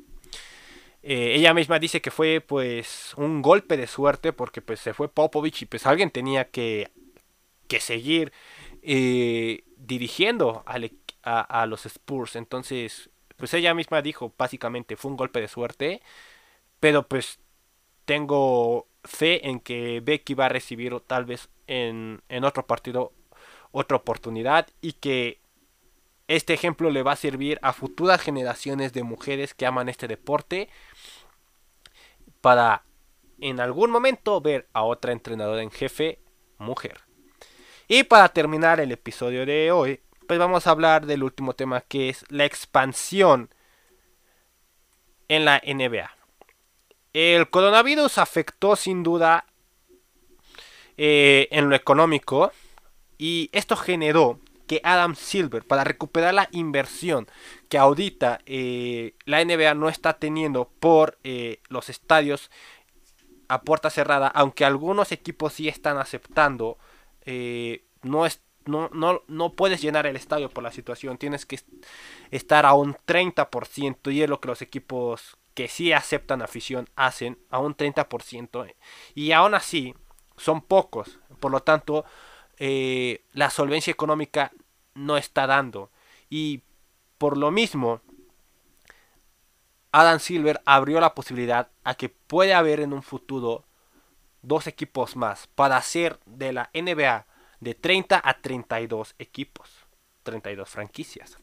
eh, 1.09 1.35
ella 1.35 1.53
misma 1.53 1.79
dice 1.79 2.01
que 2.01 2.11
fue 2.11 2.41
pues 2.41 3.13
un 3.15 3.41
golpe 3.41 3.77
de 3.77 3.87
suerte 3.87 4.33
porque 4.33 4.61
pues 4.61 4.81
se 4.81 4.93
fue 4.93 5.07
Popovich 5.07 5.61
y 5.61 5.65
pues 5.65 5.85
alguien 5.85 6.11
tenía 6.11 6.49
que 6.49 6.91
que 7.67 7.79
seguir 7.79 8.33
eh, 8.81 9.63
dirigiendo 9.77 10.63
a, 10.65 11.65
los 11.65 11.85
Spurs. 11.85 12.35
Entonces, 12.35 13.09
pues 13.37 13.53
ella 13.53 13.73
misma 13.73 14.01
dijo, 14.01 14.33
básicamente 14.37 14.95
fue 14.95 15.11
un 15.11 15.17
golpe 15.17 15.41
de 15.41 15.47
suerte, 15.47 16.01
pero 16.79 17.07
pues 17.07 17.39
tengo 18.05 18.87
fe 19.03 19.47
en 19.47 19.59
que 19.59 20.01
Becky 20.03 20.33
va 20.33 20.47
a 20.47 20.49
recibir 20.49 20.97
tal 21.01 21.25
vez 21.25 21.49
en, 21.67 22.21
en 22.29 22.43
otro 22.43 22.65
partido 22.65 23.13
otra 23.71 23.97
oportunidad 23.97 24.67
y 24.81 24.93
que 24.93 25.39
este 26.27 26.53
ejemplo 26.53 26.89
le 26.89 27.03
va 27.03 27.13
a 27.13 27.17
servir 27.17 27.59
a 27.61 27.73
futuras 27.73 28.21
generaciones 28.21 28.91
de 28.93 29.03
mujeres 29.03 29.53
que 29.53 29.65
aman 29.65 29.89
este 29.89 30.07
deporte 30.07 30.69
para 32.47 32.85
en 33.41 33.59
algún 33.59 33.91
momento 33.91 34.39
ver 34.39 34.69
a 34.71 34.83
otra 34.83 35.11
entrenadora 35.11 35.61
en 35.61 35.69
jefe 35.69 36.21
mujer. 36.59 37.01
Y 37.89 38.03
para 38.03 38.29
terminar 38.29 38.79
el 38.79 38.93
episodio 38.93 39.45
de 39.45 39.69
hoy, 39.69 39.99
pues 40.25 40.39
vamos 40.39 40.65
a 40.65 40.69
hablar 40.69 41.05
del 41.05 41.23
último 41.23 41.55
tema 41.55 41.81
que 41.81 42.07
es 42.07 42.23
la 42.29 42.45
expansión 42.45 43.53
en 45.27 45.43
la 45.43 45.61
NBA. 45.61 46.09
El 47.11 47.49
coronavirus 47.49 48.17
afectó 48.17 48.77
sin 48.77 49.03
duda 49.03 49.45
eh, 50.95 51.49
en 51.51 51.67
lo 51.69 51.75
económico 51.75 52.53
y 53.17 53.49
esto 53.51 53.75
generó 53.75 54.39
que 54.67 54.81
Adam 54.83 55.15
Silver, 55.15 55.65
para 55.65 55.83
recuperar 55.83 56.33
la 56.33 56.49
inversión 56.51 57.27
que 57.69 57.77
ahorita 57.77 58.39
eh, 58.45 59.15
la 59.25 59.43
NBA 59.43 59.73
no 59.73 59.89
está 59.89 60.13
teniendo 60.13 60.69
por 60.79 61.17
eh, 61.23 61.61
los 61.69 61.89
estadios 61.89 62.51
a 63.47 63.61
puerta 63.61 63.89
cerrada, 63.89 64.27
aunque 64.27 64.65
algunos 64.65 65.11
equipos 65.11 65.53
sí 65.53 65.67
están 65.67 65.97
aceptando 65.97 66.77
eh, 67.27 67.83
no, 68.03 68.25
es, 68.25 68.41
no, 68.65 68.89
no, 68.93 69.21
no, 69.27 69.53
puedes 69.53 69.81
llenar 69.81 70.07
el 70.07 70.15
estadio 70.15 70.49
por 70.49 70.63
la 70.63 70.71
situación, 70.71 71.17
tienes 71.17 71.45
que 71.45 71.59
estar 72.31 72.65
a 72.65 72.73
un 72.73 72.95
30% 72.95 74.13
y 74.13 74.23
es 74.23 74.29
lo 74.29 74.39
que 74.39 74.47
los 74.47 74.61
equipos 74.61 75.37
que 75.53 75.67
sí 75.67 75.91
aceptan 75.91 76.41
afición 76.41 76.87
hacen, 76.95 77.37
a 77.49 77.59
un 77.59 77.75
30%. 77.75 78.73
Y 79.13 79.31
aún 79.33 79.55
así, 79.55 79.93
son 80.37 80.61
pocos, 80.61 81.19
por 81.39 81.51
lo 81.51 81.61
tanto, 81.61 82.05
eh, 82.59 83.23
la 83.33 83.49
solvencia 83.49 83.91
económica 83.91 84.51
no 84.97 85.17
está 85.17 85.47
dando. 85.47 85.91
Y 86.29 86.63
por 87.17 87.37
lo 87.37 87.51
mismo, 87.51 88.01
Adam 89.91 90.19
Silver 90.19 90.61
abrió 90.65 90.99
la 90.99 91.15
posibilidad 91.15 91.69
a 91.83 91.95
que 91.95 92.09
puede 92.09 92.53
haber 92.53 92.79
en 92.79 92.93
un 92.93 93.03
futuro 93.03 93.65
dos 94.41 94.67
equipos 94.67 95.15
más 95.15 95.47
para 95.47 95.77
hacer 95.77 96.19
de 96.25 96.53
la 96.53 96.69
NBA 96.73 97.25
de 97.59 97.73
30 97.73 98.21
a 98.23 98.41
32 98.41 99.15
equipos, 99.17 99.69
32 100.23 100.69
franquicias. 100.69 101.37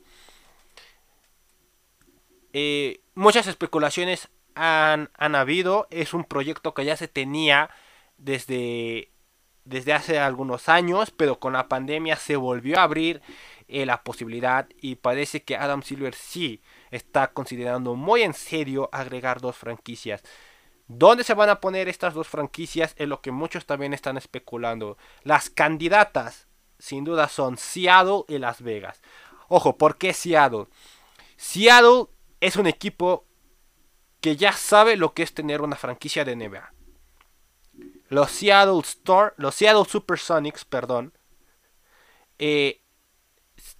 Eh, 2.52 3.00
muchas 3.14 3.46
especulaciones 3.48 4.28
han, 4.55 5.11
habido, 5.18 5.88
es 5.90 6.14
un 6.14 6.24
proyecto 6.24 6.72
que 6.74 6.84
ya 6.84 6.96
se 6.96 7.09
tenía 7.09 7.70
desde, 8.16 9.11
desde 9.65 9.93
hace 9.93 10.19
algunos 10.19 10.69
años, 10.69 11.11
pero 11.11 11.39
con 11.39 11.55
la 11.55 11.69
pandemia 11.69 12.17
se 12.17 12.37
volvió 12.37 12.79
a 12.79 12.83
abrir 12.83 13.23
eh, 13.67 13.87
la 13.87 14.03
posibilidad 14.03 14.69
y 14.81 14.97
parece 14.97 15.43
que 15.43 15.57
Adam 15.57 15.83
Silver 15.83 16.15
sí 16.15 16.62
está 16.91 17.33
considerando 17.33 17.95
muy 17.95 18.23
en 18.23 18.35
serio 18.35 18.91
agregar 18.93 19.41
dos 19.41 19.57
franquicias. 19.57 20.23
¿Dónde 20.87 21.25
se 21.25 21.33
van 21.33 21.49
a 21.49 21.61
poner 21.61 21.89
estas 21.89 22.12
dos 22.12 22.29
franquicias? 22.29 22.95
Es 22.99 23.09
lo 23.09 23.23
que 23.23 23.31
muchos 23.31 23.65
también 23.65 23.95
están 23.95 24.19
especulando. 24.19 24.99
Las 25.23 25.49
candidatas, 25.49 26.47
sin 26.79 27.05
duda, 27.05 27.29
son 27.29 27.57
Seattle 27.57 28.25
y 28.29 28.37
Las 28.37 28.61
Vegas. 28.61 29.01
Ojo, 29.49 29.79
¿por 29.79 29.97
qué 29.97 30.12
Seattle? 30.12 30.67
Seattle 31.39 32.07
es 32.41 32.57
un 32.57 32.67
equipo 32.67 33.25
que 34.21 34.37
ya 34.37 34.53
sabe 34.53 34.97
lo 34.97 35.15
que 35.15 35.23
es 35.23 35.33
tener 35.33 35.62
una 35.62 35.77
franquicia 35.77 36.25
de 36.25 36.37
NBA. 36.37 36.74
Los 38.09 38.30
Seattle 38.30 38.80
Store, 38.80 39.32
los 39.36 39.55
Seattle 39.55 39.84
Supersonics, 39.84 40.64
perdón, 40.64 41.12
eh, 42.38 42.80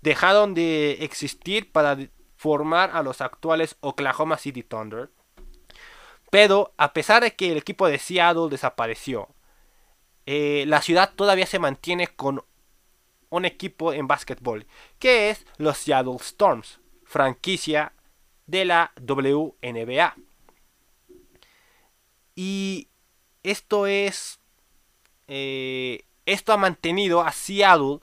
dejaron 0.00 0.54
de 0.54 1.04
existir 1.04 1.70
para 1.72 1.98
formar 2.36 2.90
a 2.92 3.02
los 3.02 3.20
actuales 3.20 3.76
Oklahoma 3.80 4.38
City 4.38 4.62
Thunder. 4.62 5.10
Pero 6.30 6.74
a 6.76 6.92
pesar 6.92 7.22
de 7.22 7.34
que 7.34 7.52
el 7.52 7.58
equipo 7.58 7.86
de 7.86 7.98
Seattle 7.98 8.48
desapareció, 8.50 9.28
eh, 10.26 10.64
la 10.66 10.82
ciudad 10.82 11.12
todavía 11.14 11.46
se 11.46 11.58
mantiene 11.58 12.08
con 12.08 12.44
un 13.30 13.44
equipo 13.44 13.92
en 13.92 14.06
básquetbol, 14.06 14.66
que 14.98 15.30
es 15.30 15.46
los 15.58 15.78
Seattle 15.78 16.16
Storms, 16.16 16.80
franquicia 17.04 17.92
de 18.46 18.64
la 18.64 18.92
WNBA. 19.00 20.14
Y 22.36 22.88
esto 23.45 23.86
es... 23.86 24.40
Eh, 25.28 26.05
esto 26.26 26.53
ha 26.53 26.57
mantenido 26.57 27.20
a 27.20 27.32
Seattle 27.32 28.01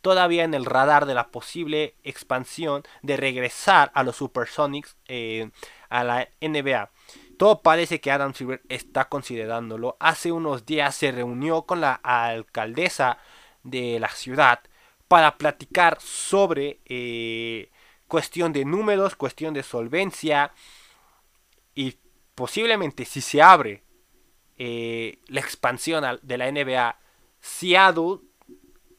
todavía 0.00 0.44
en 0.44 0.54
el 0.54 0.64
radar 0.64 1.04
de 1.04 1.14
la 1.14 1.28
posible 1.30 1.96
expansión 2.04 2.84
de 3.02 3.16
regresar 3.16 3.90
a 3.92 4.04
los 4.04 4.16
Supersonics 4.16 4.96
eh, 5.08 5.50
a 5.88 6.04
la 6.04 6.28
NBA. 6.40 6.90
Todo 7.36 7.60
parece 7.60 8.00
que 8.00 8.12
Adam 8.12 8.32
Silver 8.34 8.62
está 8.68 9.08
considerándolo. 9.08 9.96
Hace 9.98 10.30
unos 10.30 10.64
días 10.64 10.94
se 10.94 11.10
reunió 11.10 11.62
con 11.62 11.80
la 11.80 11.94
alcaldesa 11.94 13.18
de 13.64 13.98
la 13.98 14.08
ciudad 14.10 14.60
para 15.08 15.36
platicar 15.38 15.98
sobre 16.00 16.80
eh, 16.84 17.70
cuestión 18.06 18.52
de 18.52 18.64
números, 18.64 19.16
cuestión 19.16 19.54
de 19.54 19.62
solvencia 19.62 20.52
y 21.74 21.96
posiblemente 22.34 23.04
si 23.04 23.20
se 23.20 23.42
abre 23.42 23.82
eh, 24.58 25.18
la 25.26 25.40
expansión 25.40 26.04
de 26.22 26.38
la 26.38 26.50
NBA, 26.50 26.98
Seattle 27.40 28.18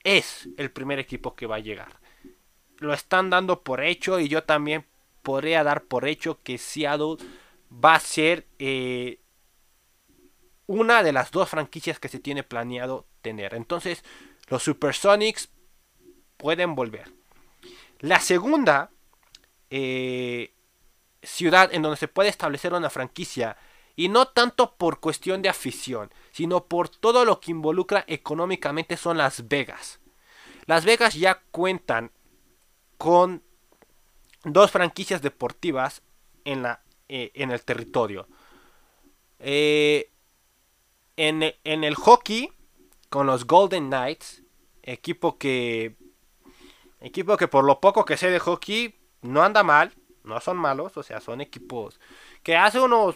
es 0.03 0.47
el 0.57 0.71
primer 0.71 0.99
equipo 0.99 1.35
que 1.35 1.47
va 1.47 1.55
a 1.55 1.59
llegar. 1.59 1.99
Lo 2.77 2.93
están 2.93 3.29
dando 3.29 3.63
por 3.63 3.83
hecho 3.83 4.19
y 4.19 4.27
yo 4.27 4.43
también 4.43 4.85
podría 5.23 5.63
dar 5.63 5.83
por 5.83 6.07
hecho 6.07 6.39
que 6.43 6.57
Seattle 6.57 7.17
va 7.71 7.95
a 7.95 7.99
ser 7.99 8.45
eh, 8.59 9.19
una 10.67 11.03
de 11.03 11.11
las 11.11 11.31
dos 11.31 11.49
franquicias 11.49 11.99
que 11.99 12.07
se 12.07 12.19
tiene 12.19 12.43
planeado 12.43 13.05
tener. 13.21 13.53
Entonces, 13.53 14.03
los 14.47 14.63
Supersonics 14.63 15.49
pueden 16.37 16.75
volver. 16.75 17.11
La 17.99 18.19
segunda 18.19 18.91
eh, 19.69 20.53
ciudad 21.23 21.73
en 21.73 21.81
donde 21.81 21.97
se 21.97 22.07
puede 22.07 22.29
establecer 22.29 22.73
una 22.73 22.89
franquicia, 22.89 23.57
y 23.97 24.09
no 24.09 24.27
tanto 24.27 24.75
por 24.75 24.99
cuestión 24.99 25.41
de 25.41 25.49
afición, 25.49 26.13
sino 26.31 26.65
por 26.65 26.87
todo 26.87 27.25
lo 27.25 27.41
que 27.41 27.51
involucra 27.51 28.05
económicamente 28.07 28.95
son 28.95 29.17
Las 29.17 29.47
Vegas. 29.49 29.99
Las 30.67 30.85
Vegas 30.85 31.15
ya 31.15 31.41
cuentan 31.49 32.11
con 32.99 33.41
dos 34.43 34.71
franquicias 34.71 35.23
deportivas 35.23 36.03
en, 36.45 36.61
la, 36.61 36.81
eh, 37.09 37.31
en 37.33 37.49
el 37.49 37.63
territorio. 37.63 38.27
Eh, 39.39 40.11
en, 41.15 41.43
en, 41.63 41.83
el 41.83 41.95
hockey, 41.95 42.51
con 43.09 43.25
los 43.25 43.47
Golden 43.47 43.87
Knights, 43.87 44.43
equipo 44.83 45.39
que, 45.39 45.95
equipo 47.01 47.35
que 47.35 47.47
por 47.47 47.63
lo 47.63 47.81
poco 47.81 48.05
que 48.05 48.15
sé 48.15 48.29
de 48.29 48.39
hockey, 48.39 48.93
no 49.23 49.41
anda 49.41 49.63
mal, 49.63 49.91
no 50.23 50.39
son 50.39 50.57
malos, 50.57 50.95
o 50.97 51.03
sea, 51.03 51.19
son 51.19 51.41
equipos 51.41 51.99
que 52.43 52.55
hace 52.55 52.79
unos 52.79 53.15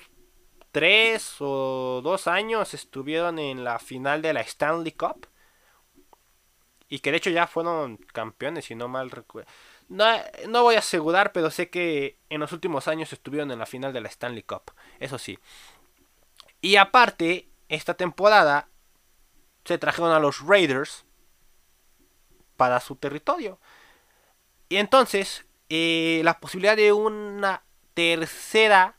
3 0.72 1.36
o 1.39 2.01
2 2.03 2.28
años 2.28 2.74
estuvieron 2.74 3.39
en 3.39 3.63
la 3.63 3.80
final 3.80 4.22
de 4.22 4.34
la 4.34 4.41
Stanley 4.41 4.91
Cup. 4.91 5.28
Y 6.88 6.99
que 6.99 7.11
de 7.11 7.17
hecho 7.17 7.30
ya 7.30 7.47
fueron 7.47 7.97
campeones, 7.97 8.65
si 8.65 8.76
no 8.76 8.88
mal 8.88 9.11
recuerdo. 9.11 9.49
No, 9.88 10.05
no 10.47 10.63
voy 10.63 10.76
a 10.76 10.80
asegurar, 10.80 11.32
pero 11.32 11.49
sé 11.51 11.69
que 11.69 12.17
en 12.30 12.41
los 12.41 12.51
últimos 12.51 12.88
años 12.88 13.13
estuvieron 13.13 13.51
en 13.51 13.59
la 13.59 13.65
final 13.65 13.93
de 13.93 14.01
la 14.01 14.09
Stanley 14.09 14.43
Cup. 14.43 14.72
Eso 14.99 15.17
sí. 15.17 15.39
Y 16.61 16.76
aparte, 16.76 17.49
esta 17.69 17.93
temporada 17.93 18.67
se 19.65 19.78
trajeron 19.78 20.11
a 20.11 20.19
los 20.19 20.41
Raiders 20.41 21.05
para 22.57 22.80
su 22.80 22.95
territorio. 22.95 23.59
Y 24.69 24.78
entonces, 24.78 25.45
eh, 25.69 26.22
la 26.24 26.39
posibilidad 26.39 26.76
de 26.76 26.93
una 26.93 27.63
tercera 27.93 28.97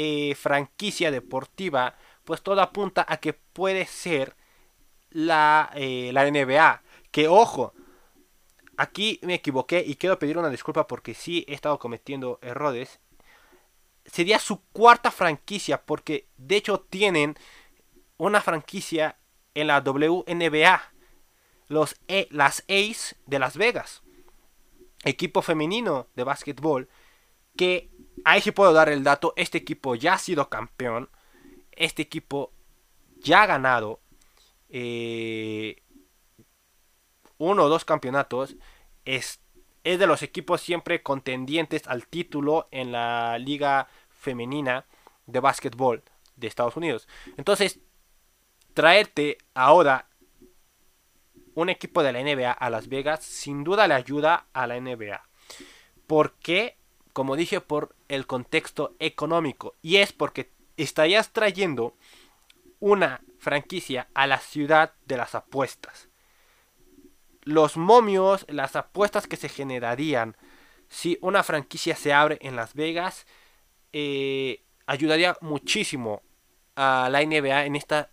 eh, 0.00 0.36
franquicia 0.36 1.10
deportiva, 1.10 1.96
pues 2.22 2.40
todo 2.40 2.60
apunta 2.60 3.04
a 3.08 3.16
que 3.16 3.32
puede 3.32 3.84
ser 3.84 4.36
la, 5.10 5.72
eh, 5.74 6.10
la 6.12 6.30
NBA. 6.30 6.82
Que 7.10 7.26
ojo, 7.26 7.74
aquí 8.76 9.18
me 9.24 9.34
equivoqué 9.34 9.82
y 9.84 9.96
quiero 9.96 10.20
pedir 10.20 10.38
una 10.38 10.50
disculpa 10.50 10.86
porque 10.86 11.14
sí 11.14 11.44
he 11.48 11.54
estado 11.54 11.80
cometiendo 11.80 12.38
errores. 12.42 13.00
Sería 14.04 14.38
su 14.38 14.62
cuarta 14.66 15.10
franquicia 15.10 15.84
porque 15.84 16.28
de 16.36 16.58
hecho 16.58 16.78
tienen 16.78 17.36
una 18.18 18.40
franquicia 18.40 19.18
en 19.54 19.66
la 19.66 19.80
WNBA. 19.80 20.92
Los 21.66 21.96
las 22.30 22.60
Ace 22.68 23.16
de 23.26 23.38
Las 23.40 23.56
Vegas 23.56 24.02
equipo 25.04 25.42
femenino 25.42 26.06
de 26.14 26.24
básquetbol 26.24 26.88
que 27.56 27.90
ahí 28.24 28.40
sí 28.40 28.50
puedo 28.52 28.72
dar 28.72 28.88
el 28.88 29.04
dato, 29.04 29.32
este 29.36 29.58
equipo 29.58 29.94
ya 29.94 30.14
ha 30.14 30.18
sido 30.18 30.48
campeón, 30.48 31.08
este 31.72 32.02
equipo 32.02 32.52
ya 33.20 33.42
ha 33.42 33.46
ganado 33.46 34.00
eh, 34.68 35.82
uno 37.38 37.64
o 37.64 37.68
dos 37.68 37.84
campeonatos, 37.84 38.56
es, 39.04 39.40
es 39.84 39.98
de 39.98 40.06
los 40.06 40.22
equipos 40.22 40.60
siempre 40.60 41.02
contendientes 41.02 41.86
al 41.86 42.06
título 42.06 42.68
en 42.70 42.92
la 42.92 43.38
liga 43.38 43.88
femenina 44.08 44.86
de 45.26 45.40
básquetbol 45.40 46.02
de 46.36 46.46
Estados 46.46 46.76
Unidos. 46.76 47.08
Entonces, 47.36 47.80
traerte 48.74 49.38
ahora 49.54 50.08
un 51.54 51.68
equipo 51.68 52.02
de 52.02 52.12
la 52.12 52.22
NBA 52.22 52.52
a 52.52 52.70
Las 52.70 52.88
Vegas 52.88 53.24
sin 53.24 53.64
duda 53.64 53.88
le 53.88 53.94
ayuda 53.94 54.46
a 54.52 54.66
la 54.66 54.80
NBA. 54.80 55.22
¿Por 56.06 56.34
qué? 56.34 56.77
Como 57.18 57.34
dije, 57.34 57.60
por 57.60 57.96
el 58.06 58.28
contexto 58.28 58.94
económico. 59.00 59.74
Y 59.82 59.96
es 59.96 60.12
porque 60.12 60.52
estarías 60.76 61.32
trayendo 61.32 61.96
una 62.78 63.22
franquicia 63.40 64.06
a 64.14 64.28
la 64.28 64.38
ciudad 64.38 64.92
de 65.04 65.16
las 65.16 65.34
apuestas. 65.34 66.10
Los 67.42 67.76
momios, 67.76 68.46
las 68.48 68.76
apuestas 68.76 69.26
que 69.26 69.34
se 69.34 69.48
generarían 69.48 70.36
si 70.88 71.18
una 71.20 71.42
franquicia 71.42 71.96
se 71.96 72.12
abre 72.12 72.38
en 72.40 72.54
Las 72.54 72.74
Vegas, 72.74 73.26
eh, 73.92 74.62
ayudaría 74.86 75.36
muchísimo 75.40 76.22
a 76.76 77.08
la 77.10 77.20
NBA 77.20 77.64
en 77.64 77.74
esta 77.74 78.12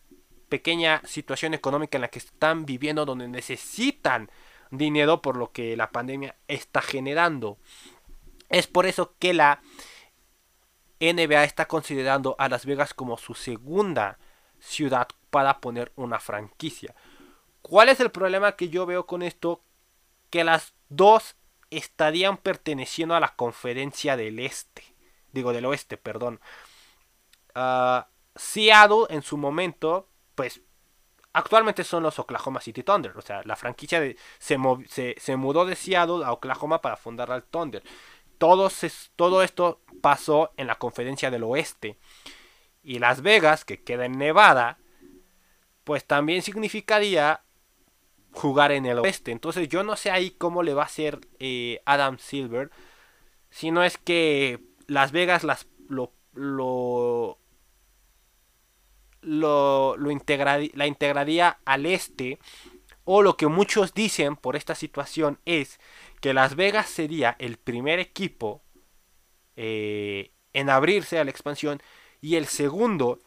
pequeña 0.50 1.04
situación 1.06 1.54
económica 1.54 2.00
en 2.00 2.02
la 2.02 2.10
que 2.10 2.18
están 2.18 2.66
viviendo, 2.66 3.06
donde 3.06 3.28
necesitan 3.28 4.32
dinero 4.72 5.22
por 5.22 5.38
lo 5.38 5.52
que 5.52 5.78
la 5.78 5.92
pandemia 5.92 6.38
está 6.48 6.82
generando. 6.82 7.60
Es 8.50 8.68
por 8.68 8.86
eso 8.86 9.16
que 9.20 9.34
la 9.34 9.62
NBA 11.00 11.44
está 11.44 11.68
considerando 11.68 12.36
a 12.40 12.50
Las 12.50 12.66
Vegas 12.66 12.94
como 12.94 13.18
su 13.18 13.34
segunda 13.34 14.18
ciudad 14.60 15.08
para 15.30 15.60
poner 15.60 15.92
una 15.96 16.20
franquicia. 16.20 16.96
¿Cuál 17.62 17.90
es 17.90 18.00
el 18.00 18.12
problema 18.12 18.56
que 18.56 18.70
yo 18.70 18.86
veo 18.86 19.06
con 19.06 19.22
esto? 19.22 19.62
Que 20.30 20.44
las 20.44 20.74
dos 20.90 21.36
estarían 21.70 22.38
perteneciendo 22.38 23.16
a 23.16 23.20
la 23.20 23.36
conferencia 23.36 24.16
del 24.16 24.40
este. 24.40 24.84
Digo, 25.32 25.52
del 25.52 25.66
oeste, 25.66 25.98
perdón. 25.98 26.40
Uh, 27.56 28.02
Seattle 28.36 29.06
en 29.10 29.22
su 29.22 29.38
momento 29.38 30.08
pues 30.36 30.62
actualmente 31.34 31.84
son 31.84 32.04
los 32.04 32.20
Oklahoma 32.20 32.62
City 32.62 32.84
Thunder. 32.84 33.18
O 33.18 33.22
sea, 33.22 33.42
la 33.46 33.56
franquicia 33.56 34.02
se, 34.38 35.16
se, 35.18 35.36
mudó 35.38 35.66
de 35.66 35.76
Seattle 35.76 36.24
a 36.24 36.32
Oklahoma 36.32 36.82
para 36.82 36.98
fundar 36.98 37.32
al 37.32 37.44
Thunder. 37.44 37.82
Todo, 38.38 38.70
todo 39.16 39.44
esto 39.44 39.82
pasó 40.02 40.52
en 40.58 40.68
la 40.68 40.76
conferencia 40.78 41.32
del 41.32 41.44
oeste. 41.44 41.98
Y 42.84 43.00
Las 43.00 43.22
Vegas, 43.22 43.66
que 43.66 43.82
queda 43.84 44.06
en 44.06 44.18
Nevada, 44.18 44.78
pues 45.84 46.06
también 46.06 46.42
significaría 46.42 47.42
jugar 48.32 48.72
en 48.72 48.86
el 48.86 49.00
oeste. 49.00 49.32
Entonces 49.32 49.70
yo 49.70 49.84
no 49.84 49.96
sé 49.96 50.12
ahí 50.12 50.32
cómo 50.32 50.62
le 50.64 50.74
va 50.74 50.84
a 50.84 50.86
hacer 50.86 51.20
eh, 51.40 51.82
Adam 51.86 52.20
Silver. 52.20 52.70
Si 53.50 53.72
no 53.72 53.84
es 53.84 53.98
que 53.98 54.60
Las 54.88 55.12
Vegas 55.12 55.44
las, 55.44 55.68
lo, 55.88 56.12
lo 56.34 57.40
lo, 59.26 59.98
lo 59.98 60.10
la 60.74 60.88
integraría 60.88 61.60
al 61.66 61.86
este. 61.86 62.40
O 63.04 63.22
lo 63.22 63.38
que 63.38 63.48
muchos 63.48 63.94
dicen 63.94 64.36
por 64.36 64.56
esta 64.56 64.74
situación 64.74 65.40
es 65.46 65.80
que 66.26 66.34
Las 66.34 66.56
Vegas 66.56 66.90
sería 66.90 67.36
el 67.38 67.58
primer 67.58 68.00
equipo 68.00 68.64
eh, 69.56 70.32
en 70.54 70.72
abrirse 70.72 71.20
a 71.20 71.24
la 71.24 71.30
expansión. 71.30 71.80
Y 72.20 72.36
el 72.36 72.48
segundo 72.48 73.20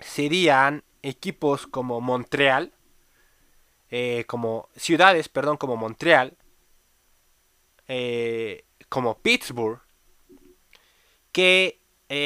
serían 0.00 0.82
equipos 1.02 1.68
como 1.68 2.00
Montreal. 2.00 2.72
Eh, 3.88 4.24
como 4.26 4.68
ciudades, 4.74 5.28
perdón, 5.28 5.58
como 5.58 5.76
Montreal. 5.76 6.36
Eh, 7.86 8.64
como 8.88 9.18
Pittsburgh. 9.20 9.80
Que 11.30 11.78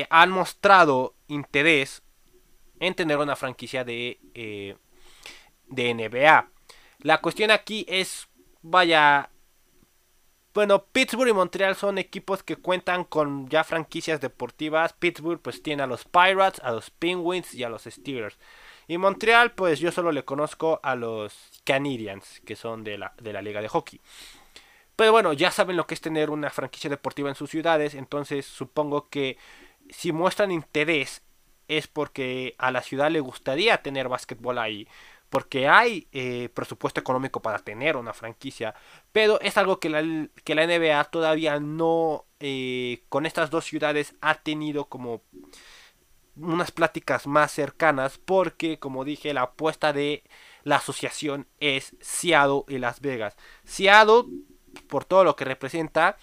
han 0.09 0.31
mostrado 0.31 1.17
interés 1.29 2.03
en 2.81 2.95
tener 2.95 3.19
una 3.19 3.37
franquicia 3.37 3.85
de, 3.85 4.19
de 5.67 5.95
NBA. 5.95 6.49
La 7.01 7.21
cuestión 7.21 7.51
aquí 7.51 7.85
es, 7.87 8.27
vaya, 8.63 9.29
bueno, 10.55 10.85
Pittsburgh 10.85 11.31
y 11.31 11.33
Montreal 11.33 11.77
son 11.77 11.99
equipos 11.99 12.43
que 12.43 12.57
cuentan 12.57 13.05
con 13.05 13.49
ya 13.49 13.65
franquicias 13.65 14.21
deportivas. 14.21 14.93
Pittsburgh 14.93 15.41
pues 15.41 15.63
tiene 15.63 15.83
a 15.83 15.87
los 15.87 16.05
Pirates, 16.05 16.61
a 16.63 16.73
los 16.73 16.91
Penguins 16.91 17.55
y 17.55 17.65
a 17.65 17.69
los 17.69 17.85
Steelers. 17.85 18.39
Y 18.87 18.99
Montreal 18.99 19.53
pues 19.53 19.81
yo 19.81 19.91
solo 19.93 20.13
le 20.13 20.25
conozco 20.25 20.81
a 20.83 20.95
los 20.95 21.35
Canadiens, 21.65 22.41
que 22.45 22.57
son 22.57 22.85
de 22.85 22.99
la, 22.99 23.15
de 23.21 23.33
la 23.33 23.41
liga 23.41 23.63
de 23.63 23.69
hockey. 23.69 24.01
Pero 24.97 25.13
bueno, 25.13 25.33
ya 25.33 25.51
saben 25.51 25.77
lo 25.77 25.87
que 25.87 25.95
es 25.95 26.01
tener 26.01 26.31
una 26.31 26.51
franquicia 26.51 26.91
deportiva 26.91 27.29
en 27.29 27.35
sus 27.35 27.51
ciudades, 27.51 27.95
entonces 27.95 28.45
supongo 28.45 29.09
que 29.09 29.39
si 29.89 30.13
muestran 30.13 30.51
interés 30.53 31.23
es 31.69 31.89
porque 31.89 32.55
a 32.59 32.71
la 32.71 32.83
ciudad 32.83 33.11
le 33.11 33.21
gustaría 33.21 33.83
tener 33.83 34.09
básquetbol 34.09 34.59
ahí. 34.59 34.87
Porque 35.33 35.67
hay 35.67 36.09
eh, 36.13 36.51
presupuesto 36.53 37.01
económico 37.01 37.41
para 37.41 37.59
tener 37.59 37.97
una 37.97 38.13
franquicia. 38.13 38.75
Pero 39.13 39.41
es 39.41 39.57
algo 39.57 39.81
que 39.81 39.89
la, 39.89 40.29
que 40.45 40.55
la 40.55 40.67
NBA 40.67 41.05
todavía 41.05 41.59
no, 41.59 42.27
eh, 42.39 43.03
con 43.09 43.25
estas 43.25 43.49
dos 43.49 43.65
ciudades, 43.65 44.15
ha 44.21 44.35
tenido 44.35 44.91
como 44.91 45.23
unas 46.37 46.71
pláticas 46.71 47.27
más 47.27 47.51
cercanas. 47.51 48.19
Porque, 48.19 48.79
como 48.79 49.07
dije, 49.07 49.33
la 49.33 49.45
apuesta 49.45 49.95
de 49.95 50.23
la 50.65 50.77
asociación 50.77 51.49
es 51.61 51.97
Seattle 52.03 52.65
y 52.69 52.77
Las 52.77 53.01
Vegas. 53.01 53.35
Seattle, 53.65 54.25
por 54.87 55.07
todo 55.07 55.25
lo 55.25 55.35
que 55.35 55.47
representa, 55.47 56.19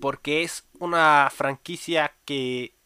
porque 0.00 0.42
es 0.42 0.66
una 0.78 1.28
franquicia 1.30 2.14
que 2.24 2.79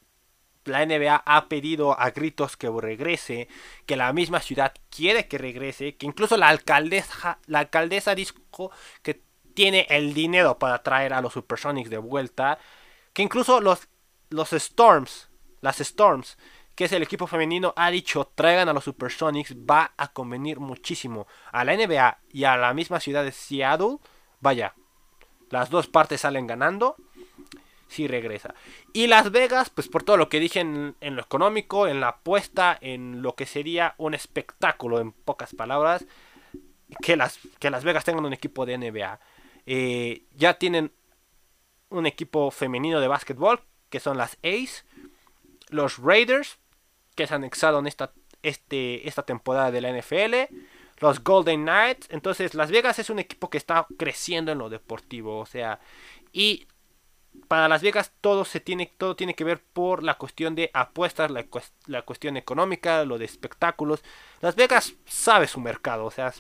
la 0.65 0.85
NBA 0.85 1.23
ha 1.25 1.49
pedido 1.49 1.99
a 1.99 2.11
gritos 2.11 2.57
que 2.57 2.71
regrese, 2.71 3.49
que 3.87 3.97
la 3.97 4.13
misma 4.13 4.41
ciudad 4.41 4.75
quiere 4.91 5.29
que 5.29 5.39
regrese, 5.39 5.97
que 5.97 6.07
incluso 6.07 6.37
la 6.37 6.49
alcaldesa, 6.49 7.39
la 7.47 7.61
alcaldesa 7.61 8.15
dijo 8.15 8.71
que 9.03 9.23
tiene 9.55 9.87
el 9.91 10.15
dinero 10.15 10.59
para 10.59 10.83
traer 10.83 11.13
a 11.13 11.21
los 11.21 11.33
Supersonics 11.33 11.91
de 11.91 11.99
vuelta, 11.99 12.59
que 13.13 13.23
incluso 13.23 13.61
los, 13.61 13.89
los 14.31 14.53
Storms, 14.53 15.29
las 15.61 15.81
Storms, 15.81 16.37
que 16.75 16.87
es 16.87 16.93
el 16.93 17.03
equipo 17.03 17.27
femenino, 17.27 17.73
ha 17.77 17.91
dicho 17.91 18.33
traigan 18.35 18.69
a 18.69 18.73
los 18.73 18.85
Supersonics, 18.85 19.55
va 19.55 19.93
a 19.97 20.13
convenir 20.13 20.59
muchísimo 20.59 21.27
a 21.53 21.65
la 21.65 21.77
NBA 21.77 22.19
y 22.31 22.45
a 22.45 22.57
la 22.57 22.75
misma 22.75 22.99
ciudad 22.99 23.23
de 23.23 23.31
Seattle. 23.31 23.99
Vaya, 24.41 24.75
las 25.51 25.71
dos 25.71 25.87
partes 25.87 26.23
salen 26.23 26.49
ganando 26.49 26.97
si 27.95 28.09
regresa. 28.09 28.55
Y 28.93 29.07
Las 29.07 29.31
Vegas, 29.31 29.71
pues 29.71 29.89
por 29.89 30.03
todo 30.03 30.17
lo 30.17 30.29
que 30.29 30.41
dije 30.41 30.61
en, 30.61 30.95
lo 31.01 31.23
económico, 31.23 31.87
en 31.87 32.01
la 32.01 32.09
apuesta, 32.09 32.77
en 32.81 33.23
lo 33.23 33.35
que 33.35 33.47
sería 33.47 33.95
un 33.99 34.15
espectáculo, 34.15 35.01
en 35.01 35.13
pocas 35.13 35.55
palabras, 35.55 36.07
que 37.03 37.17
Las, 37.17 37.39
que 37.59 37.71
las 37.71 37.85
Vegas 37.85 38.05
tengan 38.05 38.25
un 38.25 38.33
equipo 38.33 38.67
de 38.67 38.79
NBA. 38.79 39.21
Eh, 39.67 40.25
ya 40.35 40.55
tienen 40.55 40.93
un 41.89 42.07
equipo 42.07 42.51
femenino 42.51 43.01
de 43.01 43.09
básquetbol, 43.09 43.61
que 43.89 44.01
son 44.01 44.17
las 44.17 44.37
Ace, 44.43 44.83
los 45.69 45.99
Raiders, 45.99 46.59
que 47.15 47.27
se 47.27 47.35
en 47.35 47.87
esta, 47.87 48.13
este, 48.43 49.09
esta 49.09 49.23
temporada 49.23 49.71
de 49.71 49.81
la 49.81 49.91
NFL, 49.91 50.55
los 50.99 51.23
Golden 51.23 51.63
Knights. 51.63 52.09
Entonces, 52.11 52.55
Las 52.55 52.71
Vegas 52.71 52.99
es 52.99 53.11
un 53.11 53.19
equipo 53.19 53.51
que 53.51 53.59
está 53.59 53.87
creciendo 53.97 54.53
en 54.53 54.59
lo 54.59 54.69
deportivo, 54.69 55.39
o 55.39 55.47
sea, 55.47 55.81
y 56.33 56.67
para 57.49 57.69
Las 57.69 57.83
Vegas 57.83 58.13
todo 58.21 58.45
se 58.45 58.61
tiene 58.61 58.93
todo 58.97 59.17
tiene 59.17 59.35
que 59.35 59.45
ver 59.45 59.63
por 59.63 60.03
la 60.03 60.17
cuestión 60.19 60.55
de 60.55 60.71
apuestas, 60.73 61.31
la, 61.31 61.47
la, 61.87 62.03
cuestión 62.03 62.37
económica, 62.37 63.05
lo 63.05 63.19
de 63.19 63.25
espectáculos. 63.25 64.03
Las 64.41 64.57
Vegas 64.57 64.95
sabe 65.05 65.47
su 65.47 65.61
mercado, 65.61 66.05
o 66.05 66.11
sea, 66.11 66.33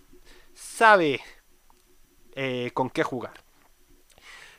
sabe 0.54 1.20
eh, 2.34 2.70
con 2.74 2.90
qué 2.90 3.02
jugar. 3.02 3.44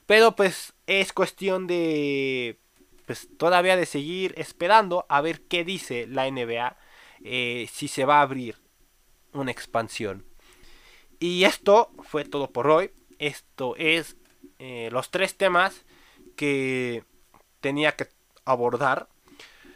Pero 0.05 0.35
pues 0.35 0.73
es 0.87 1.13
cuestión 1.13 1.67
de 1.67 2.59
pues 3.05 3.27
todavía 3.37 3.75
de 3.75 3.85
seguir 3.85 4.33
esperando 4.37 5.05
a 5.09 5.21
ver 5.21 5.41
qué 5.41 5.63
dice 5.63 6.07
la 6.07 6.29
NBA 6.29 6.77
eh, 7.23 7.67
si 7.71 7.87
se 7.87 8.05
va 8.05 8.19
a 8.19 8.21
abrir 8.21 8.57
una 9.33 9.51
expansión. 9.51 10.25
Y 11.19 11.43
esto 11.43 11.91
fue 12.03 12.25
todo 12.25 12.51
por 12.51 12.67
hoy. 12.67 12.91
Esto 13.19 13.75
es 13.77 14.17
eh, 14.59 14.89
los 14.91 15.11
tres 15.11 15.37
temas 15.37 15.85
que 16.35 17.03
tenía 17.61 17.95
que 17.95 18.07
abordar. 18.45 19.07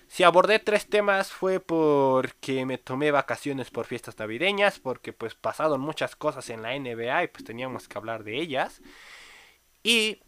Si 0.08 0.24
abordé 0.24 0.60
tres 0.60 0.88
temas 0.88 1.32
fue 1.32 1.60
porque 1.60 2.66
me 2.66 2.78
tomé 2.78 3.12
vacaciones 3.12 3.70
por 3.70 3.86
fiestas 3.86 4.18
navideñas, 4.18 4.80
porque 4.80 5.14
pues 5.14 5.36
pasaron 5.36 5.82
muchas 5.82 6.16
cosas 6.16 6.50
en 6.50 6.64
la 6.64 6.78
NBA 6.78 7.24
y 7.24 7.28
pues 7.28 7.44
teníamos 7.44 7.88
que 7.88 7.98
hablar 7.98 8.24
de 8.24 8.38
ellas. 8.40 8.82
Y 9.84 10.22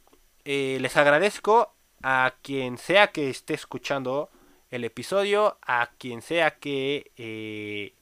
eh, 0.46 0.78
les 0.82 0.98
agradezco 0.98 1.76
a 2.04 2.36
quien 2.42 2.78
sea 2.78 3.12
que 3.12 3.30
esté 3.30 3.54
escuchando 3.54 4.30
el 4.70 4.84
episodio, 4.86 5.58
a 5.62 5.92
quien 5.98 6.22
sea 6.22 6.60
que 6.60 7.12
eh, 7.18 7.96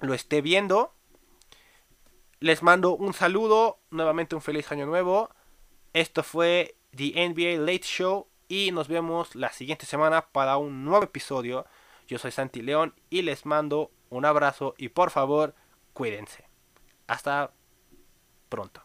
lo 0.00 0.14
esté 0.14 0.42
viendo. 0.42 0.94
Les 2.40 2.62
mando 2.62 2.96
un 2.96 3.14
saludo, 3.14 3.78
nuevamente 3.90 4.34
un 4.34 4.42
feliz 4.42 4.70
año 4.72 4.86
nuevo. 4.86 5.30
Esto 5.92 6.22
fue 6.22 6.76
The 6.96 7.28
NBA 7.28 7.60
Late 7.60 7.84
Show 7.84 8.28
y 8.48 8.70
nos 8.72 8.88
vemos 8.88 9.34
la 9.34 9.52
siguiente 9.52 9.84
semana 9.84 10.26
para 10.32 10.56
un 10.56 10.84
nuevo 10.84 11.04
episodio. 11.04 11.66
Yo 12.08 12.18
soy 12.18 12.30
Santi 12.30 12.62
León 12.62 12.94
y 13.10 13.22
les 13.22 13.44
mando 13.44 13.90
un 14.08 14.24
abrazo 14.24 14.74
y 14.78 14.88
por 14.88 15.10
favor 15.10 15.54
cuídense. 15.92 16.48
Hasta 17.06 17.52
pronto. 18.48 18.82